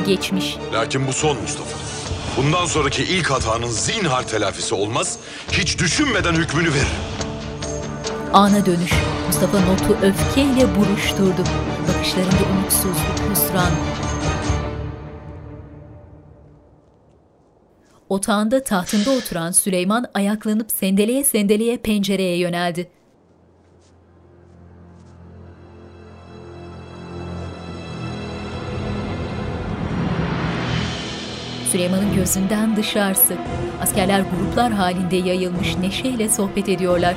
Geçmiş. 0.07 0.57
Lakin 0.72 1.07
bu 1.07 1.12
son 1.12 1.40
Mustafa. 1.40 1.78
Bundan 2.36 2.66
sonraki 2.66 3.03
ilk 3.03 3.30
hatanın 3.30 3.66
zinhar 3.66 4.28
telafisi 4.28 4.74
olmaz. 4.74 5.18
Hiç 5.53 5.78
düşünmeden 5.78 6.34
hükmünü 6.34 6.68
ver. 6.68 6.86
Ana 8.32 8.66
dönüş. 8.66 8.93
Mustafa 9.26 9.61
notu 9.61 9.97
öfkeyle 10.03 10.76
buruşturdu. 10.76 11.45
Bakışlarında 11.88 12.45
umutsuzluk, 12.53 13.30
hüsran. 13.30 13.72
Otağında 18.09 18.64
tahtında 18.64 19.11
oturan 19.11 19.51
Süleyman 19.51 20.07
ayaklanıp 20.14 20.70
sendeleye 20.70 21.24
sendeleye 21.24 21.76
pencereye 21.76 22.38
yöneldi. 22.38 23.01
Süleyman'ın 31.73 32.14
gözünden 32.14 32.77
dışarısı. 32.77 33.37
Askerler 33.83 34.20
gruplar 34.20 34.73
halinde 34.73 35.16
yayılmış 35.16 35.77
neşeyle 35.77 36.29
sohbet 36.29 36.68
ediyorlar. 36.68 37.16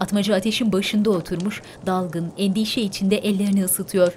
Atmaca 0.00 0.36
ateşin 0.36 0.72
başında 0.72 1.10
oturmuş, 1.10 1.62
dalgın, 1.86 2.32
endişe 2.38 2.80
içinde 2.80 3.16
ellerini 3.16 3.64
ısıtıyor. 3.64 4.16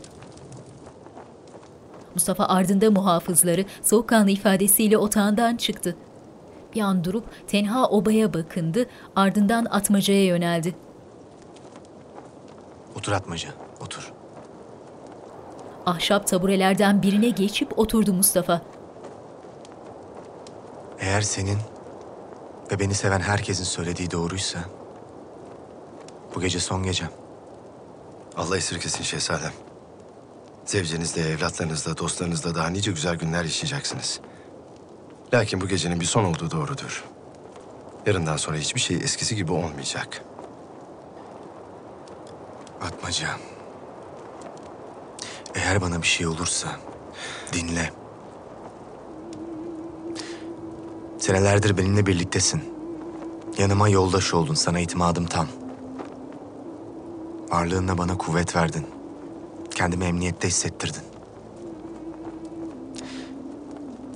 Mustafa 2.16 2.46
ardında 2.46 2.92
muhafızları 2.92 3.66
soğukkanlı 3.82 4.32
ifadesiyle 4.32 4.98
otağından 4.98 5.56
çıktı. 5.56 5.96
Bir 6.76 6.82
an 6.82 7.04
durup 7.04 7.26
tenha 7.48 7.88
obaya 7.88 8.34
bakındı, 8.34 8.86
ardından 9.16 9.66
atmacaya 9.66 10.26
yöneldi. 10.26 10.76
Otur 12.96 13.12
Atmaca, 13.12 13.50
otur. 13.82 14.23
Ahşap 15.86 16.28
taburelerden 16.28 17.02
birine 17.02 17.30
geçip 17.30 17.80
oturdu 17.80 18.14
Mustafa. 18.14 18.62
Eğer 21.00 21.22
senin 21.22 21.58
ve 22.72 22.80
beni 22.80 22.94
seven 22.94 23.20
herkesin 23.20 23.64
söylediği 23.64 24.12
doğruysa... 24.12 24.60
...bu 26.36 26.42
gece 26.42 26.60
son 26.60 26.84
gecem. 26.84 27.10
Allah 28.38 28.58
esirgesin 28.58 29.04
şehzadem. 29.04 29.52
Zevcenizle, 30.66 31.30
evlatlarınızla, 31.30 31.98
dostlarınızla 31.98 32.56
daha 32.56 32.68
nice 32.70 32.92
güzel 32.92 33.16
günler 33.16 33.44
yaşayacaksınız. 33.44 34.20
Lakin 35.34 35.62
bu 35.62 35.68
gecenin 35.68 36.00
bir 36.00 36.06
son 36.06 36.24
olduğu 36.24 36.52
doğrudur. 36.52 37.04
Yarından 38.06 38.38
sonra 38.38 38.58
hiçbir 38.58 38.80
şey 38.80 38.98
eskisi 38.98 39.36
gibi 39.36 39.52
olmayacak. 39.52 40.24
Atmaca. 42.82 43.28
Eğer 45.56 45.82
bana 45.82 46.02
bir 46.02 46.08
şey 46.08 46.28
olursa 46.28 46.68
dinle. 47.54 47.94
Senelerdir 51.20 51.78
benimle 51.78 52.06
birliktesin. 52.06 52.64
Yanıma 53.58 53.90
yoldaş 53.90 54.34
oldun, 54.34 54.54
sana 54.54 54.80
itimadım 54.80 55.26
tam. 55.26 55.48
Varlığınla 57.50 57.98
bana 57.98 58.18
kuvvet 58.18 58.56
verdin. 58.56 58.86
Kendimi 59.76 60.06
emniyette 60.06 60.48
hissettirdin. 60.48 61.04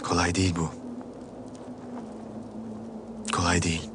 Kolay 0.04 0.36
değil 0.36 0.56
bu. 0.56 0.70
Kolay 3.36 3.64
değil. 3.64 3.90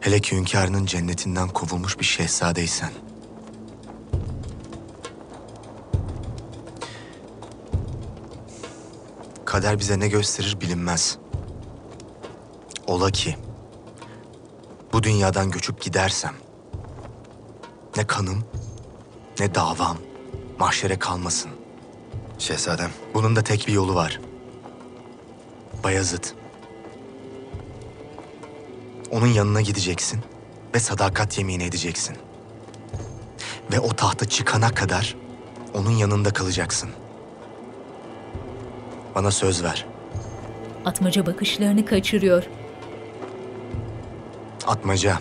Hele 0.00 0.20
ki 0.20 0.36
hünkârının 0.36 0.86
cennetinden 0.86 1.48
kovulmuş 1.48 1.98
bir 1.98 2.04
şehzadeysen. 2.04 2.90
Kader 9.54 9.78
bize 9.78 10.00
ne 10.00 10.08
gösterir 10.08 10.60
bilinmez. 10.60 11.18
Ola 12.86 13.10
ki 13.10 13.36
bu 14.92 15.02
dünyadan 15.02 15.50
göçüp 15.50 15.80
gidersem 15.80 16.34
ne 17.96 18.06
kanım 18.06 18.44
ne 19.40 19.54
davam 19.54 19.96
mahşere 20.58 20.98
kalmasın. 20.98 21.50
Şehzadem. 22.38 22.90
Bunun 23.14 23.36
da 23.36 23.42
tek 23.42 23.68
bir 23.68 23.72
yolu 23.72 23.94
var. 23.94 24.20
Bayezid. 25.84 26.24
Onun 29.10 29.26
yanına 29.26 29.60
gideceksin 29.60 30.20
ve 30.74 30.80
sadakat 30.80 31.38
yemini 31.38 31.64
edeceksin. 31.64 32.16
Ve 33.72 33.80
o 33.80 33.88
tahta 33.88 34.28
çıkana 34.28 34.74
kadar 34.74 35.16
onun 35.74 35.90
yanında 35.90 36.30
kalacaksın. 36.30 36.90
Bana 39.14 39.30
söz 39.30 39.64
ver. 39.64 39.86
Atmaca 40.84 41.26
bakışlarını 41.26 41.84
kaçırıyor. 41.84 42.44
Atmaca. 44.66 45.18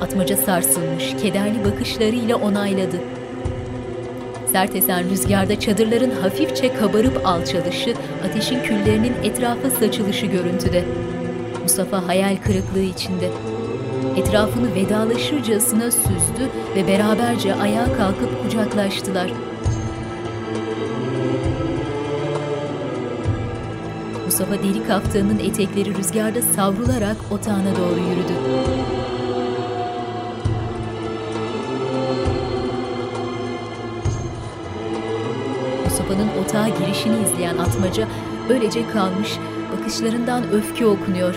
Atmaca 0.00 0.36
sarsılmış, 0.36 1.16
kederli 1.22 1.64
bakışlarıyla 1.64 2.36
onayladı. 2.36 2.96
Sert 4.52 4.76
esen 4.76 5.10
rüzgarda 5.10 5.60
çadırların 5.60 6.10
hafifçe 6.22 6.74
kabarıp 6.74 7.26
alçalışı, 7.26 7.94
ateşin 8.28 8.62
küllerinin 8.62 9.14
etrafa 9.22 9.70
saçılışı 9.70 10.26
görüntüde. 10.26 10.84
Mustafa 11.62 12.06
hayal 12.08 12.36
kırıklığı 12.36 12.80
içinde. 12.82 13.30
Etrafını 14.16 14.74
vedalaşırcasına 14.74 15.90
süzdü 15.90 16.50
ve 16.76 16.86
beraberce 16.86 17.54
ayağa 17.54 17.96
kalkıp 17.96 18.42
kucaklaştılar. 18.42 19.30
Mustafa 24.26 24.62
deri 24.62 24.86
kaftanın 24.86 25.38
etekleri 25.38 25.94
rüzgarda 25.94 26.42
savrularak 26.42 27.16
otağına 27.30 27.76
doğru 27.76 28.00
yürüdü. 28.00 28.32
Mustafa'nın 35.84 36.28
otağa 36.44 36.68
girişini 36.68 37.22
izleyen 37.22 37.58
atmaca 37.58 38.08
öylece 38.48 38.88
kalmış, 38.88 39.38
bakışlarından 39.72 40.50
öfke 40.52 40.86
okunuyor. 40.86 41.34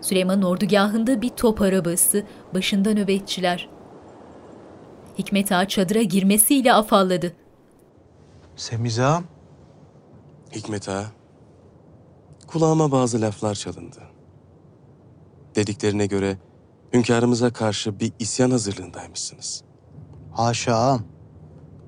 Süleyman'ın 0.00 0.42
ordugahında 0.42 1.22
bir 1.22 1.28
top 1.28 1.60
arabası, 1.60 2.22
başında 2.54 2.92
nöbetçiler. 2.92 3.68
Hikmet 5.18 5.52
Ağa 5.52 5.68
çadıra 5.68 6.02
girmesiyle 6.02 6.74
afalladı. 6.74 7.32
Semizağım. 8.56 9.33
Hikmet 10.54 10.88
Ağa, 10.88 11.04
kulağıma 12.46 12.92
bazı 12.92 13.20
laflar 13.20 13.54
çalındı. 13.54 14.02
Dediklerine 15.54 16.06
göre 16.06 16.38
hünkârımıza 16.92 17.52
karşı 17.52 18.00
bir 18.00 18.12
isyan 18.18 18.50
hazırlığındaymışsınız. 18.50 19.62
Haşa 20.32 20.74
ağam. 20.74 21.02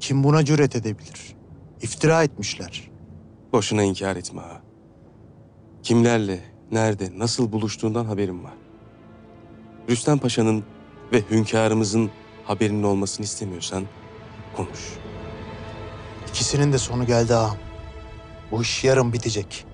Kim 0.01 0.25
buna 0.25 0.45
cüret 0.45 0.77
edebilir? 0.77 1.37
İftira 1.83 2.23
etmişler. 2.23 2.91
Boşuna 3.53 3.83
inkar 3.83 4.17
etme 4.17 4.43
ağa. 4.43 4.63
Kimlerle, 5.83 6.41
nerede, 6.73 7.19
nasıl 7.19 7.53
buluştuğundan 7.53 8.05
haberim 8.05 8.45
var. 8.45 8.55
Rüstem 9.91 10.19
Paşa'nın 10.19 10.65
ve 11.13 11.23
hünkârımızın 11.31 12.11
haberinin 12.45 12.83
olmasını 12.83 13.25
istemiyorsan 13.25 13.85
konuş. 14.57 14.99
İkisinin 16.29 16.73
de 16.73 16.79
sonu 16.79 17.07
geldi 17.07 17.35
ağam. 17.35 17.66
Bu 18.51 18.63
iş 18.63 18.85
yarın 18.85 19.13
bitecek. 19.13 19.65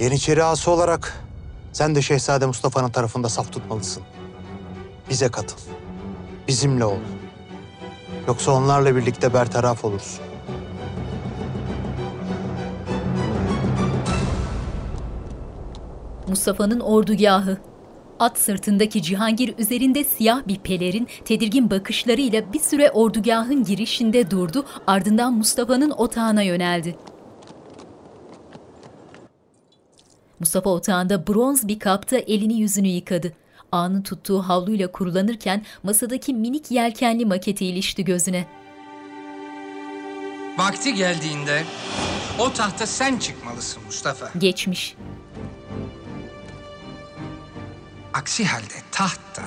Yeniçeri 0.00 0.44
ağası 0.44 0.70
olarak 0.70 1.24
sen 1.72 1.94
de 1.94 2.02
Şehzade 2.02 2.46
Mustafa'nın 2.46 2.90
tarafında 2.90 3.28
saf 3.28 3.52
tutmalısın. 3.52 4.02
Bize 5.10 5.28
katıl. 5.28 5.56
Bizimle 6.48 6.84
ol. 6.84 6.98
Yoksa 8.28 8.52
onlarla 8.52 8.96
birlikte 8.96 9.34
bertaraf 9.34 9.84
olursun. 9.84 10.24
Mustafa'nın 16.28 16.80
ordugahı. 16.80 17.58
At 18.18 18.38
sırtındaki 18.38 19.02
Cihangir 19.02 19.54
üzerinde 19.58 20.04
siyah 20.04 20.48
bir 20.48 20.58
pelerin 20.58 21.08
tedirgin 21.24 21.70
bakışlarıyla 21.70 22.52
bir 22.52 22.60
süre 22.60 22.90
ordugahın 22.90 23.64
girişinde 23.64 24.30
durdu, 24.30 24.66
ardından 24.86 25.32
Mustafa'nın 25.34 25.90
otağına 25.90 26.42
yöneldi. 26.42 26.96
Mustafa 30.44 30.70
otağında 30.70 31.26
bronz 31.26 31.68
bir 31.68 31.78
kapta 31.78 32.16
elini 32.16 32.60
yüzünü 32.60 32.88
yıkadı. 32.88 33.32
Ağanın 33.72 34.02
tuttuğu 34.02 34.42
havluyla 34.42 34.92
kurulanırken 34.92 35.64
masadaki 35.82 36.34
minik 36.34 36.70
yelkenli 36.70 37.26
maketi 37.26 37.66
ilişti 37.66 38.04
gözüne. 38.04 38.46
Vakti 40.58 40.94
geldiğinde 40.94 41.64
o 42.38 42.52
tahta 42.52 42.86
sen 42.86 43.18
çıkmalısın 43.18 43.82
Mustafa. 43.84 44.30
Geçmiş. 44.38 44.96
Aksi 48.14 48.44
halde 48.44 48.74
taht 48.92 49.36
da, 49.36 49.44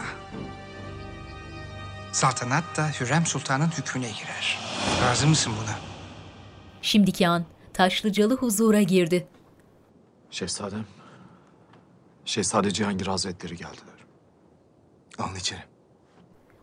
saltanat 2.11 2.77
da 2.77 2.89
Hürrem 2.99 3.25
Sultan'ın 3.25 3.69
hükmüne 3.77 4.07
girer. 4.07 4.59
Razı 5.03 5.27
mısın 5.27 5.53
buna? 5.61 5.75
Şimdiki 6.81 7.27
an 7.27 7.45
Taşlıcalı 7.73 8.37
huzura 8.37 8.81
girdi. 8.81 9.27
Şehzadem. 10.31 10.85
Şehzade 12.25 12.71
Cihangir 12.71 13.07
Hazretleri 13.07 13.55
geldiler. 13.55 13.97
Alın 15.17 15.35
içeri. 15.35 15.59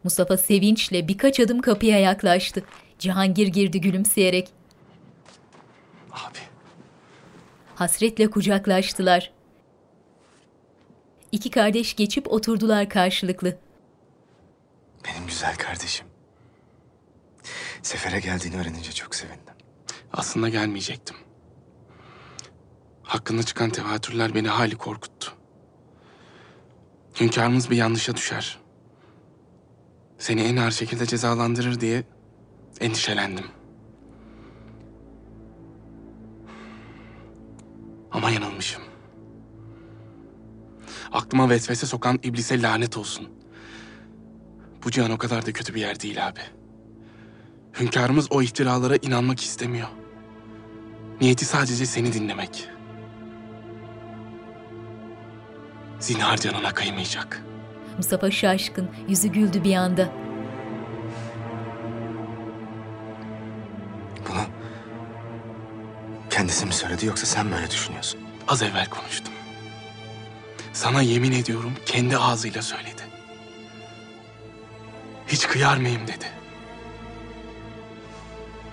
Mustafa 0.05 0.37
sevinçle 0.37 1.09
birkaç 1.09 1.41
adım 1.41 1.61
kapıya 1.61 1.99
yaklaştı. 1.99 2.65
Cihangir 2.99 3.47
girdi 3.47 3.81
gülümseyerek. 3.81 4.49
Abi. 6.13 6.39
Hasretle 7.75 8.31
kucaklaştılar. 8.31 9.33
İki 11.33 11.51
kardeş 11.51 11.97
geçip 11.97 12.33
oturdular 12.33 12.89
karşılıklı. 12.89 13.59
Benim 15.05 15.27
güzel 15.27 15.57
kardeşim. 15.57 16.07
Sefere 17.83 18.21
geldiğini 18.21 18.57
öğrenince 18.61 18.93
çok 18.93 19.15
sevindim. 19.15 19.55
Aslında 20.13 20.49
gelmeyecektim. 20.49 21.17
Hakkında 23.05 23.43
çıkan 23.43 23.71
tevatürler 23.71 24.35
beni 24.35 24.49
hali 24.49 24.77
korkuttu. 24.77 25.33
Hünkârımız 27.21 27.71
bir 27.71 27.77
yanlışa 27.77 28.17
düşer. 28.17 28.59
Seni 30.19 30.41
en 30.43 30.57
ağır 30.57 30.71
şekilde 30.71 31.07
cezalandırır 31.07 31.81
diye 31.81 32.05
endişelendim. 32.81 33.45
Ama 38.13 38.31
yanılmışım. 38.31 38.83
Aklıma 41.13 41.51
vesvese 41.51 41.87
sokan 41.87 42.19
iblise 42.23 42.63
lanet 42.63 42.97
olsun. 42.97 43.29
Bu 44.85 44.91
cihan 44.91 45.11
o 45.11 45.19
kadar 45.19 45.47
da 45.47 45.53
kötü 45.53 45.75
bir 45.75 45.81
yer 45.81 46.01
değil 46.01 46.29
abi. 46.29 46.41
Hünkârımız 47.81 48.33
o 48.33 48.43
iftiralara 48.43 48.97
inanmak 48.97 49.41
istemiyor. 49.41 49.89
Niyeti 51.21 51.45
sadece 51.45 51.87
seni 51.87 52.13
dinlemek. 52.13 52.74
Zinhar 56.05 56.37
canına 56.37 56.75
kıymayacak. 56.75 57.43
Mustafa 57.97 58.31
şaşkın, 58.31 58.91
yüzü 59.09 59.29
güldü 59.29 59.65
bir 59.65 59.75
anda. 59.75 60.13
Bunu 64.29 64.41
kendisi 66.31 66.67
mi 66.67 66.73
söyledi 66.73 67.07
yoksa 67.07 67.27
sen 67.27 67.47
mi 67.47 67.55
öyle 67.55 67.71
düşünüyorsun? 67.71 68.21
Az 68.49 68.63
evvel 68.63 68.87
konuştum. 68.89 69.33
Sana 70.73 71.03
yemin 71.03 71.33
ediyorum 71.33 71.73
kendi 71.87 72.17
ağzıyla 72.19 72.63
söyledi. 72.63 73.03
Hiç 75.29 75.47
kıyar 75.47 75.77
mıyım 75.77 76.03
dedi. 76.07 76.27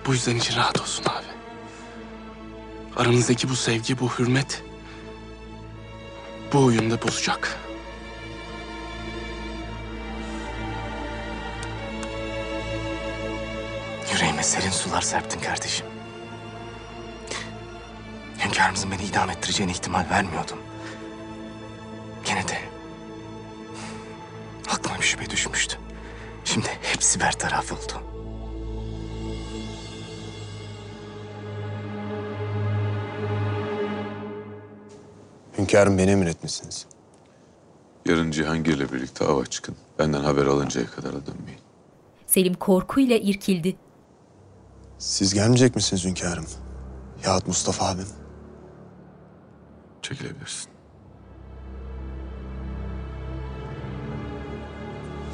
Bu 0.06 0.12
yüzden 0.12 0.36
için 0.36 0.56
rahat 0.56 0.80
olsun 0.80 1.04
abi. 1.04 1.32
Aranızdaki 2.96 3.48
bu 3.48 3.56
sevgi, 3.56 4.00
bu 4.00 4.08
hürmet 4.18 4.62
bu 6.52 6.64
oyunda 6.64 7.02
bozacak. 7.02 7.58
Yüreğime 14.12 14.42
serin 14.42 14.70
sular 14.70 15.00
serptin 15.00 15.40
kardeşim. 15.40 15.86
Hünkârımızın 18.44 18.90
beni 18.90 19.02
idam 19.02 19.30
ettireceğine 19.30 19.72
ihtimal 19.72 20.10
vermiyordum. 20.10 20.58
Gene 22.24 22.48
de 22.48 22.58
aklıma 24.70 24.98
bir 24.98 25.04
şüphe 25.04 25.30
düşmüştü. 25.30 25.78
Şimdi 26.44 26.68
hepsi 26.82 27.20
bertaraf 27.20 27.72
oldu. 27.72 28.11
Hünkârım 35.72 35.98
beni 35.98 36.10
emretmişsiniz. 36.10 36.86
Yarın 38.06 38.30
Cihangir'le 38.30 38.92
birlikte 38.92 39.24
ava 39.24 39.46
çıkın. 39.46 39.76
Benden 39.98 40.20
haber 40.20 40.46
alıncaya 40.46 40.86
kadar 40.86 41.12
da 41.12 41.26
dönmeyin. 41.26 41.60
Selim 42.26 42.54
korkuyla 42.54 43.16
irkildi. 43.16 43.76
Siz 44.98 45.34
gelmeyecek 45.34 45.76
misiniz 45.76 46.04
hünkârım? 46.04 46.46
Yahut 47.24 47.46
Mustafa 47.46 47.88
abim? 47.88 48.06
Çekilebilirsin. 50.02 50.70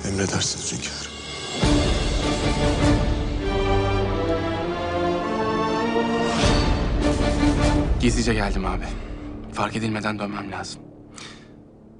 Emredersiniz 0.08 0.72
hünkârım. 0.72 1.12
Gizlice 8.00 8.34
geldim 8.34 8.66
abi. 8.66 8.84
Fark 9.58 9.76
edilmeden 9.76 10.18
dönmem 10.18 10.52
lazım. 10.52 10.82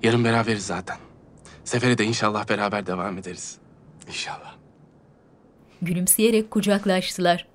Yarın 0.02 0.24
beraberiz 0.24 0.66
zaten. 0.66 0.96
Sefere 1.64 1.98
de 1.98 2.04
inşallah 2.04 2.48
beraber 2.48 2.86
devam 2.86 3.18
ederiz. 3.18 3.58
İnşallah. 4.06 4.56
Gülümseyerek 5.82 6.50
kucaklaştılar. 6.50 7.48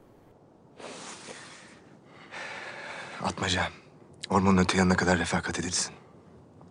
Atmaca, 3.23 3.63
ormanın 4.30 4.57
öte 4.57 4.77
yanına 4.77 4.95
kadar 4.95 5.19
refakat 5.19 5.59
edilsin. 5.59 5.93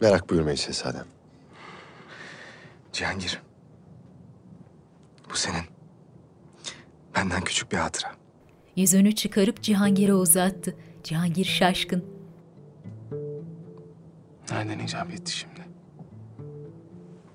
Merak 0.00 0.30
buyurmayın 0.30 0.56
şehzadem. 0.56 1.06
Cihangir. 2.92 3.42
Bu 5.30 5.36
senin. 5.36 5.64
Benden 7.16 7.44
küçük 7.44 7.72
bir 7.72 7.76
hatıra. 7.76 8.12
Yüzünü 8.76 9.14
çıkarıp 9.14 9.62
Cihangir'e 9.62 10.14
uzattı. 10.14 10.76
Cihangir 11.04 11.44
şaşkın. 11.44 12.11
Nereden 14.50 14.78
icap 14.78 15.10
etti 15.10 15.36
şimdi? 15.36 15.60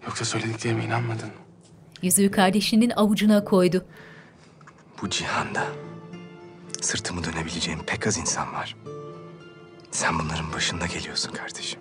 Yoksa 0.06 0.26
söylediklerime 0.26 0.86
inanmadın 0.86 1.28
mı? 1.28 1.34
Yüzüğü 2.02 2.32
kardeşinin 2.32 2.90
avucuna 2.96 3.44
koydu. 3.44 3.86
Bu 5.02 5.10
cihanda 5.10 5.68
sırtımı 6.82 7.24
dönebileceğim 7.24 7.80
pek 7.86 8.08
az 8.08 8.18
insan 8.18 8.54
var. 8.54 8.76
Sen 9.92 10.20
bunların 10.20 10.54
başında 10.54 10.86
geliyorsun 10.86 11.32
kardeşim. 11.34 11.80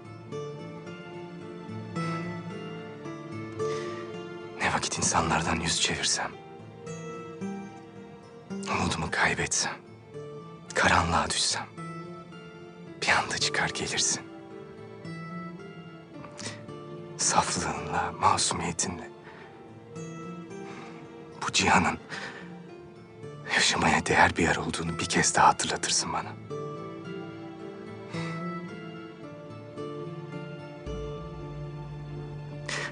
Ne 4.61 4.73
vakit 4.74 4.98
insanlardan 4.98 5.61
yüz 5.61 5.81
çevirsem, 5.81 6.31
umudumu 8.51 9.09
kaybetsem, 9.11 9.73
karanlığa 10.74 11.31
düşsem, 11.31 11.66
bir 13.03 13.09
anda 13.09 13.39
çıkar 13.39 13.69
gelirsin. 13.69 14.26
Saflığınla, 17.16 18.12
masumiyetinle. 18.20 19.10
Bu 21.43 21.52
cihanın 21.52 21.98
yaşamaya 23.55 24.06
değer 24.06 24.36
bir 24.36 24.43
yer 24.43 24.56
olduğunu 24.56 24.98
bir 24.98 25.05
kez 25.05 25.34
daha 25.34 25.48
hatırlatırsın 25.48 26.12
bana. 26.12 26.28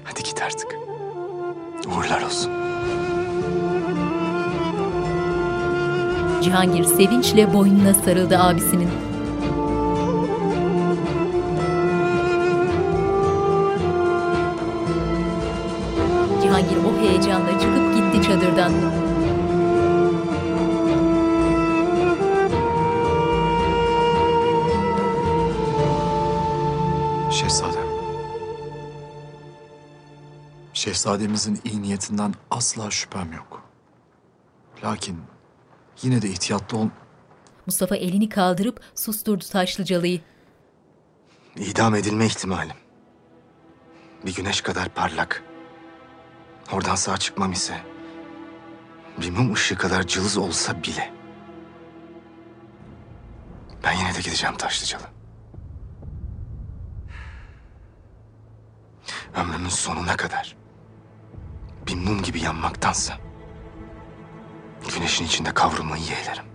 Hadi 0.03 0.23
git 0.23 0.41
artık. 0.41 0.75
Uğurlar 1.87 2.21
olsun. 2.21 2.51
Cihangir 6.43 6.83
sevinçle 6.83 7.53
boynuna 7.53 7.93
sarıldı 7.93 8.37
abisinin. 8.37 9.14
Cihangir 16.55 16.77
o 16.77 16.99
heyecanla 16.99 17.59
çıkıp 17.59 17.95
gitti 17.95 18.27
çadırdan. 18.27 18.71
Şehzadem. 27.31 27.87
Şehzademizin 30.73 31.59
iyi 31.65 31.81
niyetinden 31.81 32.33
asla 32.51 32.91
şüphem 32.91 33.33
yok. 33.33 33.63
Lakin 34.83 35.17
yine 36.03 36.21
de 36.21 36.29
ihtiyatlı 36.29 36.77
ol... 36.77 36.87
Mustafa 37.65 37.95
elini 37.95 38.29
kaldırıp 38.29 38.81
susturdu 38.95 39.43
Taşlıcalı'yı. 39.51 40.21
İdam 41.55 41.95
edilme 41.95 42.25
ihtimalim. 42.25 42.75
Bir 44.25 44.35
güneş 44.35 44.61
kadar 44.61 44.89
parlak. 44.89 45.54
Oradan 46.71 46.95
sağ 46.95 47.17
çıkmam 47.17 47.51
ise... 47.51 47.81
Bir 49.21 49.29
mum 49.29 49.53
ışığı 49.53 49.77
kadar 49.77 50.07
cılız 50.07 50.37
olsa 50.37 50.83
bile... 50.83 51.13
Ben 53.83 53.91
yine 53.91 54.15
de 54.15 54.21
gideceğim 54.21 54.57
Taşlıcalı. 54.57 55.03
Ömrümün 59.35 59.69
sonuna 59.69 60.17
kadar... 60.17 60.55
Bir 61.87 61.95
mum 61.95 62.21
gibi 62.23 62.41
yanmaktansa... 62.41 63.13
Güneşin 64.95 65.25
içinde 65.25 65.53
kavrulmayı 65.53 66.03
yeğlerim. 66.03 66.45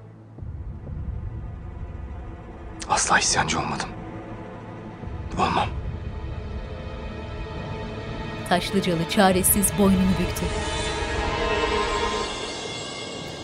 Asla 2.88 3.18
isyancı 3.18 3.60
olmadım. 3.60 3.88
Olmam. 5.38 5.80
Taşlıcalı 8.51 9.09
çaresiz 9.09 9.72
boynunu 9.78 10.10
büktü. 10.20 10.43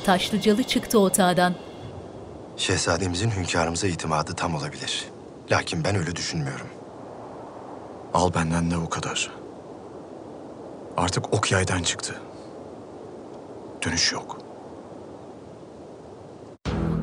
Taşlıcalı 0.04 0.62
çıktı 0.62 0.98
otağdan. 0.98 1.54
Şehzademizin 2.56 3.30
hünkârımıza 3.30 3.86
itimadı 3.86 4.34
tam 4.34 4.54
olabilir. 4.54 5.04
Lakin 5.50 5.84
ben 5.84 5.96
öyle 5.96 6.16
düşünmüyorum. 6.16 6.66
Al 8.14 8.34
benden 8.34 8.70
de 8.70 8.76
o 8.76 8.88
kadar. 8.88 9.30
Artık 10.96 11.34
ok 11.34 11.52
yaydan 11.52 11.82
çıktı. 11.82 12.14
Dönüş 13.84 14.12
yok. 14.12 14.38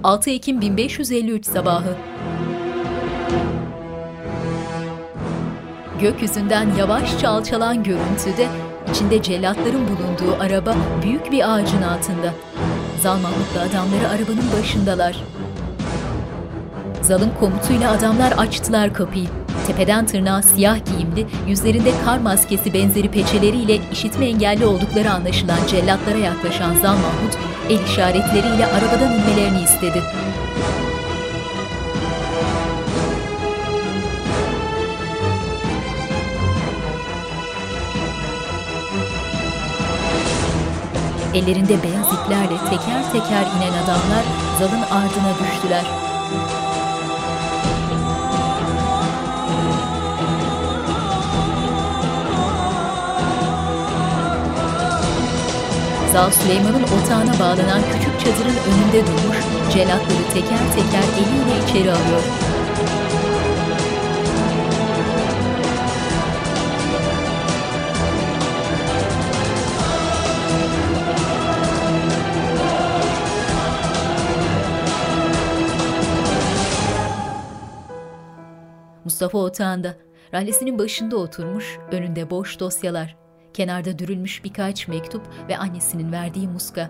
6 0.04 0.30
Ekim 0.30 0.62
1553 0.62 1.46
sabahı. 1.46 1.98
Gökyüzünden 6.04 6.68
yavaşça 6.78 7.30
alçalan 7.30 7.84
görüntüde 7.84 8.48
içinde 8.92 9.22
cellatların 9.22 9.88
bulunduğu 9.88 10.36
araba 10.40 10.76
büyük 11.04 11.32
bir 11.32 11.54
ağacın 11.54 11.82
altında. 11.82 12.34
Zal 13.02 13.18
Mahmut'la 13.18 13.62
adamları 13.62 14.10
arabanın 14.10 14.52
başındalar. 14.60 15.24
Zal'ın 17.02 17.32
komutuyla 17.40 17.92
adamlar 17.92 18.32
açtılar 18.32 18.94
kapıyı. 18.94 19.28
Tepeden 19.68 20.06
tırnağa 20.06 20.42
siyah 20.42 20.78
giyimli, 20.86 21.28
yüzlerinde 21.48 21.92
kar 22.06 22.18
maskesi 22.18 22.74
benzeri 22.74 23.12
peçeleriyle 23.12 23.80
işitme 23.92 24.26
engelli 24.26 24.66
oldukları 24.66 25.12
anlaşılan 25.12 25.68
cellatlara 25.68 26.18
yaklaşan 26.18 26.76
Zal 26.76 26.96
Mahmut, 26.96 27.38
el 27.70 27.84
işaretleriyle 27.84 28.66
arabadan 28.66 29.14
inmelerini 29.14 29.64
istedi. 29.64 30.04
Ellerinde 41.34 41.84
beyaz 41.84 42.14
iplerle 42.14 42.58
teker 42.70 43.12
teker 43.12 43.46
inen 43.58 43.74
adamlar 43.84 44.24
Zal'ın 44.60 44.82
ardına 44.82 45.34
düştüler. 45.40 45.86
Zal 56.14 56.32
Süleyman'ın 56.32 56.84
otağına 56.84 57.40
bağlanan 57.40 57.82
küçük 57.94 58.20
çadırın 58.20 58.58
önünde 58.58 59.08
durmuş, 59.08 59.38
celatları 59.74 60.24
teker 60.34 60.60
teker 60.76 61.04
eliyle 61.18 61.66
içeri 61.66 61.92
alıyor. 61.92 62.53
Mustafa 79.24 79.38
otağında, 79.38 79.96
rahlesinin 80.34 80.80
başında 80.80 81.18
oturmuş, 81.18 81.80
önünde 81.92 82.30
boş 82.30 82.60
dosyalar. 82.60 83.18
Kenarda 83.54 84.00
dürülmüş 84.00 84.44
birkaç 84.44 84.88
mektup 84.88 85.22
ve 85.50 85.58
annesinin 85.58 86.12
verdiği 86.12 86.48
muska. 86.48 86.90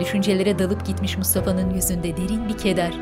Düşüncelere 0.00 0.58
dalıp 0.58 0.86
gitmiş 0.86 1.18
Mustafa'nın 1.18 1.74
yüzünde 1.74 2.16
derin 2.16 2.48
bir 2.48 2.58
keder. 2.58 2.92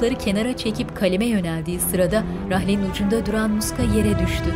Mektupları 0.00 0.24
kenara 0.24 0.56
çekip 0.56 0.96
kaleme 0.96 1.26
yöneldiği 1.26 1.80
sırada 1.80 2.24
rahlenin 2.50 2.90
ucunda 2.90 3.26
duran 3.26 3.50
muska 3.50 3.82
yere 3.82 4.18
düştü. 4.18 4.54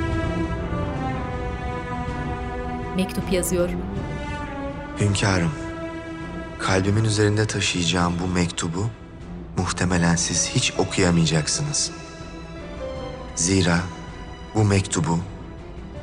Mektup 2.96 3.32
yazıyor. 3.32 3.68
Hünkârım, 5.00 5.52
kalbimin 6.58 7.04
üzerinde 7.04 7.46
taşıyacağım 7.46 8.14
bu 8.22 8.26
mektubu 8.34 8.90
muhtemelen 9.56 10.16
siz 10.16 10.50
hiç 10.50 10.72
okuyamayacaksınız. 10.78 11.90
Zira 13.34 13.78
bu 14.54 14.64
mektubu 14.64 15.18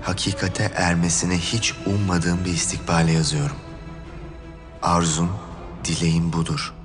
hakikate 0.02 0.72
ermesine 0.76 1.38
hiç 1.38 1.74
ummadığım 1.86 2.46
bir 2.46 2.54
istikbale 2.54 3.12
yazıyorum. 3.12 3.58
Arzum, 4.82 5.30
dileğim 5.86 6.34
budur. 6.34 6.81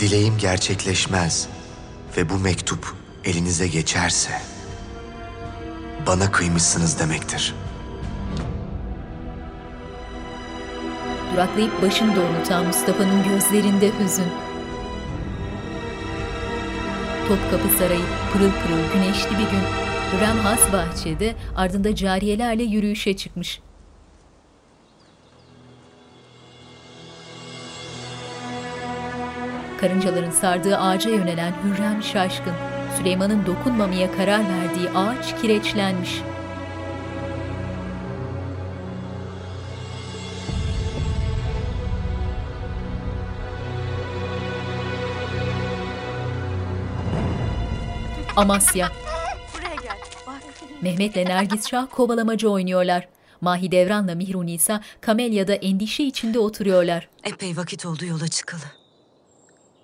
Dileğim 0.00 0.38
gerçekleşmez 0.38 1.48
ve 2.16 2.28
bu 2.28 2.38
mektup 2.38 2.94
elinize 3.24 3.68
geçerse 3.68 4.30
bana 6.06 6.32
kıymışsınız 6.32 6.98
demektir. 6.98 7.54
Duraklayıp 11.32 11.82
başını 11.82 12.16
doğrultan 12.16 12.66
Mustafa'nın 12.66 13.24
gözlerinde 13.24 13.90
hüzün. 13.98 14.28
Topkapı 17.28 17.78
Sarayı 17.78 18.04
pırıl 18.32 18.50
pırıl 18.50 18.92
güneşli 18.94 19.30
bir 19.30 19.50
gün. 19.50 19.64
Hürrem 20.12 20.38
has 20.38 20.72
bahçede 20.72 21.34
ardında 21.56 21.94
cariyelerle 21.94 22.62
yürüyüşe 22.62 23.16
çıkmış. 23.16 23.60
Karıncaların 29.80 30.30
sardığı 30.30 30.78
ağaca 30.78 31.10
yönelen 31.10 31.52
Hürrem 31.64 32.02
şaşkın. 32.02 32.52
Süleyman'ın 32.98 33.46
dokunmamaya 33.46 34.12
karar 34.12 34.40
verdiği 34.40 34.90
ağaç 34.90 35.40
kireçlenmiş. 35.42 36.22
Amasya. 48.36 48.88
Mehmet'le 50.82 51.16
Nergis 51.16 51.68
Şah 51.68 51.86
kovalamacı 51.90 52.50
oynuyorlar. 52.50 53.08
Mahidevran'la 53.40 54.14
Mihrunisa 54.14 54.80
Kamelya'da 55.00 55.54
endişe 55.54 56.04
içinde 56.04 56.38
oturuyorlar. 56.38 57.08
Epey 57.24 57.56
vakit 57.56 57.86
oldu 57.86 58.04
yola 58.04 58.28
çıkalı. 58.28 58.79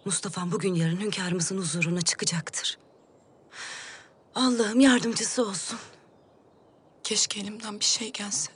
Mustafa'm 0.06 0.52
bugün 0.52 0.74
yarın 0.74 1.00
hünkârımızın 1.00 1.58
huzuruna 1.58 2.02
çıkacaktır. 2.02 2.78
Allah'ım 4.34 4.80
yardımcısı 4.80 5.46
olsun. 5.46 5.78
Keşke 7.04 7.40
elimden 7.40 7.80
bir 7.80 7.84
şey 7.84 8.12
gelse. 8.12 8.52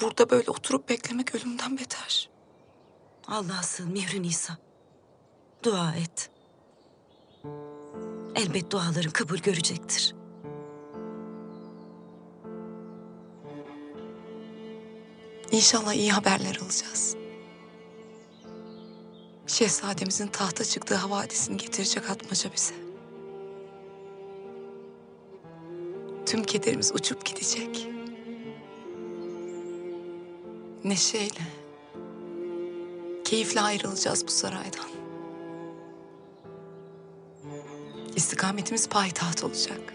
Burada 0.00 0.30
böyle 0.30 0.50
oturup 0.50 0.88
beklemek 0.88 1.34
ölümden 1.34 1.78
beter. 1.78 2.30
Allah'a 3.28 3.62
sığın 3.62 3.92
Mihri 3.92 4.22
Nisa. 4.22 4.56
Dua 5.62 5.94
et. 5.94 6.30
Elbet 8.34 8.70
duaların 8.70 9.10
kabul 9.10 9.38
görecektir. 9.38 10.14
İnşallah 15.50 15.92
iyi 15.92 16.12
haberler 16.12 16.56
alacağız. 16.56 17.23
Şehzademizin 19.46 20.26
tahta 20.26 20.64
çıktığı 20.64 20.94
havadisini 20.94 21.56
getirecek 21.56 22.10
Atmaca 22.10 22.50
bize. 22.56 22.74
Tüm 26.26 26.44
kederimiz 26.44 26.92
uçup 26.94 27.24
gidecek. 27.24 27.88
Neşeyle, 30.84 31.42
keyifle 33.24 33.60
ayrılacağız 33.60 34.26
bu 34.26 34.30
saraydan. 34.30 34.88
İstikametimiz 38.16 38.88
payitaht 38.88 39.44
olacak. 39.44 39.94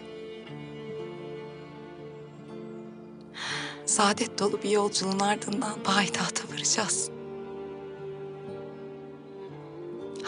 Saadet 3.86 4.38
dolu 4.38 4.62
bir 4.62 4.70
yolculuğun 4.70 5.18
ardından 5.18 5.82
payitahta 5.82 6.54
varacağız. 6.54 7.10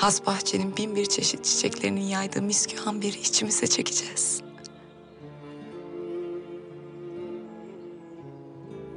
Has 0.03 0.27
bahçenin 0.27 0.77
bin 0.77 0.97
bir 0.97 1.07
çeşit 1.07 1.45
çiçeklerinin 1.45 2.01
yaydığı 2.01 2.43
miskü 2.43 2.81
amberi 2.87 3.19
içimize 3.19 3.67
çekeceğiz. 3.67 4.43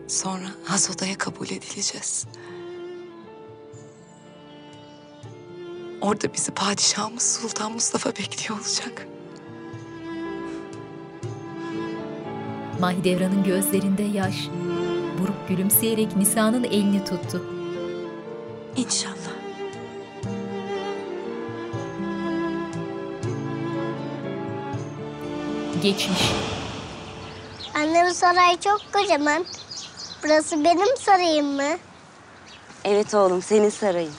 Sonra 0.07 0.47
has 0.63 0.89
odaya 0.89 1.17
kabul 1.17 1.45
edileceğiz. 1.45 2.25
Orada 6.01 6.33
bizi 6.33 6.51
padişahımız 6.51 7.39
Sultan 7.41 7.71
Mustafa 7.71 8.09
bekliyor 8.09 8.59
olacak. 8.59 9.07
Mahidevran'ın 12.79 13.43
gözlerinde 13.43 14.03
yaş. 14.03 14.49
Buruk 15.19 15.47
gülümseyerek 15.49 16.17
Nisa'nın 16.17 16.63
elini 16.63 17.05
tuttu. 17.05 17.45
İnşallah. 18.75 19.34
Geçmiş. 25.85 26.31
Anne 27.75 28.05
bu 28.09 28.13
saray 28.13 28.59
çok 28.59 28.81
kocaman. 28.93 29.45
Burası 30.23 30.63
benim 30.63 30.97
sarayım 30.97 31.45
mı? 31.45 31.77
Evet 32.83 33.13
oğlum 33.13 33.41
senin 33.41 33.69
sarayın. 33.69 34.13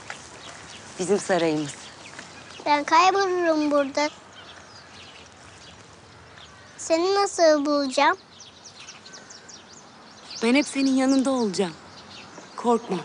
Bizim 0.98 1.18
sarayımız. 1.18 1.74
Ben 2.66 2.84
kaybolurum 2.84 3.70
burada. 3.70 4.09
Seni 6.76 7.14
nasıl 7.14 7.66
bulacağım? 7.66 8.16
Ben 10.43 10.55
hep 10.55 10.66
senin 10.66 10.97
yanında 10.97 11.30
olacağım. 11.30 11.74
Korkma. 12.56 12.97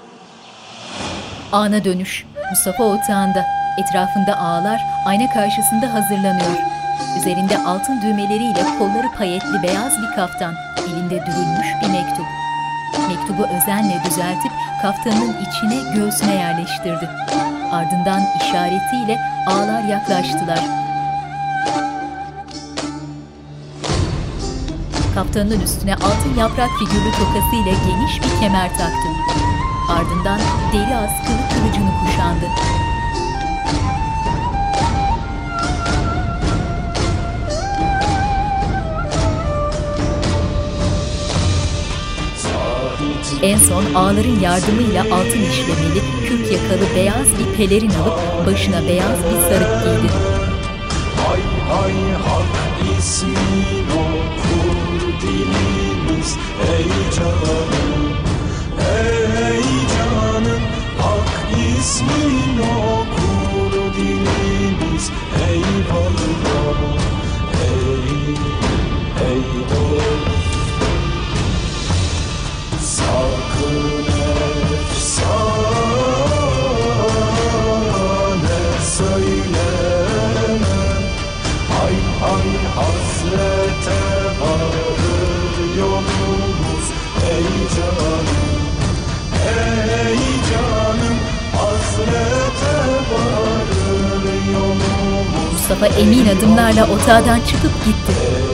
Ana 1.52 1.84
dönüş. 1.84 2.26
Mustafa 2.50 2.84
otağında. 2.84 3.46
Etrafında 3.78 4.38
ağlar, 4.38 4.82
ayna 5.06 5.34
karşısında 5.34 5.94
hazırlanıyor. 5.94 6.81
Üzerinde 7.18 7.57
altın 7.57 8.02
düğmeleriyle 8.02 8.64
kolları 8.80 9.11
payetli 9.18 9.64
beyaz 9.64 9.94
bir 10.02 10.15
kaftan. 10.15 10.53
Elinde 10.88 11.26
dürülmüş 11.26 11.68
bir 11.82 11.90
mektup. 11.90 12.26
Mektubu 13.07 13.44
özenle 13.44 14.02
düzeltip 14.06 14.52
kaftanın 14.82 15.36
içine 15.41 15.95
göğsüne 15.95 16.36
yerleştirdi. 16.36 17.10
Ardından 17.72 18.22
işaretiyle 18.41 19.19
ağlar 19.48 19.84
yaklaştılar. 19.84 20.60
Kaftanın 25.15 25.61
üstüne 25.61 25.95
altın 25.95 26.36
yaprak 26.40 26.69
figürlü 26.80 27.11
tokasıyla 27.11 27.72
geniş 27.72 28.22
bir 28.22 28.40
kemer 28.40 28.69
taktı. 28.69 29.07
Ardından 29.90 30.40
deri 30.73 30.95
askılı 30.95 31.38
kılıcını 31.53 31.91
kuşandı. 32.06 32.45
En 43.41 43.58
son 43.58 43.94
ağların 43.95 44.40
yardımıyla 44.40 45.03
altın 45.03 45.41
işlemeli, 45.52 46.02
kürk 46.28 46.52
yakalı 46.52 46.95
beyaz 46.95 47.28
bir 47.40 47.58
pelerin 47.58 47.90
alıp 47.90 48.48
başına 48.48 48.88
beyaz 48.88 49.18
bir 49.18 49.49
sarık 49.49 49.84
giydi. 49.84 50.14
Hay 51.18 51.41
hay 51.70 51.94
hak 52.26 52.98
ismin 52.99 53.86
okur 54.03 55.22
dilimiz 55.22 56.38
Ey 56.72 56.88
canım, 57.16 58.14
ey 58.80 59.64
canım 59.94 60.62
Hak 60.99 61.32
ismin 61.80 62.60
okur 62.60 63.94
dilimiz 63.95 65.12
Ey 65.49 65.64
balım, 65.90 66.78
ey, 67.64 68.36
ey 69.28 69.44
dost 69.70 70.31
Mustafa 95.52 96.00
emin 96.00 96.26
adımlarla 96.26 96.88
otağdan 96.88 97.40
çıkıp 97.40 97.86
gitti. 97.86 98.51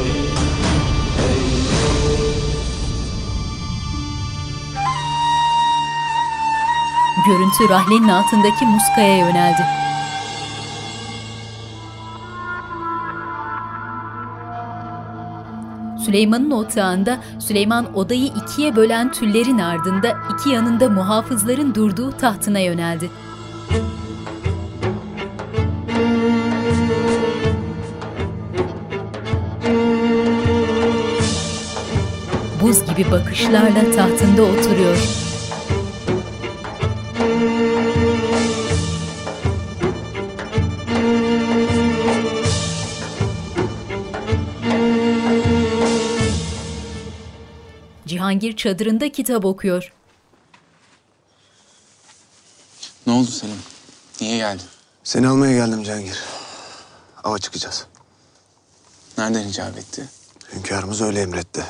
Görüntü 7.28 7.70
rahlenin 7.70 8.08
altındaki 8.08 8.66
muskaya 8.66 9.18
yöneldi. 9.18 9.62
Süleyman'ın 16.06 16.52
otağında 16.52 17.20
Süleyman 17.40 17.98
odayı 17.98 18.26
ikiye 18.26 18.76
bölen 18.76 19.12
tüllerin 19.12 19.58
ardında 19.58 20.18
iki 20.34 20.50
yanında 20.50 20.90
muhafızların 20.90 21.76
durduğu 21.76 22.12
tahtına 22.12 22.60
yöneldi. 22.60 23.10
Buz 32.62 32.86
gibi 32.86 33.12
bakışlarla 33.12 33.92
tahtında 33.96 34.44
oturuyor. 34.44 35.27
Cihangir 48.28 48.56
çadırında 48.56 49.12
kitap 49.12 49.46
okuyor. 49.46 49.94
Ne 53.08 53.14
oldu 53.14 53.32
Selim? 53.32 53.56
Niye 54.22 54.38
geldin? 54.38 54.66
Seni 55.04 55.28
almaya 55.28 55.54
geldim 55.54 55.84
Cengir. 55.84 56.24
Ava 57.24 57.40
çıkacağız. 57.40 57.88
Nereden 59.18 59.48
icap 59.48 59.78
etti? 59.78 60.10
Hünkârımız 60.54 61.02
öyle 61.02 61.22
emretti. 61.22 61.64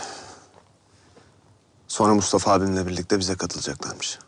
Sonra 1.88 2.13
Mustafa 2.15 2.51
abimle 2.51 2.88
birlikte 2.88 3.19
bize 3.19 3.35
katılacaklarmış. 3.35 4.19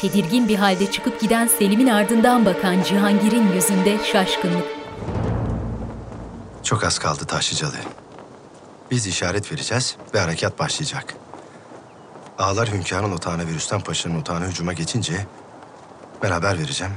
Tedirgin 0.00 0.48
bir 0.48 0.56
halde 0.56 0.90
çıkıp 0.90 1.20
giden 1.20 1.46
Selim'in 1.46 1.88
ardından 1.88 2.44
bakan 2.46 2.82
Cihangir'in 2.82 3.52
yüzünde 3.52 3.98
şaşkınlık. 4.12 4.66
Çok 6.62 6.84
az 6.84 6.98
kaldı 6.98 7.24
Taşlıcalı. 7.24 7.76
Biz 8.94 9.06
işaret 9.06 9.52
vereceğiz 9.52 9.96
ve 10.14 10.20
harekat 10.20 10.58
başlayacak. 10.58 11.14
Ağlar 12.38 12.72
hünkârın 12.72 13.12
otağına 13.12 13.46
ve 13.46 13.50
Rüstem 13.50 13.80
Paşa'nın 13.80 14.20
otağına 14.20 14.46
hücuma 14.46 14.72
geçince 14.72 15.26
ben 16.22 16.30
haber 16.30 16.58
vereceğim. 16.58 16.92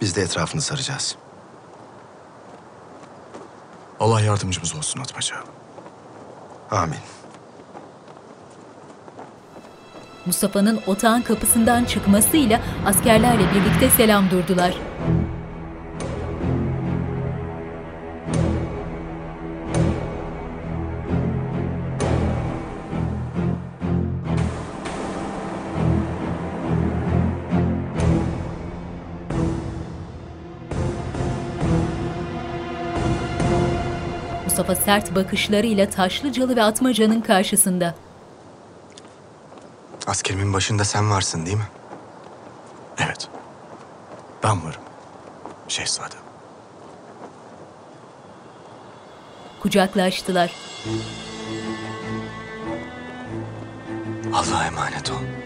Biz 0.00 0.16
de 0.16 0.22
etrafını 0.22 0.60
saracağız. 0.60 1.16
Allah 4.00 4.20
yardımcımız 4.20 4.74
olsun 4.74 5.00
Atmaca. 5.00 5.36
Amin. 6.70 6.98
Mustafa'nın 10.26 10.80
otağın 10.86 11.22
kapısından 11.22 11.84
çıkmasıyla 11.84 12.60
askerlerle 12.86 13.54
birlikte 13.54 13.90
selam 13.90 14.30
durdular. 14.30 14.74
Mustafa 34.56 34.84
sert 34.84 35.14
bakışlarıyla 35.14 35.90
Taşlıcalı 35.90 36.56
ve 36.56 36.62
Atmaca'nın 36.62 37.20
karşısında. 37.20 37.94
Askerimin 40.06 40.52
başında 40.52 40.84
sen 40.84 41.10
varsın 41.10 41.46
değil 41.46 41.56
mi? 41.56 41.68
Evet. 42.98 43.28
Ben 44.42 44.64
varım. 44.64 44.80
Şehzadem. 45.68 46.18
Kucaklaştılar. 49.60 50.52
Allah'a 54.32 54.66
emanet 54.66 55.10
ol. 55.10 55.45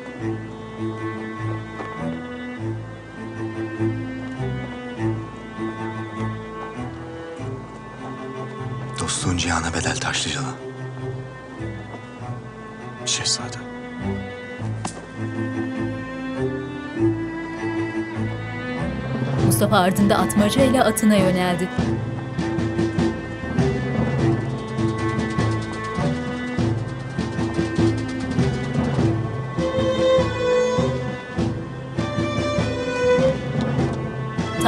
Dostluğun 9.11 9.37
cihana 9.37 9.75
bedel 9.75 9.97
Taşlıcalı. 9.97 10.47
Şehzadem. 13.07 13.61
Mustafa 19.47 19.79
ardında 19.79 20.17
atmaca 20.17 20.65
ile 20.65 20.83
atına 20.83 21.17
yöneldi. 21.17 21.69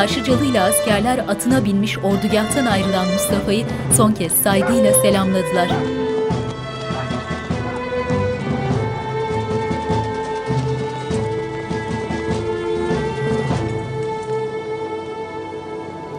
Taşlıcalı 0.03 0.45
ile 0.45 0.61
askerler 0.61 1.19
atına 1.19 1.65
binmiş 1.65 1.99
ordugahtan 1.99 2.67
ayrılan 2.67 3.07
Mustafa'yı 3.13 3.67
son 3.93 4.13
kez 4.13 4.33
saygıyla 4.33 4.93
selamladılar. 4.93 5.69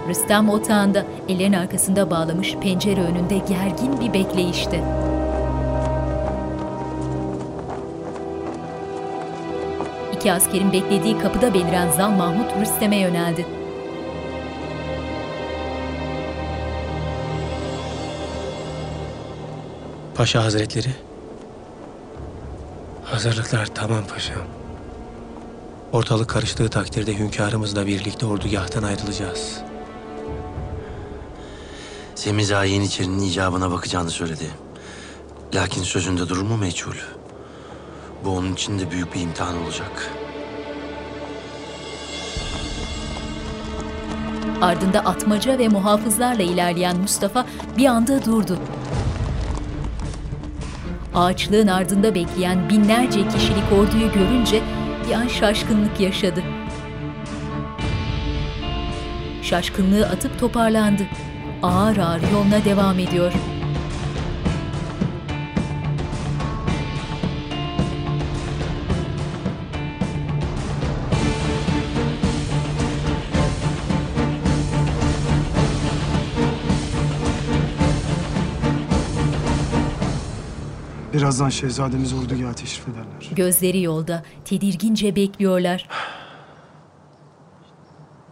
Rüstem 0.09 0.49
otağında 0.49 1.05
ellerin 1.29 1.53
arkasında 1.53 2.11
bağlamış 2.11 2.55
pencere 2.55 3.01
önünde 3.01 3.37
gergin 3.37 3.99
bir 4.01 4.13
bekleyişti. 4.13 4.83
İki 10.13 10.33
askerin 10.33 10.73
beklediği 10.73 11.19
kapıda 11.19 11.53
beliren 11.53 11.91
Zal 11.91 12.09
Mahmut 12.11 12.61
Rüstem'e 12.61 12.97
yöneldi. 12.99 13.62
Paşa 20.15 20.43
Hazretleri. 20.43 20.89
Hazırlıklar 23.03 23.65
tamam 23.75 24.03
paşam. 24.07 24.41
Ortalık 25.91 26.29
karıştığı 26.29 26.69
takdirde 26.69 27.19
hünkârımızla 27.19 27.87
birlikte 27.87 28.25
ordugahtan 28.25 28.83
ayrılacağız. 28.83 29.61
Semiza 32.15 32.63
Yeniçeri'nin 32.63 33.23
icabına 33.23 33.71
bakacağını 33.71 34.09
söyledi. 34.09 34.51
Lakin 35.55 35.83
sözünde 35.83 36.29
durur 36.29 36.41
mu 36.41 36.57
meçhul? 36.57 36.95
Bu 38.25 38.29
onun 38.29 38.53
için 38.53 38.79
de 38.79 38.91
büyük 38.91 39.15
bir 39.15 39.21
imtihan 39.21 39.63
olacak. 39.63 40.11
Ardında 44.61 44.99
atmaca 44.99 45.57
ve 45.57 45.67
muhafızlarla 45.67 46.43
ilerleyen 46.43 46.97
Mustafa 46.97 47.45
bir 47.77 47.85
anda 47.85 48.25
durdu. 48.25 48.59
Ağaçlığın 51.15 51.67
ardında 51.67 52.15
bekleyen 52.15 52.69
binlerce 52.69 53.27
kişilik 53.27 53.71
orduyu 53.71 54.13
görünce 54.13 54.61
bir 55.07 55.13
an 55.13 55.27
şaşkınlık 55.27 55.99
yaşadı. 55.99 56.43
Şaşkınlığı 59.41 60.05
atıp 60.05 60.39
toparlandı. 60.39 61.03
Ağır 61.63 61.97
ağır 61.97 62.21
yoluna 62.31 62.65
devam 62.65 62.99
ediyor. 62.99 63.33
Birazdan 81.33 81.49
şehzademiz 81.49 82.13
ordugaha 82.13 82.53
teşrif 82.53 82.87
ederler. 82.87 83.35
Gözleri 83.35 83.81
yolda, 83.81 84.23
tedirgince 84.45 85.15
bekliyorlar. 85.15 85.89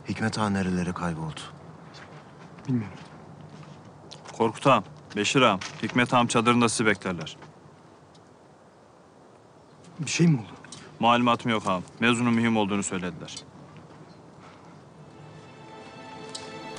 Hikmet 0.10 0.40
Ağa 0.40 0.49
nerelere 0.49 0.91
kayboldu? 0.91 1.40
Bilmiyorum. 2.68 2.98
Korkut 4.38 4.68
ağam, 4.68 4.84
Beşir 5.15 5.41
ağam, 5.41 5.60
Hikmet 5.84 6.14
ağam 6.14 6.28
çadırında 6.28 6.69
sizi 6.69 6.86
beklerler. 6.86 7.38
Bir 9.99 10.11
şey 10.11 10.28
mi 10.28 10.38
oldu? 10.38 10.60
Malumatım 10.99 11.52
yok 11.52 11.64
ağam. 11.68 11.84
Mevzunun 11.99 12.34
mühim 12.34 12.57
olduğunu 12.57 12.84
söylediler. 12.84 13.36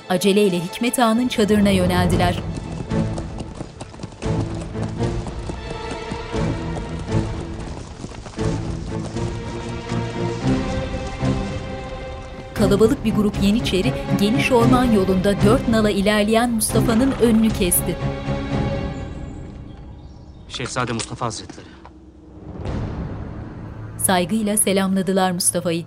Aceleyle 0.09 0.59
Hikmet 0.59 0.99
Ağa'nın 0.99 1.27
çadırına 1.27 1.69
yöneldiler. 1.69 2.39
Kalabalık 12.55 13.05
bir 13.05 13.15
grup 13.15 13.43
Yeniçeri 13.43 13.93
geniş 14.19 14.51
orman 14.51 14.85
yolunda 14.85 15.41
dört 15.41 15.67
nala 15.67 15.89
ilerleyen 15.89 16.51
Mustafa'nın 16.51 17.11
önünü 17.11 17.49
kesti. 17.49 17.97
Şehzade 20.47 20.93
Mustafa 20.93 21.25
Hazretleri. 21.25 21.65
Saygıyla 23.97 24.57
selamladılar 24.57 25.31
Mustafa'yı. 25.31 25.85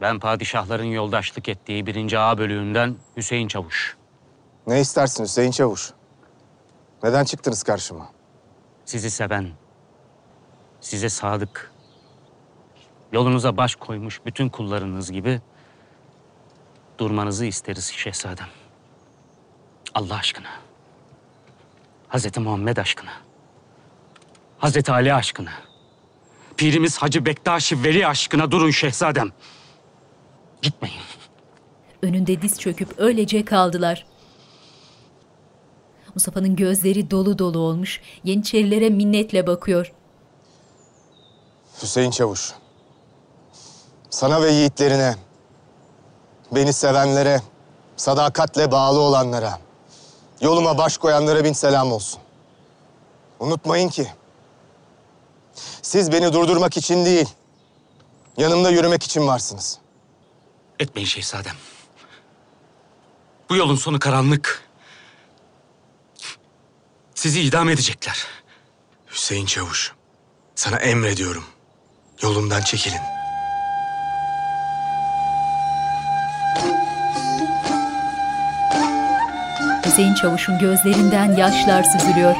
Ben 0.00 0.18
padişahların 0.20 0.84
yoldaşlık 0.84 1.48
ettiği 1.48 1.86
birinci 1.86 2.18
A 2.18 2.38
bölüğünden 2.38 2.96
Hüseyin 3.16 3.48
Çavuş. 3.48 3.96
Ne 4.66 4.80
istersin 4.80 5.24
Hüseyin 5.24 5.50
Çavuş? 5.50 5.90
Neden 7.02 7.24
çıktınız 7.24 7.62
karşıma? 7.62 8.08
Sizi 8.84 9.10
seven, 9.10 9.48
size 10.80 11.08
sadık, 11.08 11.72
yolunuza 13.12 13.56
baş 13.56 13.74
koymuş 13.74 14.20
bütün 14.26 14.48
kullarınız 14.48 15.12
gibi 15.12 15.40
durmanızı 16.98 17.44
isteriz 17.44 17.92
şehzadem. 17.92 18.48
Allah 19.94 20.14
aşkına. 20.14 20.48
Hazreti 22.08 22.40
Muhammed 22.40 22.76
aşkına. 22.76 23.12
Hazreti 24.58 24.92
Ali 24.92 25.14
aşkına. 25.14 25.52
Pirimiz 26.56 26.98
Hacı 26.98 27.26
Bektaşi 27.26 27.84
Veli 27.84 28.06
aşkına 28.06 28.50
durun 28.50 28.70
şehzadem. 28.70 29.32
Gitmeyin. 30.62 31.00
Önünde 32.02 32.42
diz 32.42 32.60
çöküp 32.60 32.94
öylece 32.98 33.44
kaldılar. 33.44 34.06
Mustafa'nın 36.14 36.56
gözleri 36.56 37.10
dolu 37.10 37.38
dolu 37.38 37.58
olmuş, 37.58 38.00
Yeniçerilere 38.24 38.90
minnetle 38.90 39.46
bakıyor. 39.46 39.92
Hüseyin 41.82 42.10
Çavuş. 42.10 42.52
Sana 44.10 44.42
ve 44.42 44.50
yiğitlerine, 44.50 45.14
beni 46.52 46.72
sevenlere, 46.72 47.42
sadakatle 47.96 48.70
bağlı 48.70 49.00
olanlara, 49.00 49.58
yoluma 50.40 50.78
baş 50.78 50.98
koyanlara 50.98 51.44
bin 51.44 51.52
selam 51.52 51.92
olsun. 51.92 52.20
Unutmayın 53.40 53.88
ki, 53.88 54.12
siz 55.82 56.12
beni 56.12 56.32
durdurmak 56.32 56.76
için 56.76 57.04
değil, 57.04 57.28
yanımda 58.36 58.70
yürümek 58.70 59.02
için 59.02 59.26
varsınız. 59.26 59.78
Etmeyin 60.78 61.06
şehzadem. 61.06 61.56
Bu 63.50 63.56
yolun 63.56 63.76
sonu 63.76 63.98
karanlık. 63.98 64.62
Sizi 67.14 67.40
idam 67.40 67.68
edecekler. 67.68 68.26
Hüseyin 69.10 69.46
Çavuş, 69.46 69.92
sana 70.54 70.76
emrediyorum. 70.76 71.44
Yolumdan 72.22 72.62
çekilin. 72.62 73.15
Hüseyin 79.96 80.14
Çavuş'un 80.14 80.58
gözlerinden 80.58 81.36
yaşlar 81.36 81.82
süzülüyor. 81.82 82.36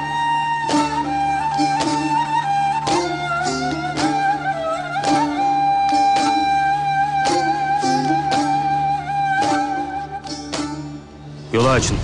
Yolu 11.52 11.68
açın. 11.68 11.96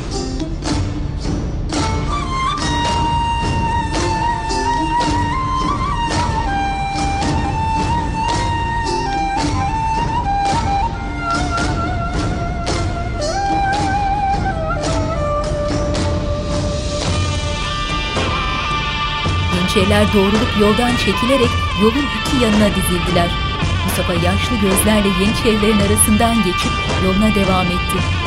Yeniçeriler 19.77 20.13
doğrulup 20.13 20.61
yoldan 20.61 20.97
çekilerek 20.97 21.49
yolun 21.83 22.05
iki 22.21 22.45
yanına 22.45 22.69
dizildiler. 22.75 23.31
Mustafa 23.85 24.15
yaşlı 24.15 24.57
gözlerle 24.57 25.09
Yeniçerilerin 25.09 25.81
arasından 25.81 26.37
geçip 26.37 26.73
yoluna 27.05 27.35
devam 27.35 27.67
etti. 27.67 28.22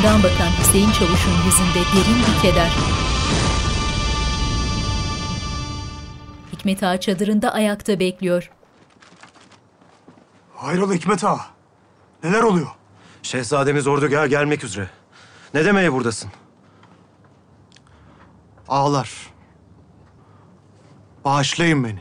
Ardından 0.00 0.22
bakan 0.22 0.50
Hüseyin 0.58 0.90
Çavuş'un 0.90 1.32
yüzünde 1.46 1.74
derin 1.74 2.18
bir 2.18 2.42
keder. 2.42 2.72
Hikmet 6.52 6.82
Ağa 6.82 7.00
çadırında 7.00 7.52
ayakta 7.52 8.00
bekliyor. 8.00 8.50
Hayrola 10.56 10.94
Hikmet 10.94 11.24
Ağa? 11.24 11.40
Neler 12.24 12.42
oluyor? 12.42 12.66
Şehzademiz 13.22 13.86
ordugaha 13.86 14.26
gelmek 14.26 14.64
üzere. 14.64 14.90
Ne 15.54 15.64
demeye 15.64 15.92
buradasın? 15.92 16.30
Ağlar. 18.68 19.10
Bağışlayın 21.24 21.84
beni. 21.84 22.00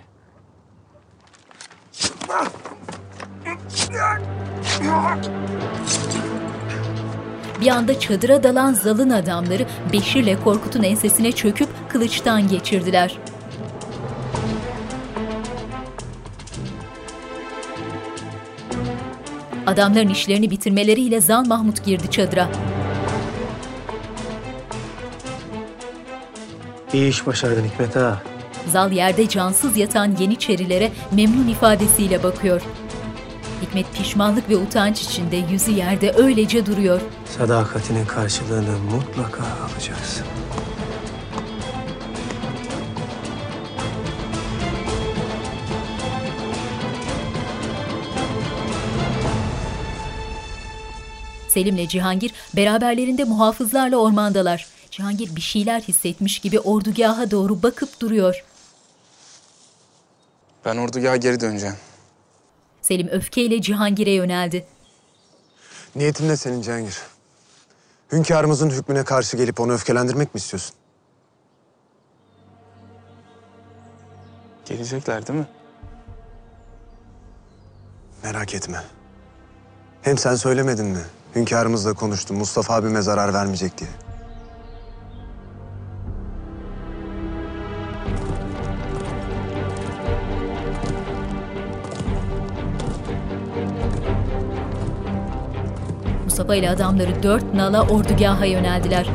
Bir 7.61 7.67
anda 7.67 7.99
çadıra 7.99 8.43
dalan 8.43 8.73
zalın 8.73 9.09
adamları 9.09 9.65
Beşir'le 9.93 10.43
Korkut'un 10.43 10.83
ensesine 10.83 11.31
çöküp 11.31 11.69
kılıçtan 11.89 12.47
geçirdiler. 12.47 13.17
Adamların 19.67 20.09
işlerini 20.09 20.51
bitirmeleriyle 20.51 21.21
Zal 21.21 21.45
Mahmut 21.45 21.85
girdi 21.85 22.11
çadıra. 22.11 22.49
İyi 26.93 27.09
iş 27.09 27.27
başardın 27.27 27.63
Hikmet 27.63 27.97
ağa. 27.97 28.21
Zal 28.67 28.91
yerde 28.91 29.29
cansız 29.29 29.77
yatan 29.77 30.15
Yeniçerilere 30.19 30.91
memnun 31.11 31.47
ifadesiyle 31.47 32.23
bakıyor. 32.23 32.61
Hikmet 33.69 33.93
pişmanlık 33.93 34.49
ve 34.49 34.57
utanç 34.57 35.01
içinde 35.01 35.35
yüzü 35.35 35.71
yerde 35.71 36.11
öylece 36.11 36.65
duruyor. 36.65 37.01
Sadakatinin 37.37 38.05
karşılığını 38.05 38.79
mutlaka 38.79 39.43
alacaksın. 39.43 40.25
Selim'le 51.47 51.87
Cihangir 51.87 52.33
beraberlerinde 52.55 53.23
muhafızlarla 53.23 53.97
ormandalar. 53.97 54.67
Cihangir 54.91 55.35
bir 55.35 55.41
şeyler 55.41 55.81
hissetmiş 55.81 56.39
gibi 56.39 56.59
ordugaha 56.59 57.31
doğru 57.31 57.63
bakıp 57.63 57.99
duruyor. 57.99 58.43
Ben 60.65 60.77
ordugaha 60.77 61.15
geri 61.15 61.39
döneceğim. 61.39 61.75
Selim 62.89 63.07
öfkeyle 63.07 63.61
Cihangir'e 63.61 64.11
yöneldi. 64.11 64.65
Niyetin 65.95 66.27
ne 66.27 66.37
senin 66.37 66.61
Cihangir? 66.61 66.97
Hünkârımızın 68.11 68.69
hükmüne 68.69 69.03
karşı 69.03 69.37
gelip 69.37 69.59
onu 69.59 69.73
öfkelendirmek 69.73 70.33
mi 70.33 70.37
istiyorsun? 70.37 70.75
Gelecekler 74.65 75.27
değil 75.27 75.39
mi? 75.39 75.47
Merak 78.23 78.53
etme. 78.53 78.83
Hem 80.01 80.17
sen 80.17 80.35
söylemedin 80.35 80.85
mi? 80.85 81.01
Hünkârımızla 81.35 81.93
konuştum. 81.93 82.37
Mustafa 82.37 82.73
abime 82.75 83.01
zarar 83.01 83.33
vermeyecek 83.33 83.77
diye. 83.77 83.89
İle 96.55 96.69
adamları 96.69 97.23
dört 97.23 97.53
nala 97.53 97.81
ordugaha 97.81 98.45
yöneldiler. 98.45 99.05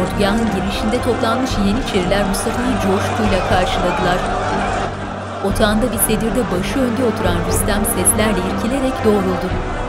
Ordugahın 0.00 0.38
girişinde 0.38 1.02
toplanmış 1.04 1.50
Yeniçeriler 1.66 2.28
Mustafa'yı 2.28 2.74
coşkuyla 2.74 3.48
karşıladılar. 3.48 4.18
Otağında 5.44 5.92
bir 5.92 5.98
sedirde 5.98 6.40
başı 6.52 6.78
önde 6.78 7.04
oturan 7.04 7.36
Rüstem 7.48 7.82
seslerle 7.84 8.38
irkilerek 8.38 9.04
doğruldu. 9.04 9.81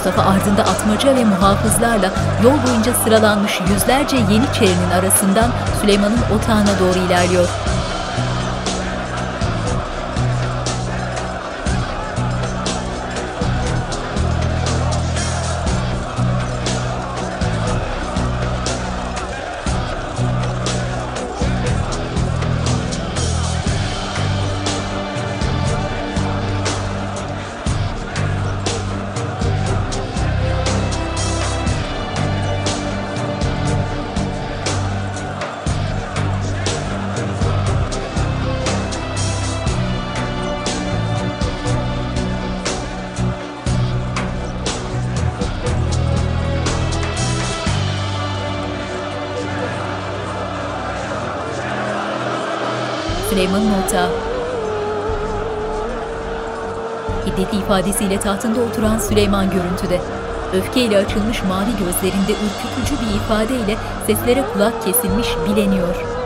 Mustafa 0.00 0.30
ardında 0.30 0.62
atmaca 0.62 1.16
ve 1.16 1.24
muhafızlarla 1.24 2.10
yol 2.44 2.66
boyunca 2.66 2.94
sıralanmış 2.94 3.60
yüzlerce 3.72 4.16
Yeniçerinin 4.16 4.90
arasından 4.90 5.50
Süleyman'ın 5.80 6.18
otağına 6.38 6.78
doğru 6.80 6.98
ilerliyor. 6.98 7.48
İfadesiyle 57.80 58.20
tahtında 58.20 58.60
oturan 58.60 58.98
Süleyman 58.98 59.50
görüntüde. 59.50 60.00
Öfkeyle 60.54 60.98
açılmış 60.98 61.42
mavi 61.42 61.70
gözlerinde 61.70 62.32
ürkütücü 62.32 62.94
bir 63.00 63.14
ifadeyle 63.16 63.76
seslere 64.06 64.44
kulak 64.52 64.84
kesilmiş 64.84 65.28
bileniyor. 65.48 66.19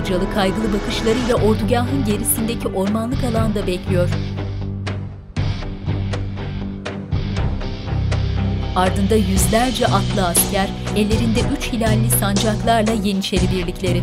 Taşlıcalı 0.00 0.34
kaygılı 0.34 0.72
bakışlarıyla 0.72 1.34
ordugahın 1.34 2.04
gerisindeki 2.04 2.68
ormanlık 2.68 3.24
alanda 3.24 3.66
bekliyor. 3.66 4.08
Ardında 8.76 9.14
yüzlerce 9.14 9.86
atlı 9.86 10.26
asker, 10.26 10.70
ellerinde 10.96 11.40
üç 11.56 11.72
hilalli 11.72 12.10
sancaklarla 12.10 12.92
Yeniçeri 12.92 13.50
birlikleri. 13.50 14.02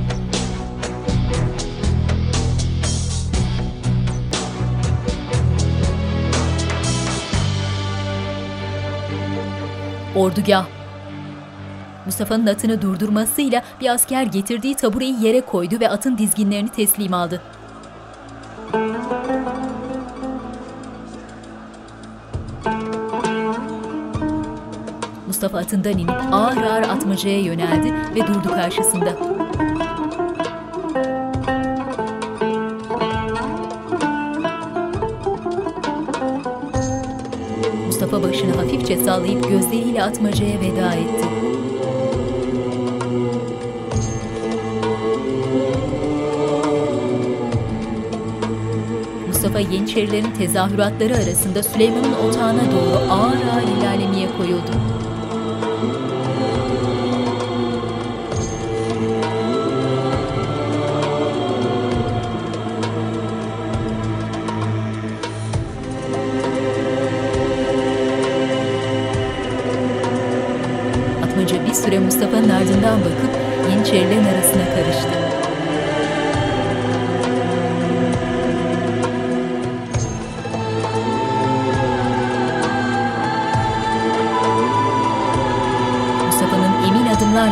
Ordugah 10.16 10.77
Mustafa'nın 12.08 12.46
atını 12.46 12.82
durdurmasıyla 12.82 13.64
bir 13.82 13.94
asker 13.94 14.24
getirdiği 14.24 14.76
tabureyi 14.76 15.24
yere 15.24 15.42
koydu 15.42 15.80
ve 15.80 15.90
atın 15.90 16.18
dizginlerini 16.18 16.70
teslim 16.70 17.14
aldı. 17.14 17.42
Mustafa 25.28 25.58
atından 25.58 25.98
inip 25.98 26.12
ağır 26.32 26.58
ağır 26.58 26.82
atmacaya 26.82 27.42
yöneldi 27.42 27.94
ve 28.16 28.28
durdu 28.28 28.50
karşısında. 28.50 29.14
Mustafa 37.86 38.24
başını 38.24 38.56
hafifçe 38.56 38.98
sallayıp 38.98 39.50
gözleriyle 39.50 40.04
atmacaya 40.04 40.62
veda 40.62 40.94
etti. 40.94 41.57
Mustafa 49.58 49.76
Yeniçerilerin 49.76 50.32
tezahüratları 50.32 51.16
arasında 51.16 51.64
Süleyman'ın 51.64 52.14
otağına 52.30 52.62
doğru 52.72 53.12
ağır 53.12 53.38
ağır 53.54 53.78
ilerlemeye 53.78 54.28
koyuldu. 54.38 54.72
Atmaca 71.24 71.66
bir 71.66 71.74
süre 71.74 72.00
Mustafa'nın 72.00 72.50
ardından 72.50 73.00
bakıp 73.00 73.32
Yeniçerilerin 73.72 74.26
arasına 74.26 74.66
karıştı. 74.76 75.27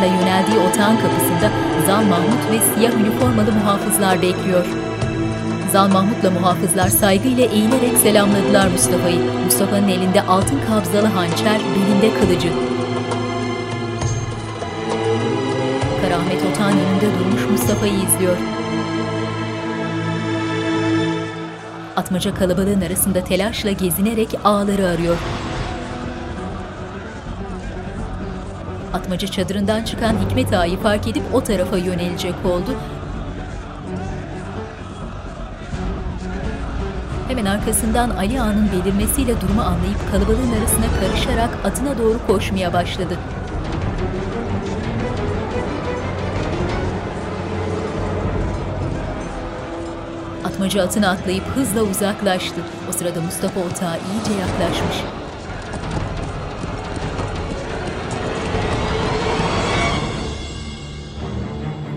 Adımlarla 0.05 0.21
yöneldiği 0.21 0.59
otağın 0.59 0.97
kapısında 0.97 1.51
Zal 1.87 2.03
Mahmut 2.03 2.51
ve 2.51 2.59
siyah 2.75 2.93
üniformalı 2.93 3.51
muhafızlar 3.51 4.21
bekliyor. 4.21 4.65
Zal 5.71 5.87
Mahmut'la 5.87 6.31
muhafızlar 6.31 6.87
saygıyla 6.87 7.45
eğilerek 7.45 7.97
selamladılar 7.97 8.67
Mustafa'yı. 8.67 9.19
Mustafa'nın 9.45 9.87
elinde 9.87 10.21
altın 10.21 10.59
kabzalı 10.67 11.07
hançer, 11.07 11.61
belinde 11.75 12.19
kılıcı. 12.19 12.49
Karamet 16.01 16.41
otağın 16.51 16.77
önünde 16.77 17.19
durmuş 17.19 17.51
Mustafa'yı 17.51 17.93
izliyor. 17.93 18.37
Atmaca 21.95 22.33
kalabalığın 22.33 22.81
arasında 22.81 23.23
telaşla 23.23 23.71
gezinerek 23.71 24.29
ağları 24.43 24.87
arıyor. 24.87 25.17
Atmaca 29.05 29.27
çadırından 29.27 29.83
çıkan 29.83 30.15
Hikmet 30.25 30.53
Ağa'yı 30.53 30.77
fark 30.77 31.07
edip 31.07 31.23
o 31.33 31.43
tarafa 31.43 31.77
yönelecek 31.77 32.33
oldu. 32.45 32.75
Hemen 37.27 37.45
arkasından 37.45 38.09
Ali 38.09 38.41
Ağa'nın 38.41 38.69
belirmesiyle 38.71 39.41
durumu 39.41 39.61
anlayıp 39.61 40.11
kalabalığın 40.11 40.51
arasına 40.59 40.85
karışarak 40.99 41.49
atına 41.65 41.97
doğru 41.97 42.27
koşmaya 42.27 42.73
başladı. 42.73 43.17
Atmaca 50.45 50.83
atına 50.83 51.09
atlayıp 51.09 51.43
hızla 51.55 51.81
uzaklaştı. 51.81 52.61
O 52.89 52.91
sırada 52.91 53.21
Mustafa 53.21 53.59
otağa 53.59 53.97
iyice 53.97 54.41
yaklaşmış. 54.41 55.24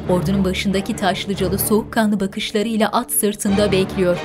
Ordunun 0.09 0.45
başındaki 0.45 0.97
taşlıcalı 0.97 1.59
soğukkanlı 1.59 2.21
bakışlarıyla 2.21 2.89
at 2.89 3.13
sırtında 3.13 3.73
bekliyor. 3.73 4.19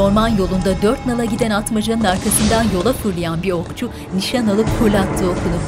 Orman 0.00 0.28
yolunda 0.28 0.82
dört 0.82 1.06
nala 1.06 1.24
giden 1.24 1.50
atmacanın 1.50 2.04
arkasından 2.04 2.64
yola 2.74 2.92
fırlayan 2.92 3.42
bir 3.42 3.52
okçu 3.52 3.90
nişan 4.14 4.46
alıp 4.46 4.66
fırlattı 4.66 5.24
okunu. 5.24 5.60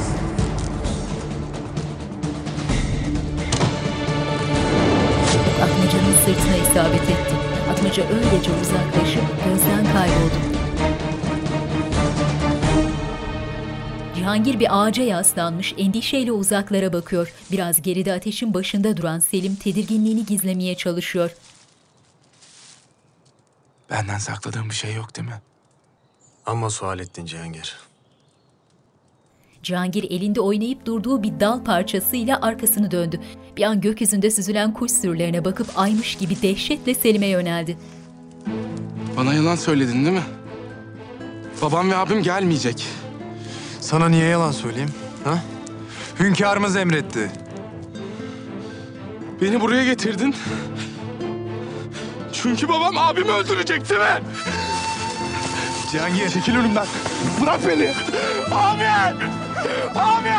Atmacanın 5.63 6.13
sırtına 6.25 6.55
isabet 6.55 7.03
etti. 7.03 7.35
Atmaca 7.71 8.03
öylece 8.03 8.51
uzaklaşıp 8.61 9.23
gözden 9.45 9.93
kayboldu. 9.93 10.35
Cihangir 14.15 14.59
bir 14.59 14.83
ağaca 14.83 15.03
yaslanmış, 15.03 15.73
endişeyle 15.77 16.31
uzaklara 16.31 16.93
bakıyor. 16.93 17.33
Biraz 17.51 17.81
geride 17.81 18.13
ateşin 18.13 18.53
başında 18.53 18.97
duran 18.97 19.19
Selim 19.19 19.55
tedirginliğini 19.55 20.25
gizlemeye 20.25 20.75
çalışıyor. 20.75 21.31
Benden 23.93 24.17
sakladığın 24.17 24.69
bir 24.69 24.75
şey 24.75 24.93
yok 24.93 25.15
değil 25.15 25.27
mi? 25.27 25.41
Ama 26.45 26.69
sual 26.69 26.99
ettin 26.99 27.25
Cihangir. 27.25 27.77
Cihangir 29.63 30.03
elinde 30.03 30.41
oynayıp 30.41 30.85
durduğu 30.85 31.23
bir 31.23 31.39
dal 31.39 31.63
parçasıyla 31.63 32.41
arkasını 32.41 32.91
döndü. 32.91 33.19
Bir 33.57 33.63
an 33.63 33.81
gökyüzünde 33.81 34.31
süzülen 34.31 34.73
kuş 34.73 34.91
sürülerine 34.91 35.45
bakıp 35.45 35.67
aymış 35.75 36.15
gibi 36.15 36.41
dehşetle 36.41 36.93
Selim'e 36.93 37.27
yöneldi. 37.27 37.77
Bana 39.17 39.33
yalan 39.33 39.55
söyledin 39.55 40.05
değil 40.05 40.17
mi? 40.17 40.23
Babam 41.61 41.91
ve 41.91 41.95
abim 41.95 42.23
gelmeyecek. 42.23 42.87
Sana 43.79 44.09
niye 44.09 44.25
yalan 44.25 44.51
söyleyeyim? 44.51 44.93
Ha? 45.23 45.43
Hünkârımız 46.19 46.75
emretti. 46.75 47.31
Beni 49.41 49.61
buraya 49.61 49.85
getirdin. 49.85 50.35
Çünkü 52.43 52.69
babam 52.69 52.97
abimi 52.97 53.31
öldürecek 53.31 53.89
değil 53.89 54.01
mi? 54.01 54.21
Cihangir. 55.91 56.29
Çekil 56.29 56.55
önümden. 56.55 56.85
Bırak 57.41 57.59
beni. 57.67 57.91
Abi! 58.51 58.83
Abi! 59.95 60.29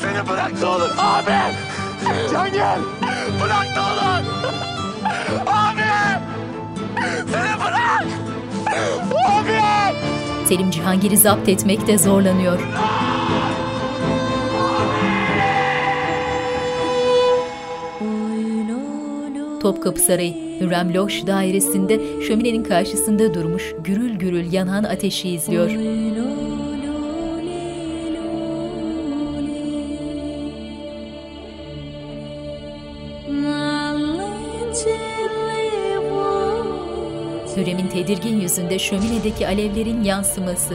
Seni 0.00 0.28
bırak 0.28 0.52
ne 0.60 0.66
olur. 0.66 0.90
Abi! 0.98 1.32
Can 2.32 2.52
gel! 2.52 2.78
Bırak 3.44 3.66
ne 3.76 3.80
olur! 3.80 4.24
Abi! 5.46 5.82
Seni 7.06 7.60
bırak! 7.60 8.04
Abi! 9.28 9.60
Selim 10.48 10.70
Cihangir'i 10.70 11.16
zapt 11.18 11.48
etmekte 11.48 11.98
zorlanıyor. 11.98 12.58
Topkapı 19.62 20.00
Sarayı, 20.00 20.34
Hürrem 20.60 20.94
Loş 20.94 21.26
dairesinde 21.26 22.00
şöminenin 22.26 22.64
karşısında 22.64 23.34
durmuş 23.34 23.74
gürül 23.84 24.14
gürül 24.14 24.52
yanan 24.52 24.84
ateşi 24.84 25.28
izliyor. 25.28 25.70
Hürrem'in 37.56 37.88
tedirgin 37.88 38.40
yüzünde 38.40 38.78
şöminedeki 38.78 39.46
alevlerin 39.46 40.02
yansıması. 40.02 40.74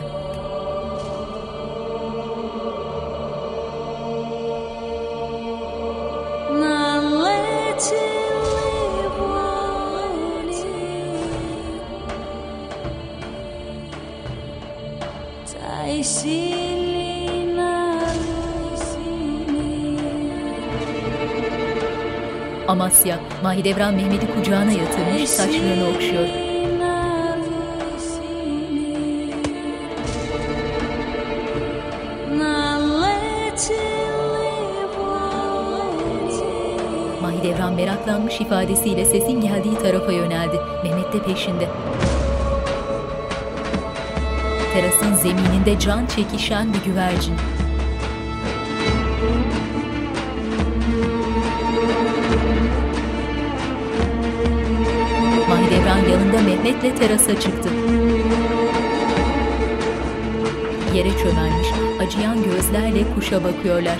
Amasya, 22.79 23.19
Mahidevran 23.43 23.95
Mehmet'i 23.95 24.33
kucağına 24.35 24.71
yatırmış 24.71 25.29
saçlarını 25.29 25.89
okşuyor. 25.89 26.27
Mahidevran 37.21 37.73
meraklanmış 37.73 38.41
ifadesiyle 38.41 39.05
sesin 39.05 39.41
geldiği 39.41 39.75
tarafa 39.75 40.11
yöneldi. 40.11 40.55
Mehmet 40.83 41.13
de 41.13 41.23
peşinde. 41.23 41.67
Terasın 44.73 45.13
zemininde 45.13 45.79
can 45.79 46.05
çekişen 46.05 46.73
bir 46.73 46.83
güvercin. 46.83 47.35
Yanında 56.09 56.41
Mehmet'le 56.41 56.99
terasa 56.99 57.39
çıktı. 57.39 57.69
Yere 60.95 61.09
çömelmiş, 61.09 61.67
acıyan 62.01 62.43
gözlerle 62.43 63.13
kuşa 63.15 63.43
bakıyorlar. 63.43 63.97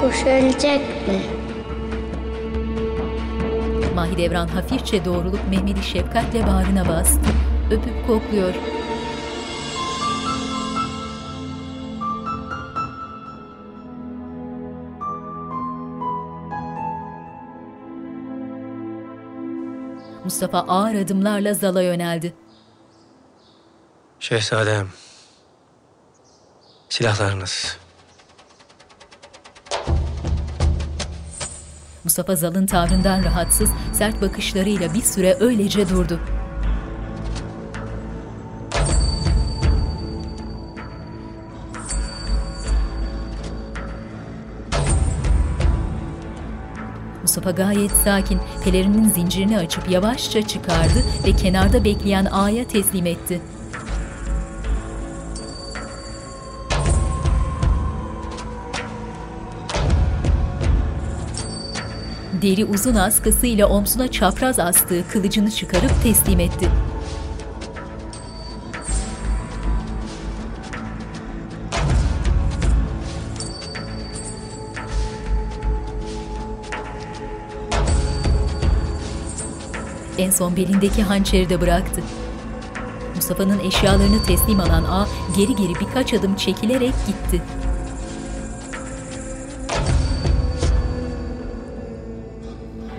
Kuş 0.00 0.26
ölecek 0.26 0.80
mi? 0.80 1.20
Mahidevran 3.94 4.48
hafifçe 4.48 5.04
doğrulup 5.04 5.40
Mehmet'i 5.50 5.82
şefkatle 5.82 6.46
bağrına 6.46 6.88
bastı. 6.88 7.30
Öpüp 7.70 8.06
kokluyor. 8.06 8.54
Mustafa 20.44 20.72
ağır 20.72 20.94
adımlarla 20.94 21.54
zala 21.54 21.82
yöneldi. 21.82 22.34
Şehzadem. 24.20 24.88
Silahlarınız. 26.88 27.76
Mustafa 32.04 32.36
Zal'ın 32.36 32.66
tavrından 32.66 33.24
rahatsız, 33.24 33.70
sert 33.92 34.22
bakışlarıyla 34.22 34.94
bir 34.94 35.02
süre 35.02 35.36
öylece 35.40 35.88
durdu. 35.88 36.20
Mustafa 47.34 47.62
gayet 47.62 47.90
sakin, 47.90 48.40
pelerinin 48.64 49.08
zincirini 49.08 49.58
açıp 49.58 49.90
yavaşça 49.90 50.42
çıkardı 50.42 51.02
ve 51.26 51.32
kenarda 51.32 51.84
bekleyen 51.84 52.24
ağaya 52.24 52.68
teslim 52.68 53.06
etti. 53.06 53.40
Deri 62.42 62.64
uzun 62.64 62.94
askısıyla 62.94 63.66
omzuna 63.66 64.08
çapraz 64.08 64.58
astığı 64.58 65.08
kılıcını 65.12 65.50
çıkarıp 65.50 66.02
teslim 66.02 66.40
etti. 66.40 66.68
En 80.18 80.30
son 80.30 80.56
belindeki 80.56 81.02
hançeri 81.02 81.48
de 81.48 81.60
bıraktı. 81.60 82.02
Mustafa'nın 83.14 83.58
eşyalarını 83.58 84.22
teslim 84.22 84.60
alan 84.60 84.84
A 84.84 85.06
geri 85.36 85.56
geri 85.56 85.74
birkaç 85.74 86.14
adım 86.14 86.36
çekilerek 86.36 86.94
gitti. 87.06 87.42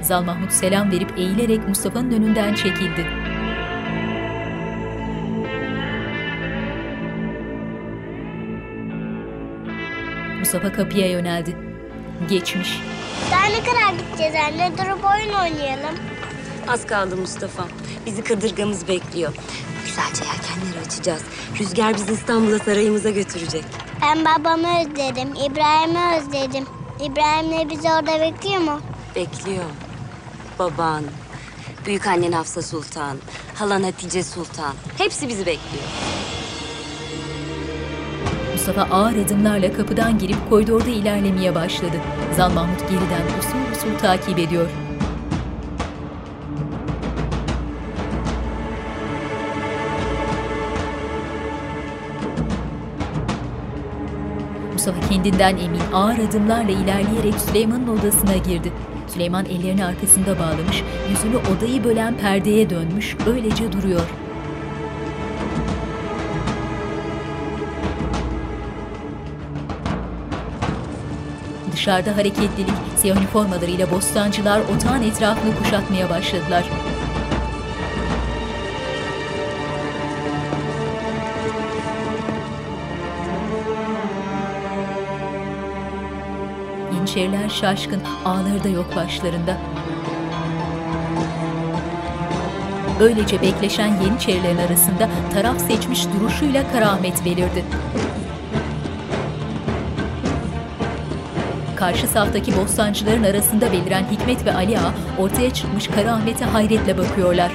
Zal 0.01 0.23
Mahmut 0.23 0.51
selam 0.51 0.91
verip 0.91 1.17
eğilerek 1.17 1.67
Mustafa'nın 1.67 2.11
önünden 2.11 2.55
çekildi. 2.55 3.05
Mustafa 10.39 10.71
kapıya 10.71 11.09
yöneldi. 11.09 11.57
Geçmiş. 12.29 12.81
Daha 13.31 13.45
ne 13.45 13.59
kadar 13.59 13.93
gideceğiz 14.03 14.35
anne? 14.35 14.71
Durup 14.77 15.05
oyun 15.05 15.33
oynayalım. 15.33 15.95
Az 16.67 16.85
kaldı 16.87 17.17
Mustafa. 17.17 17.63
Bizi 18.05 18.23
kadırgamız 18.23 18.87
bekliyor. 18.87 19.33
Güzelce 19.85 20.23
yelkenleri 20.23 20.85
açacağız. 20.85 21.21
Rüzgar 21.59 21.93
bizi 21.93 22.13
İstanbul'a 22.13 22.59
sarayımıza 22.59 23.09
götürecek. 23.09 23.63
Ben 24.01 24.25
babamı 24.25 24.67
özledim. 24.79 25.29
İbrahim'i 25.33 26.17
özledim. 26.17 26.65
İbrahim'le 27.01 27.69
bizi 27.69 27.87
orada 27.87 28.19
bekliyor 28.21 28.61
mu? 28.61 28.79
Bekliyor. 29.15 29.63
Baban, 30.59 31.03
büyük 31.85 32.07
annen 32.07 32.31
Hafsa 32.31 32.61
Sultan, 32.61 33.17
halan 33.55 33.83
Hatice 33.83 34.23
Sultan. 34.23 34.73
Hepsi 34.97 35.27
bizi 35.27 35.45
bekliyor. 35.45 35.83
Mustafa 38.53 38.81
ağır 38.95 39.25
adımlarla 39.25 39.73
kapıdan 39.73 40.17
girip 40.19 40.49
koridorda 40.49 40.89
ilerlemeye 40.89 41.55
başladı. 41.55 42.01
Zal 42.37 42.51
Mahmut 42.51 42.79
geriden 42.79 43.39
usul 43.39 43.71
usul 43.77 43.99
takip 43.99 44.39
ediyor. 44.39 44.69
Mustafa 54.85 55.09
kendinden 55.09 55.57
emin 55.57 55.81
ağır 55.93 56.19
adımlarla 56.19 56.71
ilerleyerek 56.71 57.33
Süleyman'ın 57.47 57.87
odasına 57.87 58.37
girdi. 58.37 58.71
Süleyman 59.07 59.45
ellerini 59.45 59.85
arkasında 59.85 60.39
bağlamış, 60.39 60.83
yüzünü 61.09 61.37
odayı 61.37 61.83
bölen 61.83 62.17
perdeye 62.17 62.69
dönmüş, 62.69 63.15
öylece 63.27 63.71
duruyor. 63.71 64.01
Dışarıda 71.73 72.17
hareketlilik, 72.17 72.75
siyah 72.97 73.17
üniformalarıyla 73.17 73.91
bostancılar 73.91 74.61
otağın 74.75 75.03
etrafını 75.03 75.55
kuşatmaya 75.55 76.09
başladılar. 76.09 76.63
Yeniçeriler 87.15 87.49
şaşkın, 87.49 88.01
ağları 88.25 88.63
da 88.63 88.69
yok 88.69 88.95
başlarında. 88.95 89.57
öylece 92.99 93.41
bekleşen 93.41 94.01
Yeniçerilerin 94.01 94.57
arasında 94.57 95.09
taraf 95.33 95.59
seçmiş 95.61 96.05
duruşuyla 96.13 96.71
Karaahmet 96.71 97.25
belirdi. 97.25 97.65
Karşı 101.75 102.07
saftaki 102.07 102.57
bostancıların 102.57 103.23
arasında 103.23 103.71
beliren 103.71 104.05
Hikmet 104.11 104.45
ve 104.45 104.53
Ali 104.53 104.79
Ağa 104.79 104.93
ortaya 105.17 105.53
çıkmış 105.53 105.87
Karaahmet'e 105.87 106.45
hayretle 106.45 106.97
bakıyorlar. 106.97 107.51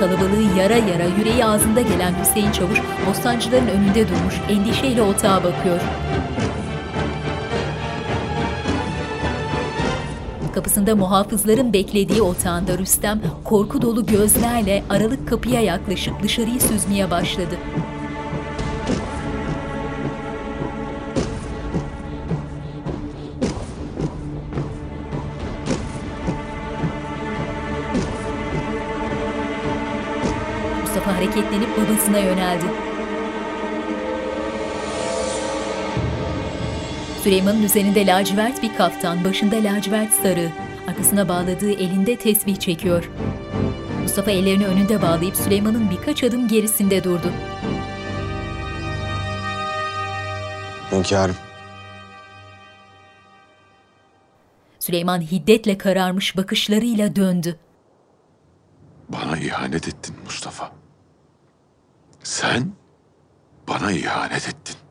Kalabalığı 0.00 0.58
yara 0.58 0.76
yara 0.76 1.04
yüreği 1.18 1.44
ağzında 1.44 1.80
gelen 1.80 2.14
Hüseyin 2.22 2.52
Çavuş 2.52 2.78
bostancıların 3.08 3.68
önünde 3.68 4.08
durmuş 4.08 4.34
endişeyle 4.48 5.02
otağa 5.02 5.44
bakıyor. 5.44 5.80
Kapısında 10.56 10.96
muhafızların 10.96 11.72
beklediği 11.72 12.22
otağında 12.22 12.78
Rüstem 12.78 13.20
korku 13.44 13.82
dolu 13.82 14.06
gözlerle 14.06 14.84
aralık 14.90 15.28
kapıya 15.28 15.60
yaklaşıp 15.60 16.22
dışarıyı 16.22 16.60
süzmeye 16.60 17.10
başladı. 17.10 17.58
Mustafa 30.82 31.16
hareketlenip 31.16 31.68
babasına 31.78 32.18
yöneldi. 32.18 32.95
Süleyman'ın 37.26 37.62
üzerinde 37.62 38.06
lacivert 38.06 38.62
bir 38.62 38.76
kaftan, 38.76 39.24
başında 39.24 39.56
lacivert 39.56 40.12
sarı, 40.12 40.50
arkasına 40.88 41.28
bağladığı 41.28 41.72
elinde 41.72 42.16
tesbih 42.16 42.56
çekiyor. 42.56 43.10
Mustafa 44.02 44.30
ellerini 44.30 44.66
önünde 44.66 45.02
bağlayıp 45.02 45.36
Süleyman'ın 45.36 45.90
birkaç 45.90 46.24
adım 46.24 46.48
gerisinde 46.48 47.04
durdu. 47.04 47.32
Hünkârım. 50.92 51.36
Süleyman 54.78 55.20
hiddetle 55.20 55.78
kararmış 55.78 56.36
bakışlarıyla 56.36 57.16
döndü. 57.16 57.58
Bana 59.08 59.38
ihanet 59.38 59.88
ettin 59.88 60.16
Mustafa. 60.24 60.72
Sen 62.22 62.72
bana 63.68 63.92
ihanet 63.92 64.48
ettin. 64.48 64.85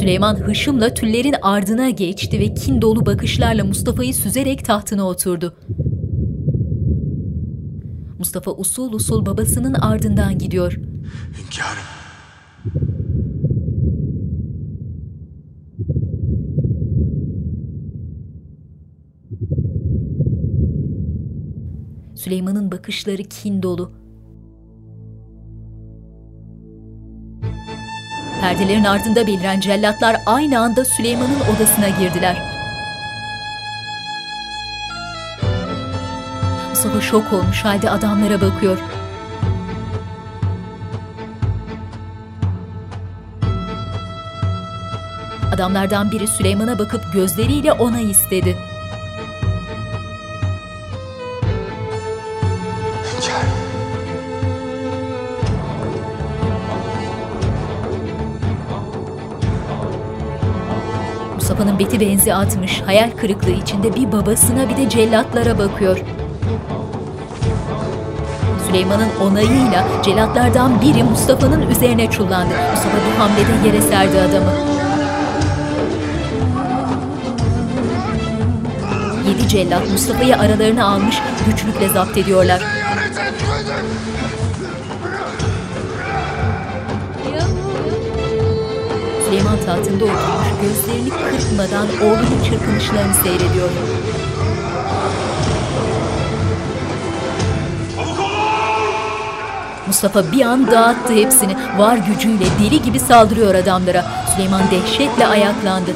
Süleyman 0.00 0.34
hışımla 0.34 0.94
tüllerin 0.94 1.34
ardına 1.42 1.90
geçti 1.90 2.40
ve 2.40 2.54
kin 2.54 2.82
dolu 2.82 3.06
bakışlarla 3.06 3.64
Mustafa'yı 3.64 4.14
süzerek 4.14 4.64
tahtına 4.64 5.08
oturdu. 5.08 5.56
Mustafa 8.18 8.50
usul 8.50 8.92
usul 8.92 9.26
babasının 9.26 9.74
ardından 9.74 10.38
gidiyor. 10.38 10.72
Hünkârım. 11.38 11.84
Süleyman'ın 22.14 22.72
bakışları 22.72 23.22
kin 23.22 23.62
dolu. 23.62 23.92
Perdelerin 28.40 28.84
ardında 28.84 29.26
beliren 29.26 29.60
cellatlar 29.60 30.16
aynı 30.26 30.60
anda 30.60 30.84
Süleyman'ın 30.84 31.40
odasına 31.56 31.88
girdiler. 31.88 32.42
Mustafa 36.70 37.00
şok 37.00 37.32
olmuş 37.32 37.64
halde 37.64 37.90
adamlara 37.90 38.40
bakıyor. 38.40 38.78
Adamlardan 45.54 46.10
biri 46.10 46.28
Süleyman'a 46.28 46.78
bakıp 46.78 47.12
gözleriyle 47.12 47.72
ona 47.72 48.00
istedi. 48.00 48.69
Benzi 62.00 62.34
atmış, 62.34 62.82
hayal 62.86 63.10
kırıklığı 63.10 63.50
içinde 63.50 63.94
bir 63.94 64.12
babasına 64.12 64.68
bir 64.68 64.76
de 64.76 64.88
cellatlara 64.88 65.58
bakıyor. 65.58 65.98
Süleyman'ın 68.66 69.08
onayıyla 69.20 70.02
cellatlardan 70.02 70.82
biri 70.82 71.04
Mustafa'nın 71.04 71.70
üzerine 71.70 72.10
çullandı. 72.10 72.54
Mustafa 72.70 72.96
bir 72.96 73.18
hamlede 73.18 73.68
yere 73.68 73.82
serdi 73.82 74.20
adamı. 74.20 74.52
Yedi 79.28 79.48
cellat 79.48 79.90
Mustafa'yı 79.90 80.36
aralarına 80.36 80.86
almış, 80.86 81.22
güçlükle 81.46 81.88
zapt 81.88 82.18
ediyorlar. 82.18 82.62
Süleyman 89.50 89.66
tahtında 89.66 90.04
oturmuş, 90.04 90.46
gözlerini 90.62 91.10
kırpmadan 91.10 91.86
oğlunun 92.02 92.44
çırpınışlarını 92.44 93.14
seyrediyor. 93.14 93.68
Mustafa 99.86 100.32
bir 100.32 100.40
an 100.40 100.70
dağıttı 100.70 101.12
hepsini. 101.12 101.56
Var 101.78 101.96
gücüyle 101.96 102.44
deli 102.60 102.82
gibi 102.82 103.00
saldırıyor 103.00 103.54
adamlara. 103.54 104.04
Süleyman 104.34 104.62
dehşetle 104.70 105.26
ayaklandı. 105.26 105.90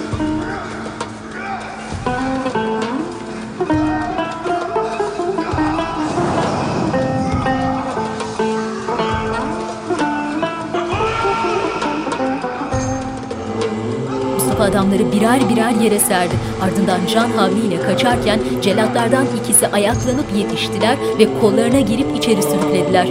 Adamları 14.95 15.13
birer 15.13 15.49
birer 15.49 15.71
yere 15.71 15.99
serdi. 15.99 16.35
Ardından 16.63 17.01
can 17.15 17.31
havliyle 17.31 17.83
kaçarken 17.83 18.41
celatlardan 18.63 19.27
ikisi 19.41 19.69
ayaklanıp 19.69 20.27
yetiştiler 20.37 20.97
ve 21.19 21.41
kollarına 21.41 21.81
girip 21.81 22.17
içeri 22.17 22.43
sürüklediler. 22.43 23.09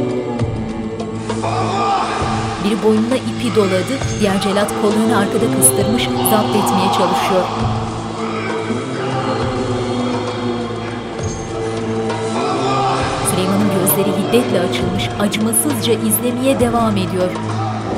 Biri 2.64 2.84
boynuna 2.84 3.16
ipi 3.16 3.56
doladı, 3.56 3.96
diğer 4.20 4.42
celat 4.42 4.72
kollarını 4.82 5.18
arkada 5.18 5.58
kıstırmış, 5.58 6.04
zapt 6.04 6.50
etmeye 6.50 6.88
çalışıyor. 6.98 7.46
Süleyman'ın 13.32 13.70
gözleri 13.80 14.12
hiddetle 14.18 14.60
açılmış, 14.60 15.10
acımasızca 15.20 15.94
izlemeye 15.94 16.60
devam 16.60 16.98
ediyor. 16.98 17.30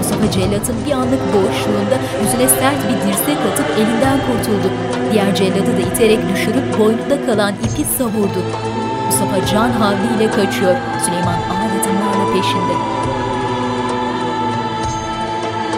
Mustafa 0.06 0.32
cellatın 0.32 0.76
bir 0.86 0.92
anlık 0.92 1.24
boğuşluğunda 1.34 1.98
yüzüne 2.24 2.48
sert 2.50 2.80
bir 2.90 3.08
dirsek 3.08 3.38
atıp 3.52 3.66
elinden 3.78 4.18
kurtuldu. 4.28 4.68
Diğer 5.12 5.36
celladı 5.36 5.78
da 5.78 5.82
iterek 5.94 6.20
düşürüp 6.34 6.80
boynunda 6.80 7.26
kalan 7.26 7.54
ipi 7.54 7.86
savurdu. 7.98 8.42
Mustafa 9.06 9.46
can 9.46 9.70
havliyle 9.70 10.32
kaçıyor. 10.32 10.76
Süleyman 11.06 11.40
adımlarla 11.54 12.34
peşinde. 12.34 12.76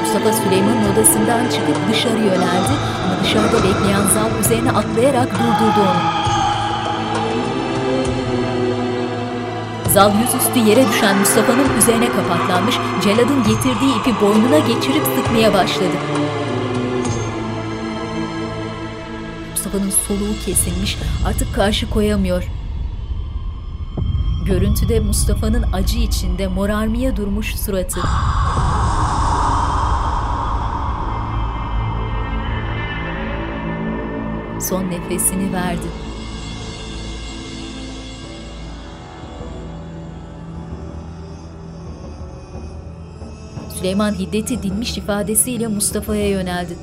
Mustafa 0.01 0.33
Süleyman'ın 0.43 0.93
odasından 0.93 1.49
çıkıp 1.49 1.77
dışarı 1.91 2.19
yöneldi 2.19 2.73
ama 3.05 3.23
dışarıda 3.23 3.57
bekleyen 3.57 4.07
zal 4.13 4.39
üzerine 4.41 4.71
atlayarak 4.71 5.29
durdurdu 5.31 5.81
onu. 5.81 6.16
Zal 9.97 10.11
yüzüstü 10.19 10.59
yere 10.59 10.87
düşen 10.89 11.17
Mustafa'nın 11.17 11.77
üzerine 11.77 12.09
kapaklanmış, 12.09 12.75
Celad'ın 13.03 13.43
getirdiği 13.43 13.99
ipi 13.99 14.21
boynuna 14.21 14.59
geçirip 14.59 15.03
sıkmaya 15.05 15.53
başladı. 15.53 15.97
Mustafa'nın 19.51 19.89
soluğu 20.07 20.45
kesilmiş, 20.45 20.97
artık 21.27 21.55
karşı 21.55 21.89
koyamıyor. 21.89 22.43
Görüntüde 24.45 24.99
Mustafa'nın 24.99 25.65
acı 25.73 25.97
içinde 25.97 26.47
morarmaya 26.47 27.15
durmuş 27.15 27.55
suratı. 27.55 27.99
Son 34.59 34.83
nefesini 34.89 35.53
verdi. 35.53 36.06
Süleyman 43.77 44.13
hiddeti 44.13 44.63
dinmiş 44.63 44.97
ifadesiyle 44.97 45.67
Mustafa'ya 45.67 46.29
yöneldi. 46.29 46.73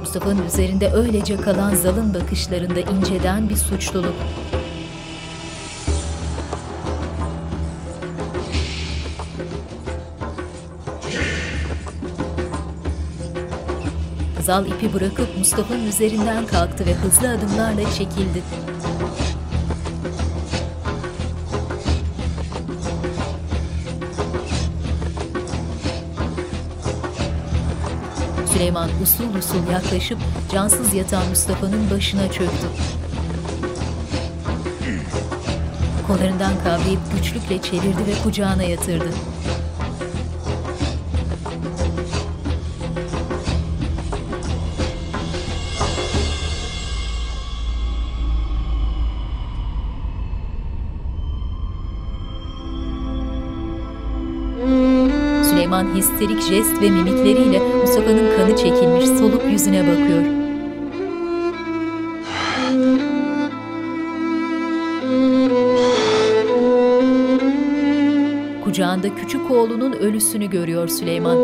Mustafa'nın 0.00 0.46
üzerinde 0.46 0.92
öylece 0.92 1.36
kalan 1.36 1.74
zalın 1.74 2.14
bakışlarında 2.14 2.80
inceden 2.80 3.48
bir 3.48 3.56
suçluluk. 3.56 4.14
Zal 14.40 14.66
ipi 14.66 14.94
bırakıp 14.94 15.38
Mustafa'nın 15.38 15.86
üzerinden 15.86 16.46
kalktı 16.46 16.86
ve 16.86 16.94
hızlı 16.94 17.28
adımlarla 17.28 17.90
çekildi. 17.90 18.42
Süleyman 28.58 28.90
usul 29.02 29.34
usul 29.38 29.72
yaklaşıp 29.72 30.18
cansız 30.52 30.94
yatan 30.94 31.28
Mustafa'nın 31.28 31.90
başına 31.90 32.32
çöktü. 32.32 32.66
Kollarından 36.06 36.52
kavrayıp 36.64 37.00
güçlükle 37.16 37.62
çevirdi 37.62 38.06
ve 38.06 38.22
kucağına 38.22 38.62
yatırdı. 38.62 39.08
Histerik 55.98 56.40
jest 56.40 56.82
ve 56.82 56.90
mimikleriyle 56.90 57.58
Mustafa'nın 57.58 58.36
kanı 58.36 58.56
çekilmiş 58.56 59.06
soluk 59.06 59.42
yüzüne 59.50 59.82
bakıyor. 59.82 60.22
Kucağında 68.64 69.14
küçük 69.14 69.50
oğlunun 69.50 69.92
ölüsünü 69.92 70.50
görüyor 70.50 70.88
Süleyman. 70.88 71.38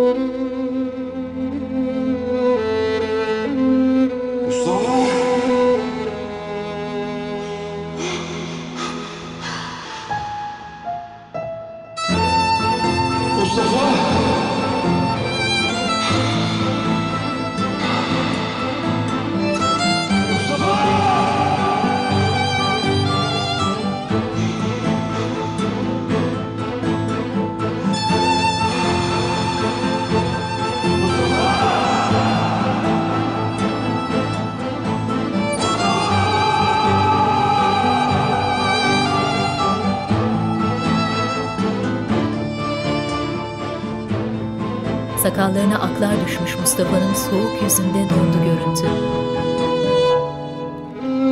Düşmüş 46.45 46.61
Mustafa'nın 46.61 47.15
soğuk 47.15 47.63
yüzünde 47.63 48.11
dondu 48.11 48.37
görüntü. 48.45 48.87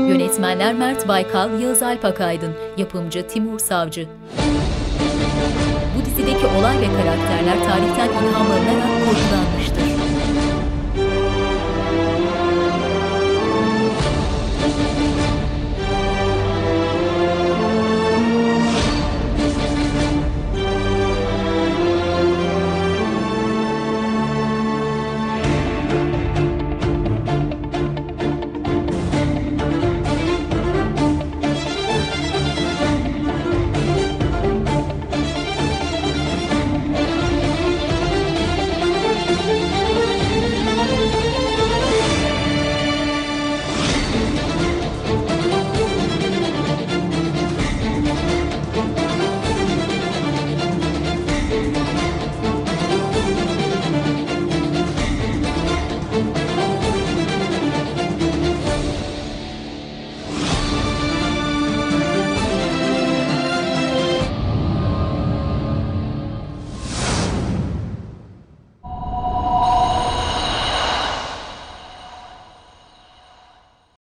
Yönetmenler 0.09 0.75
Mert 0.75 1.09
Baykal, 1.09 1.61
Yağız 1.61 1.83
Alpakaydın, 1.83 2.53
yapımcı 2.77 3.29
Timur 3.29 3.59
Savcı. 3.59 4.09
Bu 5.97 6.05
dizideki 6.05 6.47
olay 6.47 6.81
ve 6.81 6.87
karakterler 6.87 7.65
tarihten 7.65 8.09
ilhamlanarak 8.09 8.91
kurgulanmış. 9.05 9.62